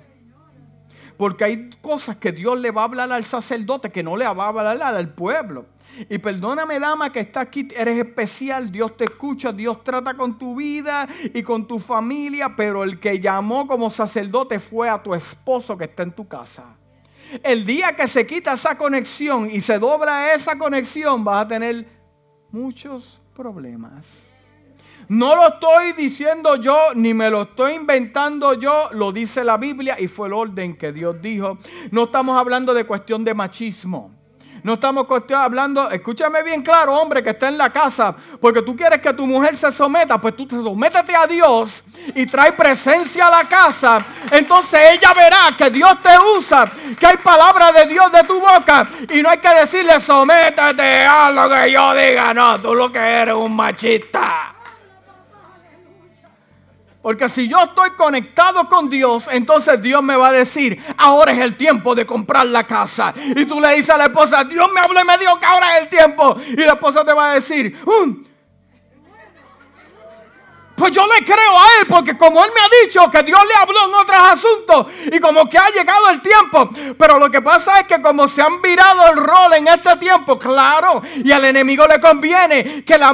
Porque 1.18 1.44
hay 1.44 1.70
cosas 1.82 2.18
que 2.18 2.32
Dios 2.32 2.60
le 2.60 2.72
va 2.72 2.82
a 2.82 2.86
hablar 2.86 3.12
al 3.12 3.26
sacerdote 3.26 3.92
que 3.92 4.04
no 4.04 4.18
le 4.18 4.26
va 4.26 4.46
a 4.46 4.50
hablar 4.50 4.82
al 4.82 5.14
pueblo. 5.14 5.66
Y 6.10 6.18
perdóname, 6.18 6.80
dama, 6.80 7.12
que 7.12 7.20
está 7.20 7.42
aquí, 7.42 7.68
eres 7.76 8.00
especial, 8.00 8.72
Dios 8.72 8.98
te 8.98 9.06
escucha, 9.06 9.52
Dios 9.52 9.84
trata 9.84 10.16
con 10.16 10.40
tu 10.40 10.56
vida 10.56 11.08
y 11.34 11.44
con 11.44 11.68
tu 11.68 11.78
familia, 11.78 12.56
pero 12.56 12.84
el 12.84 13.00
que 13.00 13.20
llamó 13.20 13.68
como 13.68 13.92
sacerdote 13.92 14.60
fue 14.60 14.90
a 14.90 15.02
tu 15.02 15.14
esposo 15.14 15.78
que 15.78 15.86
está 15.86 16.04
en 16.04 16.12
tu 16.12 16.28
casa. 16.28 16.64
El 17.44 17.66
día 17.66 17.96
que 17.96 18.08
se 18.08 18.26
quita 18.26 18.54
esa 18.54 18.78
conexión 18.78 19.50
y 19.52 19.62
se 19.62 19.78
dobla 19.78 20.34
esa 20.34 20.58
conexión, 20.58 21.24
vas 21.24 21.46
a 21.46 21.48
tener 21.48 21.88
muchos 22.52 23.22
problemas. 23.36 24.33
No 25.10 25.36
lo 25.36 25.48
estoy 25.48 25.94
diciendo 25.94 26.56
yo, 26.56 26.94
ni 26.96 27.14
me 27.14 27.30
lo 27.30 27.44
estoy 27.44 27.74
inventando 27.74 28.54
yo, 28.54 28.90
lo 28.94 29.12
dice 29.12 29.44
la 29.44 29.58
Biblia 29.58 30.00
y 30.00 30.08
fue 30.08 30.28
el 30.28 30.34
orden 30.34 30.76
que 30.76 30.92
Dios 30.92 31.22
dijo. 31.22 31.58
No 31.92 32.06
estamos 32.06 32.40
hablando 32.40 32.74
de 32.74 32.86
cuestión 32.86 33.24
de 33.24 33.34
machismo. 33.34 34.12
No 34.64 34.76
estamos 34.76 35.06
hablando, 35.36 35.92
escúchame 35.92 36.42
bien 36.42 36.62
claro, 36.62 36.96
hombre, 36.96 37.22
que 37.22 37.32
está 37.32 37.50
en 37.50 37.58
la 37.58 37.70
casa, 37.70 38.16
porque 38.40 38.62
tú 38.62 38.78
quieres 38.78 39.02
que 39.02 39.12
tu 39.12 39.28
mujer 39.28 39.58
se 39.58 39.74
someta, 39.74 40.18
pues 40.18 40.38
tú 40.38 40.48
te 40.48 40.56
sométete 40.56 41.14
a 41.14 41.28
Dios 41.28 41.84
y 42.16 42.26
trae 42.26 42.54
presencia 42.54 43.28
a 43.28 43.44
la 43.44 43.44
casa. 43.44 44.06
Entonces 44.32 44.80
ella 44.94 45.14
verá 45.14 45.54
que 45.58 45.70
Dios 45.70 46.02
te 46.02 46.18
usa, 46.38 46.72
que 46.98 47.06
hay 47.06 47.18
palabra 47.18 47.74
de 47.74 47.88
Dios 47.88 48.10
de 48.10 48.24
tu 48.24 48.40
boca 48.40 48.88
y 49.14 49.22
no 49.22 49.30
hay 49.30 49.40
que 49.40 49.54
decirle 49.54 50.00
sométete 50.00 51.06
a 51.06 51.30
lo 51.30 51.50
que 51.50 51.70
yo 51.70 51.94
diga. 51.94 52.34
No, 52.34 52.62
tú 52.62 52.74
lo 52.74 52.90
que 52.90 53.00
eres 53.00 53.36
un 53.36 53.54
machista. 53.54 54.53
Porque 57.04 57.28
si 57.28 57.50
yo 57.50 57.62
estoy 57.62 57.90
conectado 57.98 58.70
con 58.70 58.90
Dios, 58.90 59.28
entonces 59.30 59.82
Dios 59.82 60.02
me 60.02 60.16
va 60.16 60.30
a 60.30 60.32
decir, 60.32 60.82
ahora 60.98 61.34
es 61.34 61.40
el 61.40 61.58
tiempo 61.58 61.94
de 61.96 62.06
comprar 62.06 62.46
la 62.46 62.64
casa. 62.64 63.14
Y 63.36 63.46
tú 63.46 63.60
le 63.60 63.76
dices 63.76 63.90
a 63.90 63.98
la 63.98 64.06
esposa, 64.06 64.46
Dios 64.46 64.72
me 64.72 64.80
habló 64.80 65.02
y 65.02 65.06
me 65.06 65.18
dijo 65.18 65.38
que 65.38 65.46
ahora 65.46 65.78
es 65.78 65.84
el 65.84 65.90
tiempo. 65.90 66.38
Y 66.48 66.56
la 66.56 66.74
esposa 66.74 67.04
te 67.04 67.12
va 67.12 67.32
a 67.32 67.34
decir, 67.34 67.78
um, 67.86 68.24
pues 70.78 70.94
yo 70.94 71.06
le 71.08 71.26
creo 71.26 71.60
a 71.60 71.66
él, 71.82 71.88
porque 71.90 72.18
como 72.18 72.42
él 72.42 72.52
me 72.56 72.62
ha 72.62 72.86
dicho 72.86 73.12
que 73.12 73.22
Dios 73.22 73.42
le 73.50 73.56
habló 73.56 73.86
en 73.86 73.94
otros 73.96 74.18
asuntos 74.18 74.88
y 75.12 75.20
como 75.20 75.50
que 75.50 75.58
ha 75.58 75.68
llegado 75.72 76.10
el 76.10 76.22
tiempo. 76.22 76.70
Pero 76.98 77.20
lo 77.20 77.30
que 77.30 77.42
pasa 77.42 77.82
es 77.82 77.88
que 77.88 78.02
como 78.02 78.30
se 78.30 78.42
han 78.42 78.62
virado 78.62 79.10
el 79.10 79.18
rol 79.18 79.54
en 79.56 79.68
este 79.68 79.98
tiempo, 79.98 80.40
claro, 80.40 81.02
y 81.22 81.30
al 81.34 81.44
enemigo 81.44 81.86
le 81.86 82.00
conviene 82.00 82.86
que 82.86 82.98
la, 82.98 83.14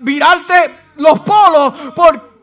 virarte 0.00 0.92
los 0.96 1.20
polos 1.20 1.72
por 1.96 2.33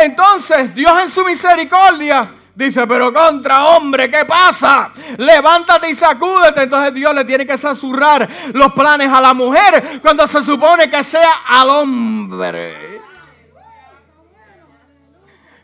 Entonces 0.00 0.74
Dios 0.74 1.02
en 1.02 1.10
su 1.10 1.24
misericordia 1.24 2.28
dice, 2.54 2.86
pero 2.86 3.12
contra 3.12 3.66
hombre, 3.68 4.10
¿qué 4.10 4.24
pasa? 4.24 4.90
Levántate 5.16 5.90
y 5.90 5.94
sacúdete. 5.94 6.62
Entonces 6.62 6.94
Dios 6.94 7.14
le 7.14 7.24
tiene 7.24 7.46
que 7.46 7.56
susurrar 7.56 8.28
los 8.52 8.72
planes 8.72 9.08
a 9.08 9.20
la 9.20 9.32
mujer 9.32 10.00
cuando 10.02 10.26
se 10.26 10.42
supone 10.42 10.90
que 10.90 11.04
sea 11.04 11.42
al 11.46 11.70
hombre. 11.70 13.00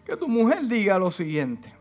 Que 0.06 0.16
tu 0.16 0.28
mujer 0.28 0.62
diga 0.62 0.98
lo 0.98 1.10
siguiente. 1.10 1.74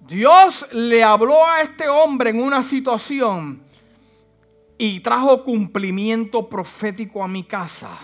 Dios 0.00 0.66
le 0.72 1.02
habló 1.02 1.46
a 1.46 1.62
este 1.62 1.88
hombre 1.88 2.30
en 2.30 2.42
una 2.42 2.62
situación 2.62 3.62
y 4.76 5.00
trajo 5.00 5.44
cumplimiento 5.44 6.48
profético 6.48 7.22
a 7.22 7.28
mi 7.28 7.44
casa. 7.44 7.98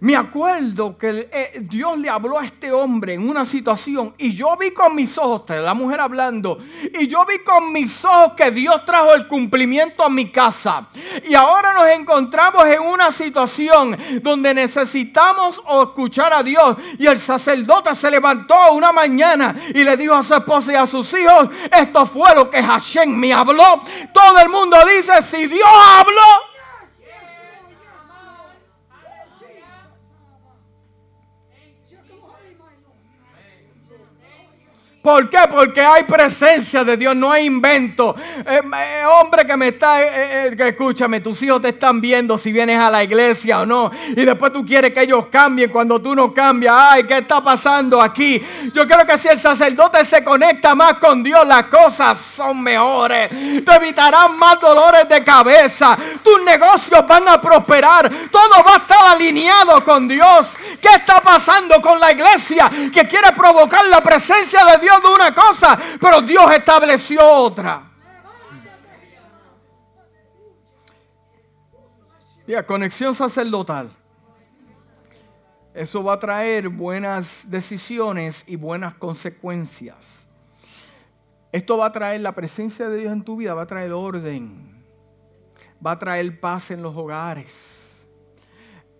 Me 0.00 0.16
acuerdo 0.16 0.98
que 0.98 1.28
eh, 1.32 1.60
Dios 1.60 1.98
le 1.98 2.08
habló 2.08 2.38
a 2.38 2.44
este 2.44 2.72
hombre 2.72 3.14
en 3.14 3.28
una 3.28 3.44
situación 3.44 4.14
y 4.18 4.34
yo 4.34 4.56
vi 4.56 4.72
con 4.72 4.94
mis 4.94 5.16
ojos, 5.16 5.42
la 5.48 5.74
mujer 5.74 6.00
hablando, 6.00 6.58
y 6.98 7.06
yo 7.06 7.24
vi 7.24 7.38
con 7.40 7.72
mis 7.72 8.04
ojos 8.04 8.32
que 8.36 8.50
Dios 8.50 8.84
trajo 8.84 9.14
el 9.14 9.28
cumplimiento 9.28 10.04
a 10.04 10.08
mi 10.08 10.30
casa. 10.30 10.88
Y 11.24 11.34
ahora 11.34 11.72
nos 11.72 11.88
encontramos 11.88 12.66
en 12.66 12.80
una 12.80 13.10
situación 13.10 13.96
donde 14.22 14.54
necesitamos 14.54 15.60
escuchar 15.82 16.32
a 16.32 16.42
Dios. 16.42 16.76
Y 16.98 17.06
el 17.06 17.18
sacerdote 17.18 17.94
se 17.94 18.10
levantó 18.10 18.72
una 18.72 18.92
mañana 18.92 19.54
y 19.74 19.84
le 19.84 19.96
dijo 19.96 20.14
a 20.14 20.22
su 20.22 20.34
esposa 20.34 20.72
y 20.72 20.76
a 20.76 20.86
sus 20.86 21.12
hijos, 21.14 21.48
esto 21.70 22.06
fue 22.06 22.34
lo 22.34 22.50
que 22.50 22.62
Hashem 22.62 23.10
me 23.10 23.32
habló. 23.32 23.82
Todo 24.12 24.38
el 24.38 24.48
mundo 24.48 24.76
dice, 24.86 25.22
si 25.22 25.46
Dios 25.46 25.68
habló, 25.68 26.55
¿Por 35.06 35.30
qué? 35.30 35.38
Porque 35.48 35.80
hay 35.82 36.02
presencia 36.02 36.82
de 36.82 36.96
Dios, 36.96 37.14
no 37.14 37.30
hay 37.30 37.44
invento. 37.44 38.16
Eh, 38.44 38.60
eh, 38.60 39.04
hombre 39.06 39.46
que 39.46 39.56
me 39.56 39.68
está, 39.68 40.02
eh, 40.02 40.56
escúchame, 40.58 41.20
tus 41.20 41.40
hijos 41.44 41.62
te 41.62 41.68
están 41.68 42.00
viendo 42.00 42.36
si 42.36 42.50
vienes 42.50 42.76
a 42.80 42.90
la 42.90 43.04
iglesia 43.04 43.60
o 43.60 43.66
no. 43.66 43.92
Y 44.08 44.24
después 44.24 44.52
tú 44.52 44.66
quieres 44.66 44.92
que 44.92 45.02
ellos 45.02 45.26
cambien 45.30 45.70
cuando 45.70 46.02
tú 46.02 46.12
no 46.16 46.34
cambias. 46.34 46.74
Ay, 46.76 47.04
¿qué 47.04 47.18
está 47.18 47.40
pasando 47.40 48.02
aquí? 48.02 48.44
Yo 48.74 48.84
creo 48.84 49.06
que 49.06 49.16
si 49.16 49.28
el 49.28 49.38
sacerdote 49.38 50.04
se 50.04 50.24
conecta 50.24 50.74
más 50.74 50.94
con 50.94 51.22
Dios, 51.22 51.46
las 51.46 51.66
cosas 51.66 52.18
son 52.18 52.60
mejores. 52.60 53.28
Te 53.64 53.76
evitarán 53.76 54.36
más 54.36 54.60
dolores 54.60 55.08
de 55.08 55.22
cabeza. 55.22 55.96
Tus 56.20 56.42
negocios 56.42 57.06
van 57.06 57.28
a 57.28 57.40
prosperar. 57.40 58.10
Todo 58.28 58.64
va 58.66 58.74
a 58.74 58.78
estar 58.78 59.06
alineado 59.14 59.84
con 59.84 60.08
Dios. 60.08 60.54
¿Qué 60.82 60.88
está 60.88 61.20
pasando 61.20 61.80
con 61.80 62.00
la 62.00 62.10
iglesia 62.10 62.68
que 62.92 63.06
quiere 63.06 63.30
provocar 63.36 63.86
la 63.86 64.00
presencia 64.00 64.64
de 64.64 64.78
Dios? 64.78 64.95
De 65.00 65.08
una 65.08 65.34
cosa, 65.34 65.78
pero 66.00 66.20
Dios 66.20 66.50
estableció 66.52 67.20
otra. 67.22 67.90
Ya, 72.46 72.64
conexión 72.64 73.14
sacerdotal. 73.14 73.90
Eso 75.74 76.02
va 76.02 76.14
a 76.14 76.20
traer 76.20 76.68
buenas 76.68 77.50
decisiones 77.50 78.44
y 78.46 78.56
buenas 78.56 78.94
consecuencias. 78.94 80.26
Esto 81.52 81.76
va 81.76 81.86
a 81.86 81.92
traer 81.92 82.20
la 82.20 82.34
presencia 82.34 82.88
de 82.88 82.98
Dios 82.98 83.12
en 83.12 83.22
tu 83.22 83.36
vida, 83.36 83.54
va 83.54 83.62
a 83.62 83.66
traer 83.66 83.92
orden, 83.92 84.84
va 85.84 85.92
a 85.92 85.98
traer 85.98 86.40
paz 86.40 86.70
en 86.70 86.82
los 86.82 86.96
hogares. 86.96 87.92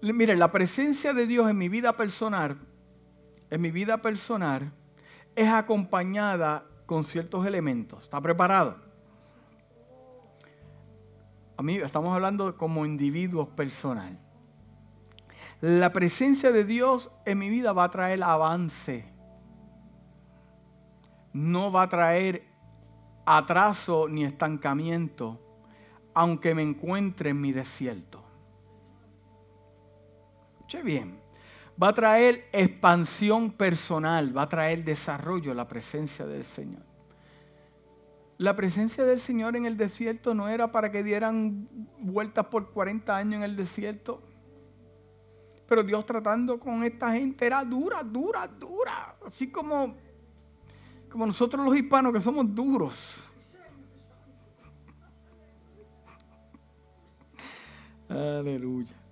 Mire, 0.03 0.37
la 0.37 0.53
presencia 0.53 1.15
de 1.15 1.27
Dios 1.27 1.49
en 1.49 1.57
mi 1.57 1.69
vida 1.69 1.97
personal, 1.97 2.59
en 3.51 3.61
mi 3.61 3.71
vida 3.71 4.03
personal, 4.03 4.73
es 5.37 5.49
acompañada 5.49 6.67
con 6.87 7.05
ciertos 7.05 7.47
elementos. 7.47 8.05
¿Está 8.05 8.21
preparado? 8.21 8.79
A 11.59 11.63
mí 11.63 11.77
estamos 11.77 12.15
hablando 12.15 12.57
como 12.57 12.87
individuos 12.87 13.49
personal. 13.49 14.19
La 15.61 15.93
presencia 15.93 16.53
de 16.53 16.65
Dios 16.65 17.11
en 17.25 17.39
mi 17.39 17.51
vida 17.51 17.73
va 17.73 17.85
a 17.85 17.91
traer 17.91 18.23
avance. 18.23 19.13
No 21.33 21.71
va 21.71 21.83
a 21.83 21.89
traer 21.89 22.47
atraso 23.27 24.09
ni 24.09 24.25
estancamiento, 24.25 25.41
aunque 26.15 26.55
me 26.55 26.63
encuentre 26.63 27.31
en 27.31 27.41
mi 27.41 27.53
desierto. 27.53 28.23
Escuche 30.55 30.83
bien 30.83 31.26
va 31.83 31.89
a 31.89 31.93
traer 31.93 32.49
expansión 32.53 33.51
personal, 33.53 34.37
va 34.37 34.43
a 34.43 34.49
traer 34.49 34.85
desarrollo 34.85 35.55
la 35.55 35.69
presencia 35.69 36.27
del 36.27 36.45
Señor. 36.45 36.83
La 38.39 38.55
presencia 38.55 39.05
del 39.05 39.19
Señor 39.19 39.57
en 39.57 39.67
el 39.67 39.77
desierto 39.77 40.35
no 40.35 40.49
era 40.49 40.71
para 40.73 40.91
que 40.91 41.03
dieran 41.03 41.69
vueltas 41.99 42.47
por 42.47 42.71
40 42.71 43.17
años 43.17 43.35
en 43.37 43.43
el 43.43 43.57
desierto. 43.57 44.23
Pero 45.67 45.83
Dios 45.83 46.05
tratando 46.07 46.61
con 46.61 46.85
esta 46.85 47.13
gente 47.13 47.47
era 47.47 47.65
dura, 47.65 48.03
dura, 48.03 48.47
dura. 48.47 49.17
Así 49.27 49.51
como, 49.51 49.97
como 51.11 51.27
nosotros 51.27 51.65
los 51.65 51.75
hispanos 51.77 52.13
que 52.13 52.21
somos 52.21 52.55
duros. 52.55 53.23
Aleluya 58.09 59.06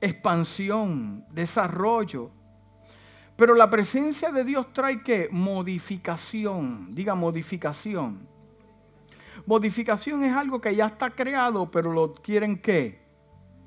expansión, 0.00 1.24
desarrollo. 1.30 2.30
Pero 3.36 3.54
la 3.54 3.70
presencia 3.70 4.32
de 4.32 4.44
Dios 4.44 4.72
trae 4.72 5.02
que 5.02 5.28
modificación, 5.30 6.94
diga 6.94 7.14
modificación. 7.14 8.28
Modificación 9.46 10.24
es 10.24 10.34
algo 10.34 10.60
que 10.60 10.74
ya 10.74 10.86
está 10.86 11.10
creado, 11.10 11.70
pero 11.70 11.92
lo 11.92 12.14
quieren 12.14 12.60
que 12.60 13.00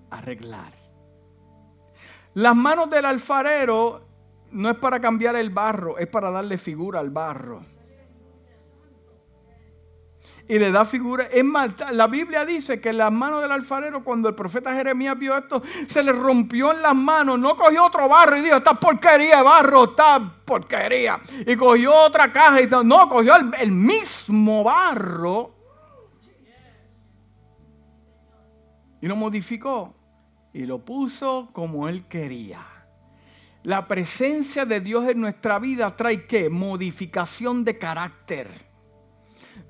arreglar. 0.10 0.74
Las 2.34 2.56
manos 2.56 2.90
del 2.90 3.06
alfarero 3.06 4.08
no 4.52 4.70
es 4.70 4.78
para 4.78 5.00
cambiar 5.00 5.36
el 5.36 5.50
barro, 5.50 5.98
es 5.98 6.08
para 6.08 6.32
darle 6.32 6.58
figura 6.58 7.00
al 7.00 7.10
barro 7.10 7.64
y 10.52 10.60
le 10.60 10.70
da 10.70 10.84
figura. 10.84 11.30
Es 11.32 11.46
más, 11.46 11.72
la 11.94 12.08
Biblia 12.08 12.44
dice 12.44 12.82
que 12.82 12.92
las 12.92 13.10
manos 13.10 13.42
del 13.42 13.54
alfarero, 13.54 14.04
cuando 14.04 14.28
el 14.28 14.36
profeta 14.36 14.74
Jeremías 14.74 15.18
vio 15.18 15.38
esto, 15.38 15.64
se 15.88 16.04
le 16.04 16.12
rompió 16.12 16.74
en 16.74 16.82
las 16.82 16.94
manos. 16.94 17.40
No 17.40 17.56
cogió 17.56 17.86
otro 17.86 18.10
barro 18.10 18.36
y 18.36 18.42
dijo, 18.42 18.58
esta 18.58 18.74
porquería 18.74 19.38
de 19.38 19.44
barro, 19.44 19.86
esta 19.86 20.20
porquería. 20.44 21.22
Y 21.48 21.56
cogió 21.56 21.96
otra 21.96 22.34
caja 22.34 22.62
y 22.62 22.68
no, 22.84 23.08
cogió 23.08 23.34
el 23.38 23.72
mismo 23.72 24.62
barro 24.66 25.56
y 29.00 29.08
lo 29.08 29.16
modificó 29.16 29.96
y 30.52 30.66
lo 30.66 30.84
puso 30.84 31.48
como 31.54 31.88
él 31.88 32.10
quería. 32.10 32.68
La 33.64 33.88
presencia 33.88 34.66
de 34.66 34.82
Dios 34.82 35.08
en 35.08 35.22
nuestra 35.22 35.60
vida 35.60 35.96
trae 35.96 36.28
qué? 36.28 36.50
Modificación 36.50 37.64
de 37.64 37.78
carácter 37.78 38.71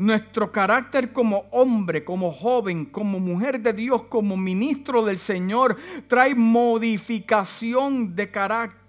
nuestro 0.01 0.51
carácter 0.51 1.13
como 1.13 1.45
hombre, 1.51 2.03
como 2.03 2.31
joven, 2.31 2.85
como 2.85 3.19
mujer 3.19 3.61
de 3.61 3.71
Dios, 3.71 4.03
como 4.09 4.35
ministro 4.35 5.05
del 5.05 5.19
Señor, 5.19 5.77
trae 6.07 6.33
modificación 6.33 8.15
de 8.15 8.31
carácter. 8.31 8.81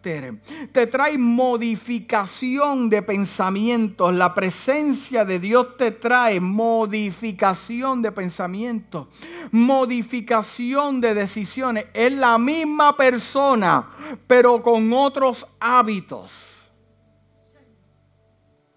te 0.72 0.86
trae 0.88 1.16
modificación 1.16 2.90
de 2.90 3.02
pensamientos. 3.02 4.12
La 4.12 4.34
presencia 4.34 5.24
de 5.24 5.38
Dios 5.38 5.76
te 5.76 5.92
trae 5.92 6.40
modificación 6.40 8.02
de 8.02 8.10
pensamientos, 8.10 9.06
modificación 9.52 11.00
de 11.00 11.14
decisiones. 11.14 11.84
Es 11.94 12.12
la 12.14 12.36
misma 12.38 12.96
persona, 12.96 13.90
pero 14.26 14.60
con 14.60 14.92
otros 14.92 15.46
hábitos. 15.60 16.48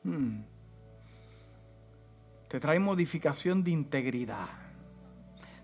Hmm. 0.04 0.45
Te 2.56 2.62
trae 2.62 2.80
modificación 2.80 3.66
de 3.66 3.72
integridad. 3.72 4.48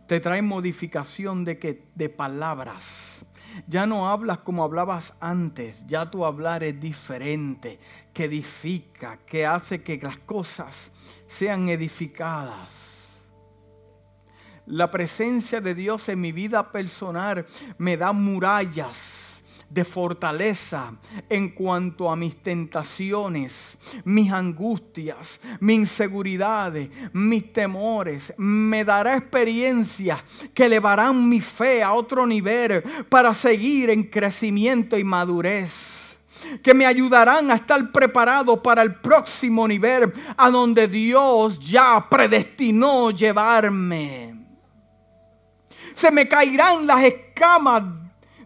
Te 0.07 0.19
trae 0.19 0.41
modificación 0.41 1.45
de, 1.45 1.57
que, 1.57 1.87
de 1.95 2.09
palabras. 2.09 3.25
Ya 3.65 3.85
no 3.85 4.09
hablas 4.09 4.39
como 4.39 4.61
hablabas 4.65 5.15
antes, 5.21 5.87
ya 5.87 6.11
tu 6.11 6.25
hablar 6.25 6.65
es 6.65 6.77
diferente, 6.81 7.79
que 8.13 8.25
edifica, 8.25 9.19
que 9.25 9.45
hace 9.45 9.81
que 9.81 9.99
las 9.99 10.17
cosas 10.17 10.91
sean 11.27 11.69
edificadas. 11.69 13.21
La 14.65 14.91
presencia 14.91 15.61
de 15.61 15.73
Dios 15.73 16.09
en 16.09 16.19
mi 16.19 16.33
vida 16.33 16.73
personal 16.73 17.45
me 17.77 17.95
da 17.95 18.11
murallas 18.11 19.40
de 19.73 19.85
fortaleza 19.85 20.93
en 21.29 21.49
cuanto 21.49 22.11
a 22.11 22.15
mis 22.15 22.37
tentaciones, 22.37 23.77
mis 24.03 24.31
angustias, 24.31 25.39
mis 25.59 25.79
inseguridades, 25.79 26.89
mis 27.13 27.53
temores. 27.53 28.33
Me 28.37 28.83
dará 28.83 29.15
experiencias 29.15 30.21
que 30.53 30.65
elevarán 30.65 31.27
mi 31.29 31.39
fe 31.39 31.83
a 31.83 31.93
otro 31.93 32.27
nivel 32.27 32.83
para 33.09 33.33
seguir 33.33 33.89
en 33.89 34.03
crecimiento 34.03 34.97
y 34.97 35.03
madurez 35.03 36.19
que 36.63 36.73
me 36.73 36.87
ayudarán 36.87 37.51
a 37.51 37.55
estar 37.55 37.91
preparado 37.91 38.61
para 38.63 38.81
el 38.81 38.95
próximo 38.95 39.67
nivel 39.67 40.11
a 40.35 40.49
donde 40.49 40.87
Dios 40.87 41.59
ya 41.59 42.07
predestinó 42.09 43.11
llevarme. 43.11 44.35
Se 45.93 46.09
me 46.09 46.27
caerán 46.27 46.87
las 46.87 47.03
escamas 47.03 48.00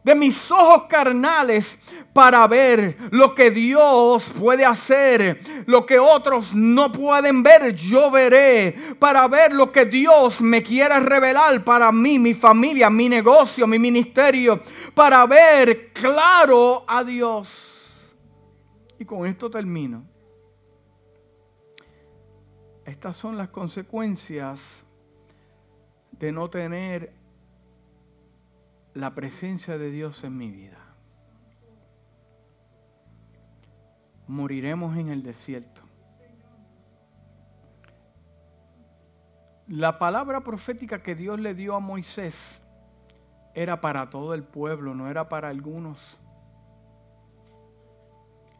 de 0.05 0.13
mis 0.13 0.51
ojos 0.51 0.83
carnales 0.83 1.79
para 2.13 2.45
ver 2.47 2.95
lo 3.09 3.33
que 3.33 3.49
Dios 3.49 4.29
puede 4.37 4.63
hacer, 4.63 5.41
lo 5.65 5.87
que 5.87 5.97
otros 5.97 6.53
no 6.53 6.91
pueden 6.91 7.41
ver, 7.41 7.75
yo 7.75 8.11
veré, 8.11 8.95
para 8.99 9.27
ver 9.27 9.51
lo 9.51 9.71
que 9.71 9.85
Dios 9.85 10.41
me 10.41 10.61
quiere 10.61 10.99
revelar 10.99 11.63
para 11.63 11.91
mí, 11.91 12.19
mi 12.19 12.35
familia, 12.35 12.87
mi 12.91 13.09
negocio, 13.09 13.65
mi 13.65 13.79
ministerio, 13.79 14.61
para 14.93 15.25
ver 15.25 15.91
claro 15.91 16.85
a 16.87 17.03
Dios. 17.03 18.13
Y 18.99 19.05
con 19.05 19.25
esto 19.25 19.49
termino. 19.49 20.05
Estas 22.85 23.17
son 23.17 23.37
las 23.37 23.49
consecuencias 23.49 24.83
de 26.11 26.31
no 26.31 26.47
tener 26.47 27.14
la 28.95 29.13
presencia 29.13 29.77
de 29.77 29.91
Dios 29.91 30.23
en 30.23 30.37
mi 30.37 30.49
vida. 30.49 30.79
Moriremos 34.25 34.97
en 34.97 35.09
el 35.09 35.21
desierto. 35.21 35.81
La 39.67 39.99
palabra 39.99 40.41
profética 40.41 41.03
que 41.03 41.13
Dios 41.13 41.39
le 41.39 41.53
dio 41.53 41.75
a 41.75 41.79
Moisés 41.79 42.61
era 43.53 43.81
para 43.81 44.09
todo 44.09 44.33
el 44.33 44.43
pueblo, 44.43 44.95
no 44.95 45.09
era 45.09 45.27
para 45.27 45.49
algunos. 45.49 46.17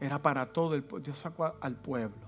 Era 0.02 0.22
para 0.22 0.52
todo 0.52 0.76
el 0.76 0.84
pueblo. 0.84 1.06
Dios 1.06 1.18
sacó 1.18 1.56
al 1.62 1.78
pueblo. 1.78 2.28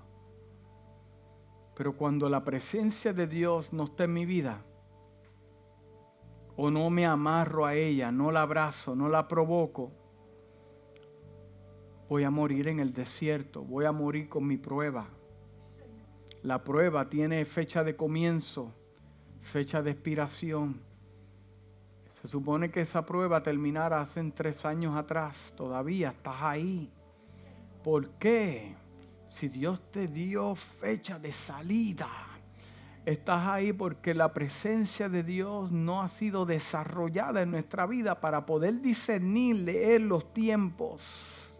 Pero 1.76 1.94
cuando 1.94 2.30
la 2.30 2.42
presencia 2.42 3.12
de 3.12 3.26
Dios 3.26 3.72
no 3.72 3.84
está 3.84 4.04
en 4.04 4.14
mi 4.14 4.24
vida, 4.24 4.62
o 6.60 6.72
no 6.72 6.90
me 6.90 7.06
amarro 7.06 7.66
a 7.66 7.76
ella, 7.76 8.10
no 8.10 8.32
la 8.32 8.42
abrazo, 8.42 8.96
no 8.96 9.08
la 9.08 9.28
provoco, 9.28 9.92
voy 12.08 12.24
a 12.24 12.30
morir 12.30 12.66
en 12.66 12.80
el 12.80 12.92
desierto, 12.92 13.62
voy 13.62 13.84
a 13.84 13.92
morir 13.92 14.28
con 14.28 14.44
mi 14.44 14.56
prueba. 14.56 15.08
La 16.42 16.64
prueba 16.64 17.08
tiene 17.08 17.44
fecha 17.44 17.84
de 17.84 17.94
comienzo, 17.94 18.74
fecha 19.40 19.82
de 19.82 19.92
expiración. 19.92 20.80
Se 22.20 22.26
supone 22.26 22.72
que 22.72 22.80
esa 22.80 23.06
prueba 23.06 23.40
terminara 23.40 24.00
hace 24.00 24.20
tres 24.32 24.64
años 24.64 24.96
atrás. 24.96 25.54
Todavía 25.56 26.08
estás 26.08 26.42
ahí. 26.42 26.92
¿Por 27.84 28.10
qué? 28.18 28.74
Si 29.28 29.48
Dios 29.48 29.92
te 29.92 30.08
dio 30.08 30.56
fecha 30.56 31.20
de 31.20 31.30
salida 31.30 32.27
Estás 33.08 33.46
ahí 33.46 33.72
porque 33.72 34.12
la 34.12 34.34
presencia 34.34 35.08
de 35.08 35.22
Dios 35.22 35.72
no 35.72 36.02
ha 36.02 36.08
sido 36.08 36.44
desarrollada 36.44 37.40
en 37.40 37.50
nuestra 37.50 37.86
vida 37.86 38.20
para 38.20 38.44
poder 38.44 38.82
discernir, 38.82 39.56
leer 39.56 40.02
los 40.02 40.34
tiempos. 40.34 41.58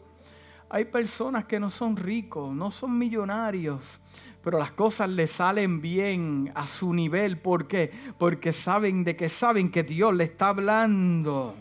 Hay 0.69 0.85
personas 0.85 1.47
que 1.47 1.59
no 1.59 1.71
son 1.71 1.97
ricos, 1.97 2.55
no 2.55 2.71
son 2.71 2.99
millonarios, 2.99 3.99
pero 4.45 4.59
las 4.59 4.73
cosas 4.73 5.09
le 5.09 5.27
salen 5.27 5.81
bien 5.81 6.53
a 6.55 6.67
su 6.67 6.93
nivel. 6.93 7.39
¿Por 7.39 7.67
qué? 7.67 7.93
Porque 8.19 8.53
saben 8.53 9.03
de 9.03 9.17
que 9.17 9.31
saben 9.31 9.71
que 9.71 9.85
Dios 9.85 10.15
le 10.15 10.25
está 10.25 10.51
hablando. 10.51 11.57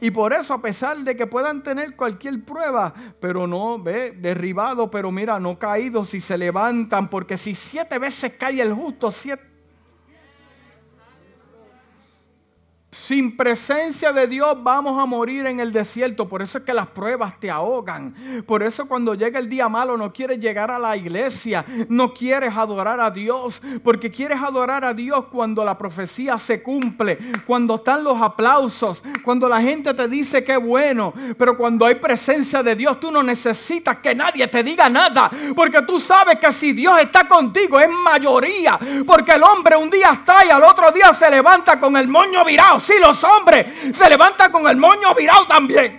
Y 0.00 0.10
por 0.10 0.32
eso, 0.32 0.54
a 0.54 0.62
pesar 0.62 0.98
de 0.98 1.16
que 1.16 1.26
puedan 1.26 1.62
tener 1.62 1.96
cualquier 1.96 2.44
prueba, 2.44 2.92
pero 3.20 3.46
no, 3.46 3.82
ve, 3.82 4.12
derribado, 4.12 4.90
pero 4.90 5.10
mira, 5.10 5.40
no 5.40 5.58
caídos, 5.58 6.10
si 6.10 6.20
se 6.20 6.38
levantan, 6.38 7.08
porque 7.08 7.36
si 7.36 7.54
siete 7.54 7.98
veces 7.98 8.34
cae 8.38 8.60
el 8.60 8.72
justo, 8.72 9.10
siete 9.10 9.55
Sin 13.06 13.36
presencia 13.36 14.12
de 14.12 14.26
Dios 14.26 14.56
vamos 14.64 15.00
a 15.00 15.06
morir 15.06 15.46
en 15.46 15.60
el 15.60 15.70
desierto. 15.70 16.26
Por 16.26 16.42
eso 16.42 16.58
es 16.58 16.64
que 16.64 16.74
las 16.74 16.88
pruebas 16.88 17.38
te 17.38 17.48
ahogan. 17.48 18.12
Por 18.44 18.64
eso 18.64 18.88
cuando 18.88 19.14
llega 19.14 19.38
el 19.38 19.48
día 19.48 19.68
malo 19.68 19.96
no 19.96 20.12
quieres 20.12 20.40
llegar 20.40 20.72
a 20.72 20.78
la 20.80 20.96
iglesia. 20.96 21.64
No 21.88 22.12
quieres 22.12 22.56
adorar 22.56 22.98
a 22.98 23.12
Dios. 23.12 23.62
Porque 23.84 24.10
quieres 24.10 24.38
adorar 24.42 24.84
a 24.84 24.92
Dios 24.92 25.26
cuando 25.30 25.64
la 25.64 25.78
profecía 25.78 26.36
se 26.36 26.64
cumple. 26.64 27.16
Cuando 27.46 27.76
están 27.76 28.02
los 28.02 28.20
aplausos. 28.20 29.04
Cuando 29.24 29.48
la 29.48 29.62
gente 29.62 29.94
te 29.94 30.08
dice 30.08 30.42
que 30.42 30.56
bueno. 30.56 31.14
Pero 31.38 31.56
cuando 31.56 31.86
hay 31.86 31.94
presencia 31.94 32.60
de 32.64 32.74
Dios 32.74 32.98
tú 32.98 33.12
no 33.12 33.22
necesitas 33.22 33.98
que 33.98 34.16
nadie 34.16 34.48
te 34.48 34.64
diga 34.64 34.88
nada. 34.88 35.30
Porque 35.54 35.80
tú 35.82 36.00
sabes 36.00 36.40
que 36.40 36.52
si 36.52 36.72
Dios 36.72 37.00
está 37.00 37.28
contigo 37.28 37.78
es 37.78 37.88
mayoría. 37.88 38.80
Porque 39.06 39.30
el 39.30 39.44
hombre 39.44 39.76
un 39.76 39.90
día 39.90 40.10
está 40.12 40.44
y 40.44 40.50
al 40.50 40.64
otro 40.64 40.90
día 40.90 41.12
se 41.12 41.30
levanta 41.30 41.78
con 41.78 41.96
el 41.96 42.08
moño 42.08 42.44
virado 42.44 42.80
los 43.00 43.22
hombres 43.24 43.66
se 43.96 44.08
levantan 44.08 44.50
con 44.50 44.66
el 44.68 44.76
moño 44.76 45.14
virado 45.14 45.46
también. 45.46 45.98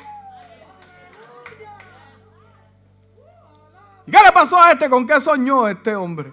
¿Qué 4.06 4.18
le 4.24 4.32
pasó 4.32 4.58
a 4.58 4.72
este? 4.72 4.90
¿Con 4.90 5.06
qué 5.06 5.20
soñó 5.20 5.68
este 5.68 5.96
hombre? 5.96 6.32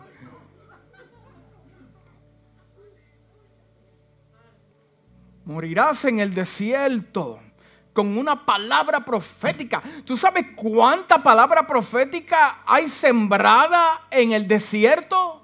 Morirás 5.45 6.05
en 6.05 6.21
el 6.21 6.33
desierto 6.33 7.41
con 7.93 8.17
una 8.17 8.45
palabra 8.45 9.05
profética. 9.05 9.83
¿Tú 10.05 10.17
sabes 10.17 10.47
cuánta 10.57 11.23
palabra 11.23 11.67
profética 11.67 12.62
hay 12.67 12.89
sembrada 12.89 14.07
en 14.11 14.33
el 14.33 14.47
desierto? 14.49 15.44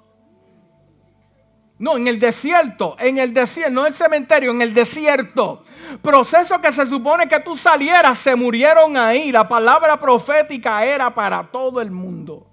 No, 1.81 1.97
en 1.97 2.07
el 2.07 2.19
desierto, 2.19 2.95
en 2.99 3.17
el 3.17 3.33
desierto, 3.33 3.71
no 3.71 3.81
en 3.81 3.87
el 3.87 3.95
cementerio, 3.95 4.51
en 4.51 4.61
el 4.61 4.71
desierto. 4.71 5.63
Proceso 6.03 6.61
que 6.61 6.71
se 6.71 6.85
supone 6.85 7.27
que 7.27 7.39
tú 7.39 7.57
salieras, 7.57 8.19
se 8.19 8.35
murieron 8.35 8.95
ahí. 8.95 9.31
La 9.31 9.49
palabra 9.49 9.99
profética 9.99 10.85
era 10.85 11.09
para 11.09 11.49
todo 11.49 11.81
el 11.81 11.89
mundo. 11.89 12.45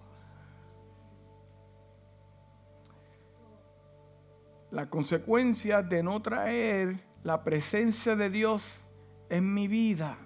La 4.71 4.89
consecuencia 4.89 5.83
de 5.83 6.03
no 6.03 6.23
traer 6.23 6.99
la 7.23 7.45
presencia 7.45 8.17
de 8.17 8.31
Dios 8.31 8.81
en 9.29 9.53
mi 9.53 9.69
vida, 9.69 10.17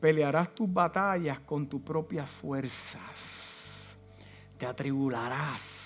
pelearás 0.00 0.54
tus 0.54 0.72
batallas 0.72 1.40
con 1.40 1.66
tus 1.66 1.82
propias 1.82 2.30
fuerzas. 2.30 3.94
Te 4.56 4.64
atribularás 4.64 5.85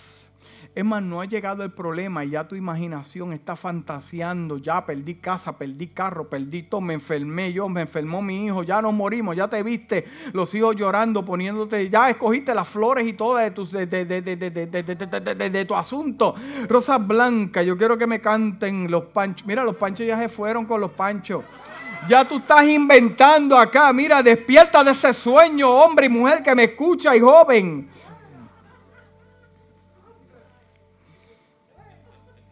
es 0.73 0.85
más, 0.85 1.03
no 1.03 1.21
ha 1.21 1.25
llegado 1.25 1.65
el 1.65 1.73
problema 1.73 2.25
y 2.25 2.31
ya 2.31 2.47
tu 2.47 2.55
imaginación 2.55 3.33
está 3.33 3.57
fantaseando. 3.57 4.59
Ya 4.59 4.87
perdí 4.87 5.17
casa, 5.17 5.59
perdí 5.59 5.89
carro, 5.89 6.29
perdí 6.29 6.63
todo, 6.63 6.81
me 6.81 6.95
enfermé 6.95 7.53
yo, 7.53 7.69
me 7.69 7.81
enfermó 7.81 8.23
mi 8.23 8.47
hijo, 8.47 8.63
ya 8.63 8.81
nos 8.81 8.95
morimos, 8.95 9.35
ya 9.35 9.49
te 9.49 9.65
viste 9.65 10.07
los 10.33 10.55
hijos 10.55 10.77
llorando, 10.77 11.25
poniéndote, 11.25 11.91
ya 11.91 12.09
escogiste 12.09 12.55
las 12.55 12.69
flores 12.69 13.05
y 13.05 13.15
todo 13.15 13.37
de 13.37 13.51
tu, 13.51 13.67
de, 13.67 15.65
tu 15.67 15.75
asunto. 15.75 16.37
Rosa 16.69 16.99
Blanca, 16.99 17.65
yo 17.65 17.77
quiero 17.77 17.99
que 17.99 18.07
me 18.07 18.21
canten 18.21 18.89
los 18.89 19.07
panchos. 19.07 19.45
Mira, 19.49 19.65
los 19.65 19.75
panchos 19.75 20.07
ya 20.07 20.19
se 20.21 20.29
fueron 20.29 20.67
con 20.67 20.81
los 20.81 20.93
panchos. 20.93 21.43
Ya 22.09 22.25
tú 22.27 22.39
estás 22.39 22.65
inventando 22.67 23.59
acá. 23.59 23.93
Mira, 23.93 24.23
despierta 24.23 24.85
de 24.85 24.93
ese 24.93 25.13
sueño, 25.13 25.69
hombre 25.69 26.07
y 26.07 26.09
mujer 26.09 26.43
que 26.45 26.55
me 26.55 26.65
escucha 26.65 27.15
y 27.17 27.21
joven. 27.21 27.89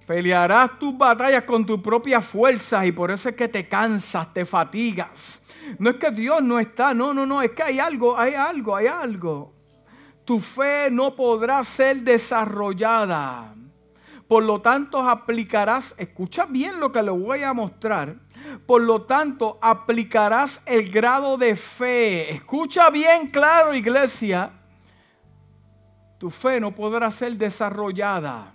Pelearás 0.08 0.78
tus 0.78 0.96
batallas 0.96 1.44
con 1.44 1.66
tus 1.66 1.82
propias 1.82 2.24
fuerzas 2.24 2.86
y 2.86 2.92
por 2.92 3.10
eso 3.10 3.28
es 3.28 3.36
que 3.36 3.46
te 3.46 3.68
cansas, 3.68 4.32
te 4.32 4.46
fatigas. 4.46 5.42
No 5.78 5.90
es 5.90 5.96
que 5.96 6.10
Dios 6.10 6.42
no 6.42 6.58
está, 6.58 6.94
no, 6.94 7.12
no, 7.12 7.26
no, 7.26 7.42
es 7.42 7.50
que 7.50 7.62
hay 7.62 7.78
algo, 7.78 8.18
hay 8.18 8.32
algo, 8.32 8.74
hay 8.74 8.86
algo. 8.86 9.52
Tu 10.24 10.40
fe 10.40 10.88
no 10.90 11.14
podrá 11.14 11.62
ser 11.62 11.98
desarrollada. 11.98 13.54
Por 14.26 14.44
lo 14.44 14.62
tanto, 14.62 14.98
aplicarás, 14.98 15.94
escucha 15.98 16.46
bien 16.46 16.80
lo 16.80 16.90
que 16.90 17.02
le 17.02 17.10
voy 17.10 17.42
a 17.42 17.52
mostrar. 17.52 18.16
Por 18.66 18.80
lo 18.80 19.02
tanto, 19.02 19.58
aplicarás 19.60 20.62
el 20.64 20.90
grado 20.90 21.36
de 21.36 21.54
fe. 21.54 22.32
Escucha 22.32 22.88
bien 22.88 23.26
claro, 23.26 23.74
iglesia. 23.74 24.52
Tu 26.16 26.30
fe 26.30 26.60
no 26.60 26.74
podrá 26.74 27.10
ser 27.10 27.36
desarrollada. 27.36 28.54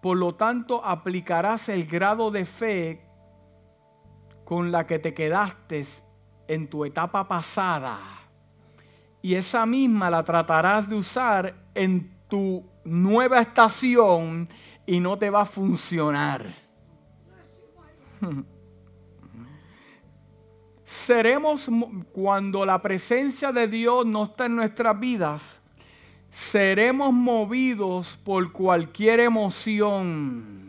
Por 0.00 0.16
lo 0.16 0.34
tanto, 0.34 0.84
aplicarás 0.84 1.68
el 1.68 1.86
grado 1.86 2.30
de 2.30 2.44
fe 2.44 3.06
con 4.44 4.70
la 4.70 4.86
que 4.86 4.98
te 4.98 5.14
quedaste 5.14 5.84
en 6.48 6.68
tu 6.68 6.84
etapa 6.84 7.26
pasada. 7.26 7.98
Y 9.22 9.34
esa 9.34 9.66
misma 9.66 10.08
la 10.08 10.22
tratarás 10.24 10.88
de 10.88 10.96
usar 10.96 11.54
en 11.74 12.16
tu 12.28 12.64
nueva 12.84 13.40
estación 13.40 14.48
y 14.86 15.00
no 15.00 15.18
te 15.18 15.30
va 15.30 15.40
a 15.42 15.46
funcionar. 15.46 16.46
Seremos, 20.84 21.68
cuando 22.12 22.64
la 22.64 22.80
presencia 22.80 23.50
de 23.50 23.66
Dios 23.66 24.06
no 24.06 24.24
está 24.24 24.46
en 24.46 24.54
nuestras 24.54 25.00
vidas, 25.00 25.60
seremos 26.30 27.12
movidos 27.12 28.18
por 28.24 28.52
cualquier 28.52 29.20
emoción 29.20 30.65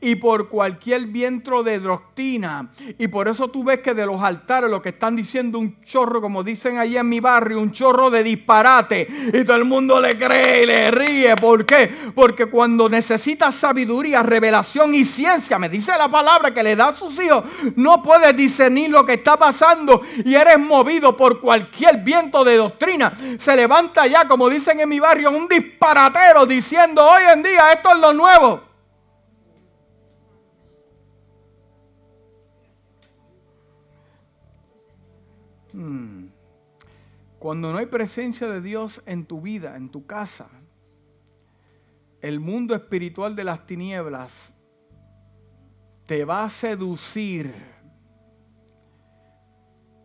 y 0.00 0.16
por 0.16 0.48
cualquier 0.48 1.06
viento 1.06 1.62
de 1.62 1.78
doctrina. 1.78 2.70
Y 2.98 3.08
por 3.08 3.28
eso 3.28 3.48
tú 3.48 3.64
ves 3.64 3.80
que 3.80 3.94
de 3.94 4.06
los 4.06 4.22
altares 4.22 4.70
lo 4.70 4.82
que 4.82 4.90
están 4.90 5.16
diciendo 5.16 5.58
un 5.58 5.82
chorro, 5.82 6.20
como 6.20 6.42
dicen 6.42 6.78
allí 6.78 6.96
en 6.96 7.08
mi 7.08 7.20
barrio, 7.20 7.60
un 7.60 7.72
chorro 7.72 8.10
de 8.10 8.22
disparate. 8.22 9.06
Y 9.32 9.44
todo 9.44 9.56
el 9.56 9.64
mundo 9.64 10.00
le 10.00 10.16
cree 10.16 10.62
y 10.62 10.66
le 10.66 10.90
ríe. 10.90 11.36
¿Por 11.36 11.64
qué? 11.64 11.90
Porque 12.14 12.46
cuando 12.46 12.88
necesitas 12.88 13.54
sabiduría, 13.54 14.22
revelación 14.22 14.94
y 14.94 15.04
ciencia, 15.04 15.58
me 15.58 15.68
dice 15.68 15.92
la 15.96 16.08
palabra 16.08 16.52
que 16.52 16.62
le 16.62 16.76
da 16.76 16.88
a 16.88 16.94
sus 16.94 17.20
hijos, 17.20 17.44
no 17.76 18.02
puedes 18.02 18.36
discernir 18.36 18.90
lo 18.90 19.04
que 19.04 19.14
está 19.14 19.36
pasando 19.36 20.02
y 20.24 20.34
eres 20.34 20.58
movido 20.58 21.16
por 21.16 21.40
cualquier 21.40 21.98
viento 21.98 22.44
de 22.44 22.56
doctrina. 22.56 23.12
Se 23.38 23.56
levanta 23.56 24.06
ya, 24.06 24.26
como 24.26 24.48
dicen 24.48 24.80
en 24.80 24.88
mi 24.88 25.00
barrio, 25.00 25.30
un 25.30 25.48
disparatero 25.48 26.46
diciendo 26.46 27.04
hoy 27.04 27.22
en 27.32 27.42
día 27.42 27.72
esto 27.72 27.92
es 27.92 27.98
lo 27.98 28.12
nuevo. 28.12 28.69
Hmm. 35.80 36.28
Cuando 37.38 37.72
no 37.72 37.78
hay 37.78 37.86
presencia 37.86 38.46
de 38.48 38.60
Dios 38.60 39.00
en 39.06 39.24
tu 39.24 39.40
vida, 39.40 39.76
en 39.76 39.88
tu 39.88 40.04
casa, 40.04 40.50
el 42.20 42.38
mundo 42.38 42.74
espiritual 42.74 43.34
de 43.34 43.44
las 43.44 43.66
tinieblas 43.66 44.52
te 46.04 46.26
va 46.26 46.44
a 46.44 46.50
seducir 46.50 47.54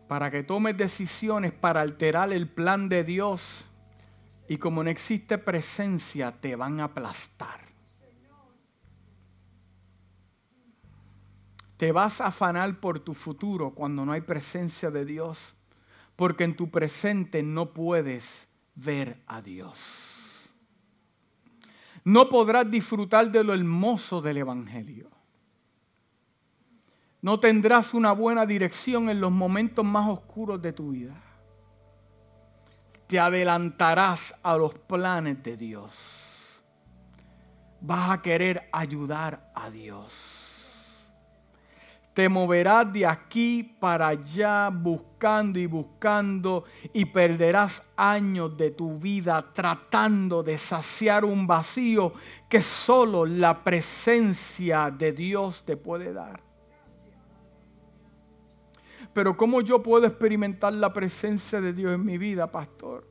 para 0.08 0.30
que 0.30 0.42
tomes 0.44 0.78
decisiones 0.78 1.52
para 1.52 1.82
alterar 1.82 2.32
el 2.32 2.48
plan 2.48 2.88
de 2.88 3.04
Dios 3.04 3.66
y 4.48 4.56
como 4.56 4.82
no 4.82 4.88
existe 4.88 5.36
presencia 5.36 6.32
te 6.40 6.56
van 6.56 6.80
a 6.80 6.84
aplastar. 6.84 7.60
Te 11.76 11.92
vas 11.92 12.22
a 12.22 12.28
afanar 12.28 12.80
por 12.80 12.98
tu 12.98 13.12
futuro 13.12 13.74
cuando 13.74 14.06
no 14.06 14.12
hay 14.12 14.22
presencia 14.22 14.90
de 14.90 15.04
Dios 15.04 15.55
porque 16.16 16.44
en 16.44 16.56
tu 16.56 16.70
presente 16.70 17.42
no 17.42 17.72
puedes 17.72 18.48
ver 18.74 19.22
a 19.26 19.42
Dios. 19.42 20.50
No 22.04 22.28
podrás 22.28 22.70
disfrutar 22.70 23.30
de 23.30 23.44
lo 23.44 23.52
hermoso 23.52 24.22
del 24.22 24.38
Evangelio. 24.38 25.10
No 27.20 27.40
tendrás 27.40 27.92
una 27.92 28.12
buena 28.12 28.46
dirección 28.46 29.10
en 29.10 29.20
los 29.20 29.32
momentos 29.32 29.84
más 29.84 30.08
oscuros 30.08 30.62
de 30.62 30.72
tu 30.72 30.92
vida. 30.92 31.20
Te 33.08 33.18
adelantarás 33.18 34.40
a 34.42 34.56
los 34.56 34.74
planes 34.74 35.42
de 35.42 35.56
Dios. 35.56 36.62
Vas 37.80 38.10
a 38.10 38.22
querer 38.22 38.68
ayudar 38.72 39.50
a 39.54 39.70
Dios 39.70 40.45
te 42.16 42.30
moverás 42.30 42.90
de 42.94 43.04
aquí 43.04 43.62
para 43.62 44.08
allá 44.08 44.70
buscando 44.70 45.58
y 45.58 45.66
buscando 45.66 46.64
y 46.94 47.04
perderás 47.04 47.92
años 47.94 48.56
de 48.56 48.70
tu 48.70 48.96
vida 48.96 49.52
tratando 49.52 50.42
de 50.42 50.56
saciar 50.56 51.26
un 51.26 51.46
vacío 51.46 52.14
que 52.48 52.62
solo 52.62 53.26
la 53.26 53.62
presencia 53.62 54.90
de 54.90 55.12
Dios 55.12 55.66
te 55.66 55.76
puede 55.76 56.14
dar. 56.14 56.40
Pero 59.12 59.36
¿cómo 59.36 59.60
yo 59.60 59.82
puedo 59.82 60.06
experimentar 60.06 60.72
la 60.72 60.94
presencia 60.94 61.60
de 61.60 61.74
Dios 61.74 61.92
en 61.92 62.02
mi 62.02 62.16
vida, 62.16 62.50
pastor? 62.50 63.06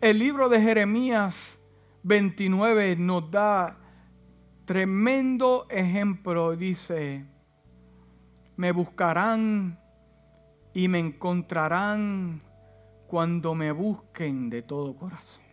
El 0.00 0.18
libro 0.18 0.48
de 0.48 0.62
Jeremías 0.62 1.58
29 2.04 2.96
nos 2.96 3.30
da 3.30 3.85
Tremendo 4.66 5.68
ejemplo, 5.70 6.56
dice, 6.56 7.24
me 8.56 8.72
buscarán 8.72 9.78
y 10.74 10.88
me 10.88 10.98
encontrarán 10.98 12.42
cuando 13.06 13.54
me 13.54 13.70
busquen 13.70 14.50
de 14.50 14.62
todo 14.62 14.96
corazón. 14.96 15.44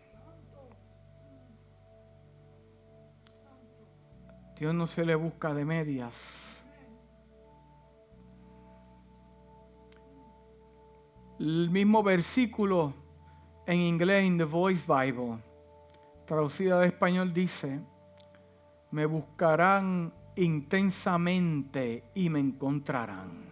Dios 4.57 4.73
no 4.73 4.87
se 4.87 5.05
le 5.05 5.13
busca 5.13 5.53
de 5.53 5.63
medias. 5.63 6.63
El 11.39 11.69
mismo 11.69 12.01
versículo 12.01 12.95
en 13.67 13.79
inglés 13.79 14.25
en 14.25 14.39
The 14.39 14.45
Voice 14.45 14.85
Bible, 14.87 15.37
traducida 16.25 16.79
de 16.79 16.87
español, 16.87 17.31
dice, 17.31 17.79
me 18.93 19.07
buscarán 19.07 20.13
intensamente 20.35 22.11
y 22.13 22.29
me 22.29 22.39
encontrarán. 22.39 23.43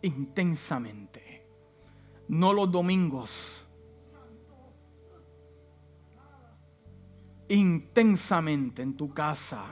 Intensamente. 0.00 1.46
No 2.28 2.54
los 2.54 2.72
domingos. 2.72 3.66
Intensamente 7.50 8.80
en 8.80 8.96
tu 8.96 9.12
casa, 9.12 9.66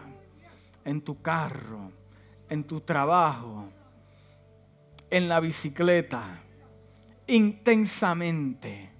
en 0.84 1.00
tu 1.00 1.22
carro, 1.22 1.90
en 2.50 2.64
tu 2.64 2.82
trabajo, 2.82 3.70
en 5.08 5.26
la 5.26 5.40
bicicleta. 5.40 6.42
Intensamente 7.28 8.95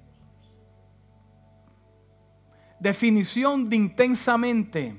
definición 2.87 3.69
de 3.69 3.75
intensamente 3.75 4.97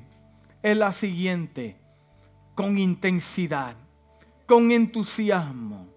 es 0.62 0.76
la 0.76 0.92
siguiente, 0.92 1.78
con 2.54 2.78
intensidad, 2.78 3.78
con 4.46 4.74
entusiasmo, 4.74 5.88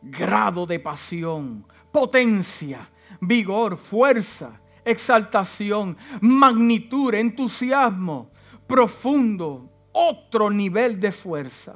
grado 0.00 0.64
de 0.64 0.80
pasión, 0.80 1.66
potencia, 1.92 2.88
vigor, 3.20 3.76
fuerza, 3.76 4.58
exaltación, 4.86 5.98
magnitud, 6.22 7.12
entusiasmo, 7.12 8.30
profundo, 8.66 9.70
otro 9.92 10.48
nivel 10.50 10.98
de 10.98 11.12
fuerza. 11.12 11.74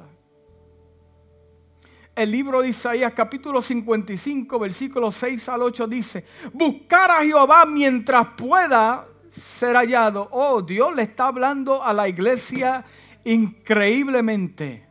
El 2.15 2.31
libro 2.31 2.61
de 2.61 2.69
Isaías 2.69 3.13
capítulo 3.13 3.61
55 3.61 4.57
versículos 4.57 5.15
6 5.15 5.47
al 5.49 5.61
8 5.61 5.87
dice, 5.87 6.25
buscar 6.53 7.11
a 7.11 7.23
Jehová 7.23 7.65
mientras 7.67 8.29
pueda 8.35 9.10
ser 9.31 9.75
hallado. 9.75 10.27
Oh, 10.31 10.61
Dios 10.61 10.93
le 10.95 11.03
está 11.03 11.27
hablando 11.27 11.81
a 11.83 11.93
la 11.93 12.07
iglesia 12.07 12.83
increíblemente. 13.23 14.87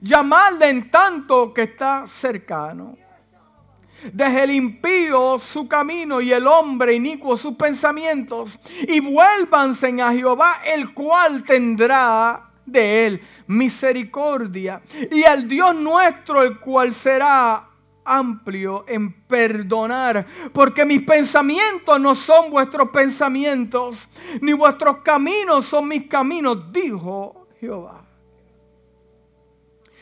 Llamarle 0.00 0.68
en 0.68 0.90
tanto 0.90 1.52
que 1.54 1.62
está 1.62 2.06
cercano. 2.06 2.96
Deje 4.12 4.42
el 4.42 4.50
impío 4.50 5.38
su 5.38 5.68
camino 5.68 6.20
y 6.20 6.32
el 6.32 6.46
hombre 6.48 6.94
inicuo 6.94 7.36
sus 7.36 7.54
pensamientos 7.54 8.58
y 8.88 8.98
vuélvanse 8.98 10.02
a 10.02 10.10
Jehová, 10.10 10.60
el 10.64 10.92
cual 10.92 11.44
tendrá 11.44 12.50
de 12.66 13.06
Él 13.06 13.22
misericordia. 13.46 14.80
Y 15.10 15.22
al 15.22 15.46
Dios 15.46 15.76
nuestro, 15.76 16.42
el 16.42 16.58
cual 16.58 16.92
será 16.92 17.68
amplio 18.04 18.84
en 18.88 19.12
perdonar, 19.12 20.26
porque 20.52 20.84
mis 20.84 21.02
pensamientos 21.02 22.00
no 22.00 22.14
son 22.14 22.50
vuestros 22.50 22.90
pensamientos, 22.90 24.08
ni 24.40 24.52
vuestros 24.52 24.98
caminos 24.98 25.66
son 25.66 25.88
mis 25.88 26.06
caminos, 26.06 26.72
dijo 26.72 27.46
Jehová. 27.60 28.01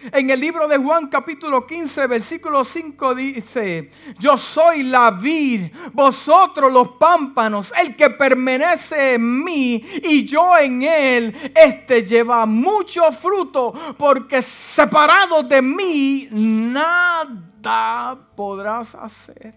En 0.03 0.31
el 0.31 0.41
libro 0.41 0.67
de 0.67 0.79
Juan 0.79 1.09
capítulo 1.09 1.67
15 1.67 2.07
versículo 2.07 2.65
5 2.65 3.15
dice, 3.15 3.91
yo 4.19 4.39
soy 4.39 4.83
la 4.83 5.11
vid, 5.11 5.71
vosotros 5.93 6.73
los 6.73 6.93
pámpanos, 6.93 7.71
el 7.79 7.95
que 7.97 8.09
permanece 8.09 9.15
en 9.15 9.45
mí 9.45 9.85
y 10.03 10.25
yo 10.25 10.57
en 10.57 10.83
él, 10.83 11.53
este 11.55 12.07
lleva 12.07 12.47
mucho 12.47 13.13
fruto, 13.13 13.75
porque 13.99 14.41
separado 14.41 15.43
de 15.43 15.61
mí 15.61 16.29
nada 16.31 18.19
podrás 18.35 18.95
hacer. 18.95 19.55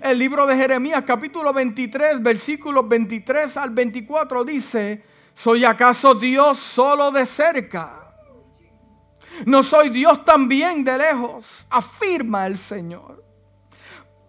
El 0.00 0.18
libro 0.18 0.46
de 0.46 0.54
Jeremías 0.54 1.02
capítulo 1.04 1.52
23 1.52 2.22
versículos 2.22 2.88
23 2.88 3.56
al 3.56 3.70
24 3.70 4.44
dice, 4.44 5.02
¿Soy 5.38 5.64
acaso 5.64 6.16
Dios 6.16 6.58
solo 6.58 7.12
de 7.12 7.24
cerca? 7.24 8.12
¿No 9.46 9.62
soy 9.62 9.88
Dios 9.88 10.24
también 10.24 10.82
de 10.82 10.98
lejos? 10.98 11.64
Afirma 11.70 12.48
el 12.48 12.58
Señor. 12.58 13.22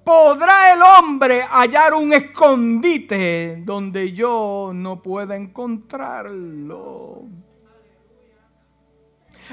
¿Podrá 0.04 0.72
el 0.72 0.82
hombre 0.84 1.42
hallar 1.42 1.96
un 1.96 2.14
escondite 2.14 3.60
donde 3.66 4.14
yo 4.14 4.70
no 4.72 5.02
pueda 5.02 5.36
encontrarlo? 5.36 7.24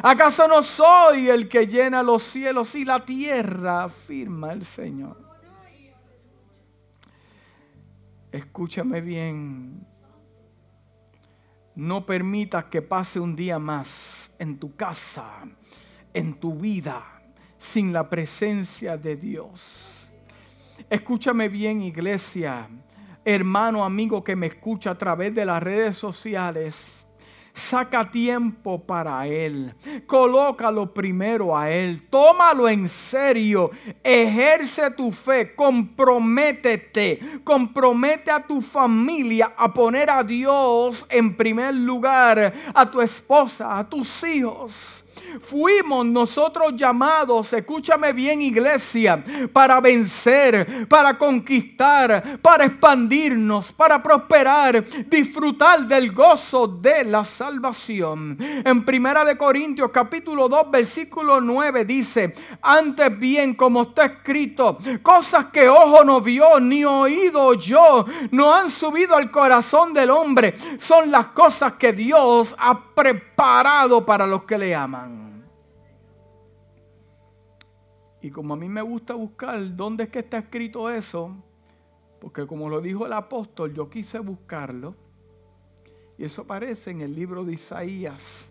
¿Acaso 0.03 0.47
no 0.49 0.63
soy 0.63 1.31
el 1.31 1.49
que 1.49 1.67
llena 1.67 2.03
los 2.03 2.23
cielos 2.23 2.75
y 2.75 2.85
la 2.85 3.03
tierra? 3.03 3.85
Afirma 3.85 4.53
el 4.53 4.63
Señor. 4.63 5.17
Escúchame 8.31 9.01
bien. 9.01 9.96
No 11.77 12.07
permitas 12.07 12.65
que 12.65 12.81
pase 12.81 13.21
un 13.21 13.37
día 13.37 13.59
más 13.59 14.31
en 14.39 14.59
tu 14.59 14.75
casa, 14.77 15.43
en 16.15 16.35
tu 16.41 16.55
vida, 16.55 17.21
sin 17.59 17.93
la 17.93 18.09
presencia 18.09 18.97
de 18.97 19.15
Dios. 19.17 20.09
Escúchame 20.89 21.51
bien, 21.51 21.83
iglesia, 21.83 22.69
hermano, 23.27 23.85
amigo 23.85 24.25
que 24.25 24.35
me 24.37 24.47
escucha 24.47 24.93
a 24.93 24.99
través 24.99 25.35
de 25.35 25.45
las 25.45 25.63
redes 25.63 25.99
sociales. 25.99 27.06
Saca 27.57 28.11
tiempo 28.11 28.79
para 28.79 29.27
Él. 29.27 29.75
Colócalo 30.07 30.93
primero 30.93 31.57
a 31.57 31.71
Él. 31.71 32.07
Tómalo 32.11 32.69
en 32.69 32.87
serio. 32.87 33.71
Ejerce 34.05 34.91
tu 34.91 35.11
fe. 35.11 35.55
Comprométete. 35.55 37.41
Compromete 37.43 38.31
a 38.31 38.41
tu 38.41 38.61
familia 38.61 39.55
a 39.57 39.73
poner 39.73 40.11
a 40.11 40.23
Dios 40.23 41.07
en 41.09 41.35
primer 41.35 41.75
lugar. 41.75 42.53
A 42.75 42.91
tu 42.91 43.01
esposa, 43.01 43.79
a 43.79 43.89
tus 43.89 44.23
hijos. 44.23 45.06
Fuimos 45.41 46.07
nosotros 46.07 46.75
llamados, 46.77 47.53
escúchame 47.53 48.13
bien 48.13 48.43
iglesia, 48.43 49.23
para 49.53 49.81
vencer, 49.81 50.89
para 50.89 51.17
conquistar, 51.19 52.39
para 52.41 52.65
expandirnos, 52.65 53.73
para 53.73 54.03
prosperar, 54.03 54.85
disfrutar 55.07 55.87
del 55.87 56.13
gozo 56.13 56.67
de 56.67 57.05
la 57.05 57.25
salvación. 57.25 58.39
En 58.65 58.85
Primera 58.85 59.25
de 59.25 59.37
Corintios 59.37 59.91
capítulo 59.93 60.49
2 60.49 60.71
versículo 60.71 61.41
9 61.41 61.85
dice, 61.85 62.35
antes 62.63 63.19
bien 63.19 63.55
como 63.55 63.83
está 63.83 64.07
escrito, 64.07 64.79
cosas 65.03 65.47
que 65.47 65.69
ojo 65.69 66.05
no 66.05 66.21
vio 66.21 66.61
ni 66.61 66.85
oído 66.85 67.55
yo, 67.55 68.05
no 68.31 68.55
han 68.55 68.71
subido 68.71 69.17
al 69.17 69.31
corazón 69.31 69.93
del 69.93 70.11
hombre, 70.11 70.55
son 70.79 71.11
las 71.11 71.27
cosas 71.29 71.75
que 71.75 71.93
Dios 71.93 72.55
ha 72.59 72.86
preparado 72.97 74.07
para 74.07 74.27
los 74.27 74.45
que 74.45 74.57
le 74.57 74.75
aman. 74.75 75.45
Y 78.23 78.31
como 78.31 78.55
a 78.55 78.57
mí 78.57 78.69
me 78.69 78.81
gusta 78.81 79.15
buscar 79.15 79.77
dónde 79.77 80.05
es 80.05 80.09
que 80.09 80.21
está 80.21 80.39
escrito 80.39 80.91
eso, 80.91 81.37
porque 82.21 82.47
como 82.47 82.71
lo 82.71 82.81
dijo 82.81 83.05
el 83.05 83.13
apóstol, 83.13 83.75
yo 83.75 83.91
quise 83.91 84.19
buscarlo. 84.19 84.97
Y 86.17 86.25
eso 86.25 86.43
aparece 86.43 86.91
en 86.91 87.03
el 87.03 87.15
libro 87.15 87.45
de 87.45 87.53
Isaías, 87.53 88.51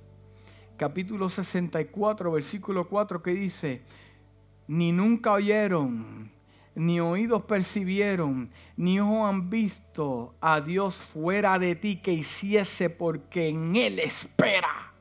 capítulo 0.77 1.31
64, 1.31 2.31
versículo 2.31 2.87
4, 2.87 3.23
que 3.23 3.31
dice, 3.31 3.81
ni 4.67 4.91
nunca 4.91 5.31
oyeron, 5.33 6.31
ni 6.75 6.99
oídos 6.99 7.43
percibieron, 7.43 8.51
ni 8.75 8.99
ojos 8.99 9.29
han 9.29 9.49
visto 9.49 10.35
a 10.41 10.59
Dios 10.59 10.95
fuera 10.97 11.57
de 11.57 11.75
ti 11.75 12.01
que 12.01 12.11
hiciese 12.11 12.89
porque 12.89 13.47
en 13.47 13.75
Él 13.75 13.99
espera. 13.99 14.93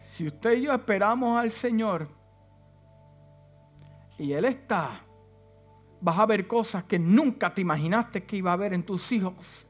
Si 0.00 0.26
usted 0.26 0.56
y 0.56 0.62
yo 0.62 0.72
esperamos 0.72 1.38
al 1.38 1.52
Señor 1.52 2.08
y 4.18 4.32
Él 4.32 4.46
está, 4.46 5.04
vas 6.00 6.18
a 6.18 6.26
ver 6.26 6.46
cosas 6.46 6.84
que 6.84 6.98
nunca 6.98 7.52
te 7.52 7.60
imaginaste 7.60 8.24
que 8.24 8.36
iba 8.36 8.50
a 8.50 8.54
haber 8.54 8.72
en 8.72 8.82
tus 8.82 9.12
hijos, 9.12 9.66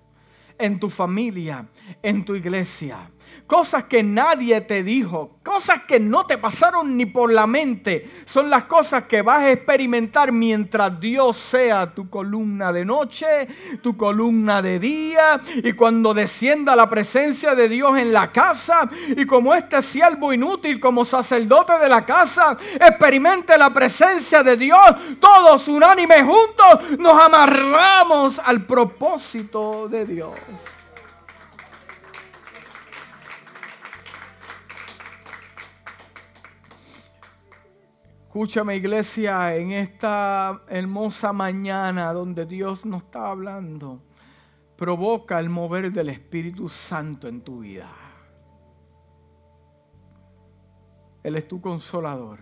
en 0.57 0.79
tu 0.79 0.89
familia, 0.89 1.69
en 2.03 2.25
tu 2.25 2.35
iglesia 2.37 3.11
cosas 3.47 3.85
que 3.85 4.03
nadie 4.03 4.61
te 4.61 4.85
dijo, 4.85 5.39
cosas 5.43 5.81
que 5.81 5.99
no 5.99 6.25
te 6.25 6.39
pasaron 6.39 6.97
ni 6.97 7.07
por 7.07 7.33
la 7.33 7.49
mente, 7.49 8.09
son 8.25 8.49
las 8.49 8.65
cosas 8.65 9.05
que 9.05 9.23
vas 9.23 9.41
a 9.41 9.51
experimentar 9.51 10.31
mientras 10.31 11.01
Dios 11.01 11.37
sea 11.37 11.93
tu 11.93 12.09
columna 12.09 12.73
de 12.73 12.85
noche, 12.85 13.49
tu 13.83 13.97
columna 13.97 14.63
de 14.63 14.79
día, 14.79 15.41
y 15.65 15.73
cuando 15.73 16.15
descienda 16.15 16.77
la 16.77 16.89
presencia 16.89 17.57
de 17.57 17.69
Dios 17.69 17.99
en 17.99 18.13
la 18.13 18.31
casa, 18.31 18.89
y 19.17 19.27
como 19.27 19.55
este 19.55 19.83
siervo 19.83 20.33
inútil, 20.33 20.79
como 20.79 21.05
sacerdote 21.05 21.77
de 21.79 21.89
la 21.89 22.07
casa, 22.07 22.57
experimente 22.75 23.59
la 23.59 23.71
presencia 23.71 24.43
de 24.43 24.57
Dios, 24.57 24.81
todos 25.19 25.67
unánimes 25.67 26.25
juntos 26.25 26.99
nos 26.99 27.21
amarramos 27.21 28.39
al 28.39 28.63
propósito 28.63 29.89
de 29.89 30.07
Dios. 30.07 30.31
Escúchame 38.31 38.77
iglesia, 38.77 39.57
en 39.57 39.73
esta 39.73 40.63
hermosa 40.69 41.33
mañana 41.33 42.13
donde 42.13 42.47
Dios 42.47 42.85
nos 42.85 43.03
está 43.03 43.29
hablando, 43.29 44.01
provoca 44.77 45.41
el 45.41 45.51
mover 45.51 45.91
del 45.91 46.11
Espíritu 46.11 46.69
Santo 46.69 47.27
en 47.27 47.41
tu 47.41 47.59
vida. 47.59 47.91
Él 51.25 51.35
es 51.35 51.49
tu 51.49 51.61
consolador. 51.61 52.39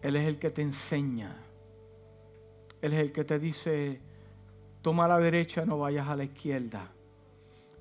Él 0.00 0.14
es 0.14 0.28
el 0.28 0.38
que 0.38 0.50
te 0.50 0.62
enseña. 0.62 1.36
Él 2.82 2.92
es 2.92 3.00
el 3.00 3.10
que 3.10 3.24
te 3.24 3.36
dice, 3.40 4.00
toma 4.80 5.08
la 5.08 5.18
derecha, 5.18 5.64
no 5.66 5.76
vayas 5.76 6.06
a 6.06 6.14
la 6.14 6.22
izquierda. 6.22 6.92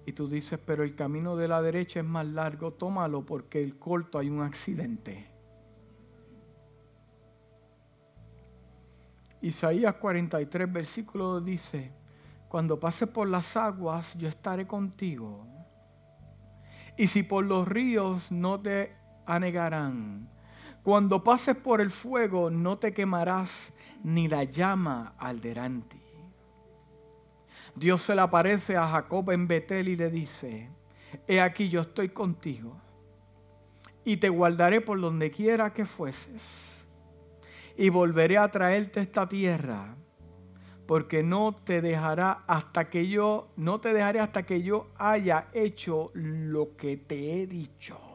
Y 0.07 0.13
tú 0.13 0.27
dices, 0.27 0.59
pero 0.65 0.83
el 0.83 0.95
camino 0.95 1.35
de 1.35 1.47
la 1.47 1.61
derecha 1.61 1.99
es 1.99 2.07
más 2.07 2.25
largo, 2.25 2.73
tómalo 2.73 3.23
porque 3.23 3.61
el 3.61 3.77
corto 3.77 4.17
hay 4.17 4.31
un 4.31 4.41
accidente. 4.41 5.28
Isaías 9.41 9.95
43, 9.95 10.71
versículo 10.71 11.39
dice, 11.39 11.91
cuando 12.49 12.79
pases 12.79 13.07
por 13.07 13.29
las 13.29 13.55
aguas, 13.55 14.17
yo 14.17 14.27
estaré 14.27 14.67
contigo. 14.67 15.45
Y 16.97 17.07
si 17.07 17.23
por 17.23 17.45
los 17.45 17.67
ríos 17.67 18.31
no 18.31 18.59
te 18.59 18.93
anegarán. 19.25 20.29
Cuando 20.83 21.23
pases 21.23 21.55
por 21.55 21.79
el 21.79 21.91
fuego, 21.91 22.49
no 22.49 22.77
te 22.77 22.93
quemarás, 22.93 23.71
ni 24.03 24.27
la 24.27 24.43
llama 24.43 25.13
alderante. 25.17 26.01
Dios 27.75 28.01
se 28.01 28.15
le 28.15 28.21
aparece 28.21 28.75
a 28.75 28.87
Jacob 28.87 29.31
en 29.31 29.47
Betel 29.47 29.87
y 29.87 29.95
le 29.95 30.09
dice, 30.09 30.69
he 31.27 31.39
aquí 31.39 31.69
yo 31.69 31.81
estoy 31.81 32.09
contigo 32.09 32.75
y 34.03 34.17
te 34.17 34.27
guardaré 34.27 34.81
por 34.81 34.99
donde 34.99 35.31
quiera 35.31 35.71
que 35.71 35.85
fueses 35.85 36.78
y 37.79 37.87
volveré 37.87 38.37
a 38.37 38.51
traerte 38.51 38.99
esta 38.99 39.29
tierra, 39.29 39.95
porque 40.85 41.23
no 41.23 41.55
te 41.55 41.81
dejará 41.81 42.43
hasta 42.45 42.89
que 42.89 43.07
yo, 43.07 43.53
no 43.55 43.79
te 43.79 43.93
dejaré 43.93 44.19
hasta 44.19 44.43
que 44.43 44.61
yo 44.61 44.89
haya 44.97 45.47
hecho 45.53 46.11
lo 46.13 46.75
que 46.75 46.97
te 46.97 47.41
he 47.41 47.47
dicho. 47.47 48.08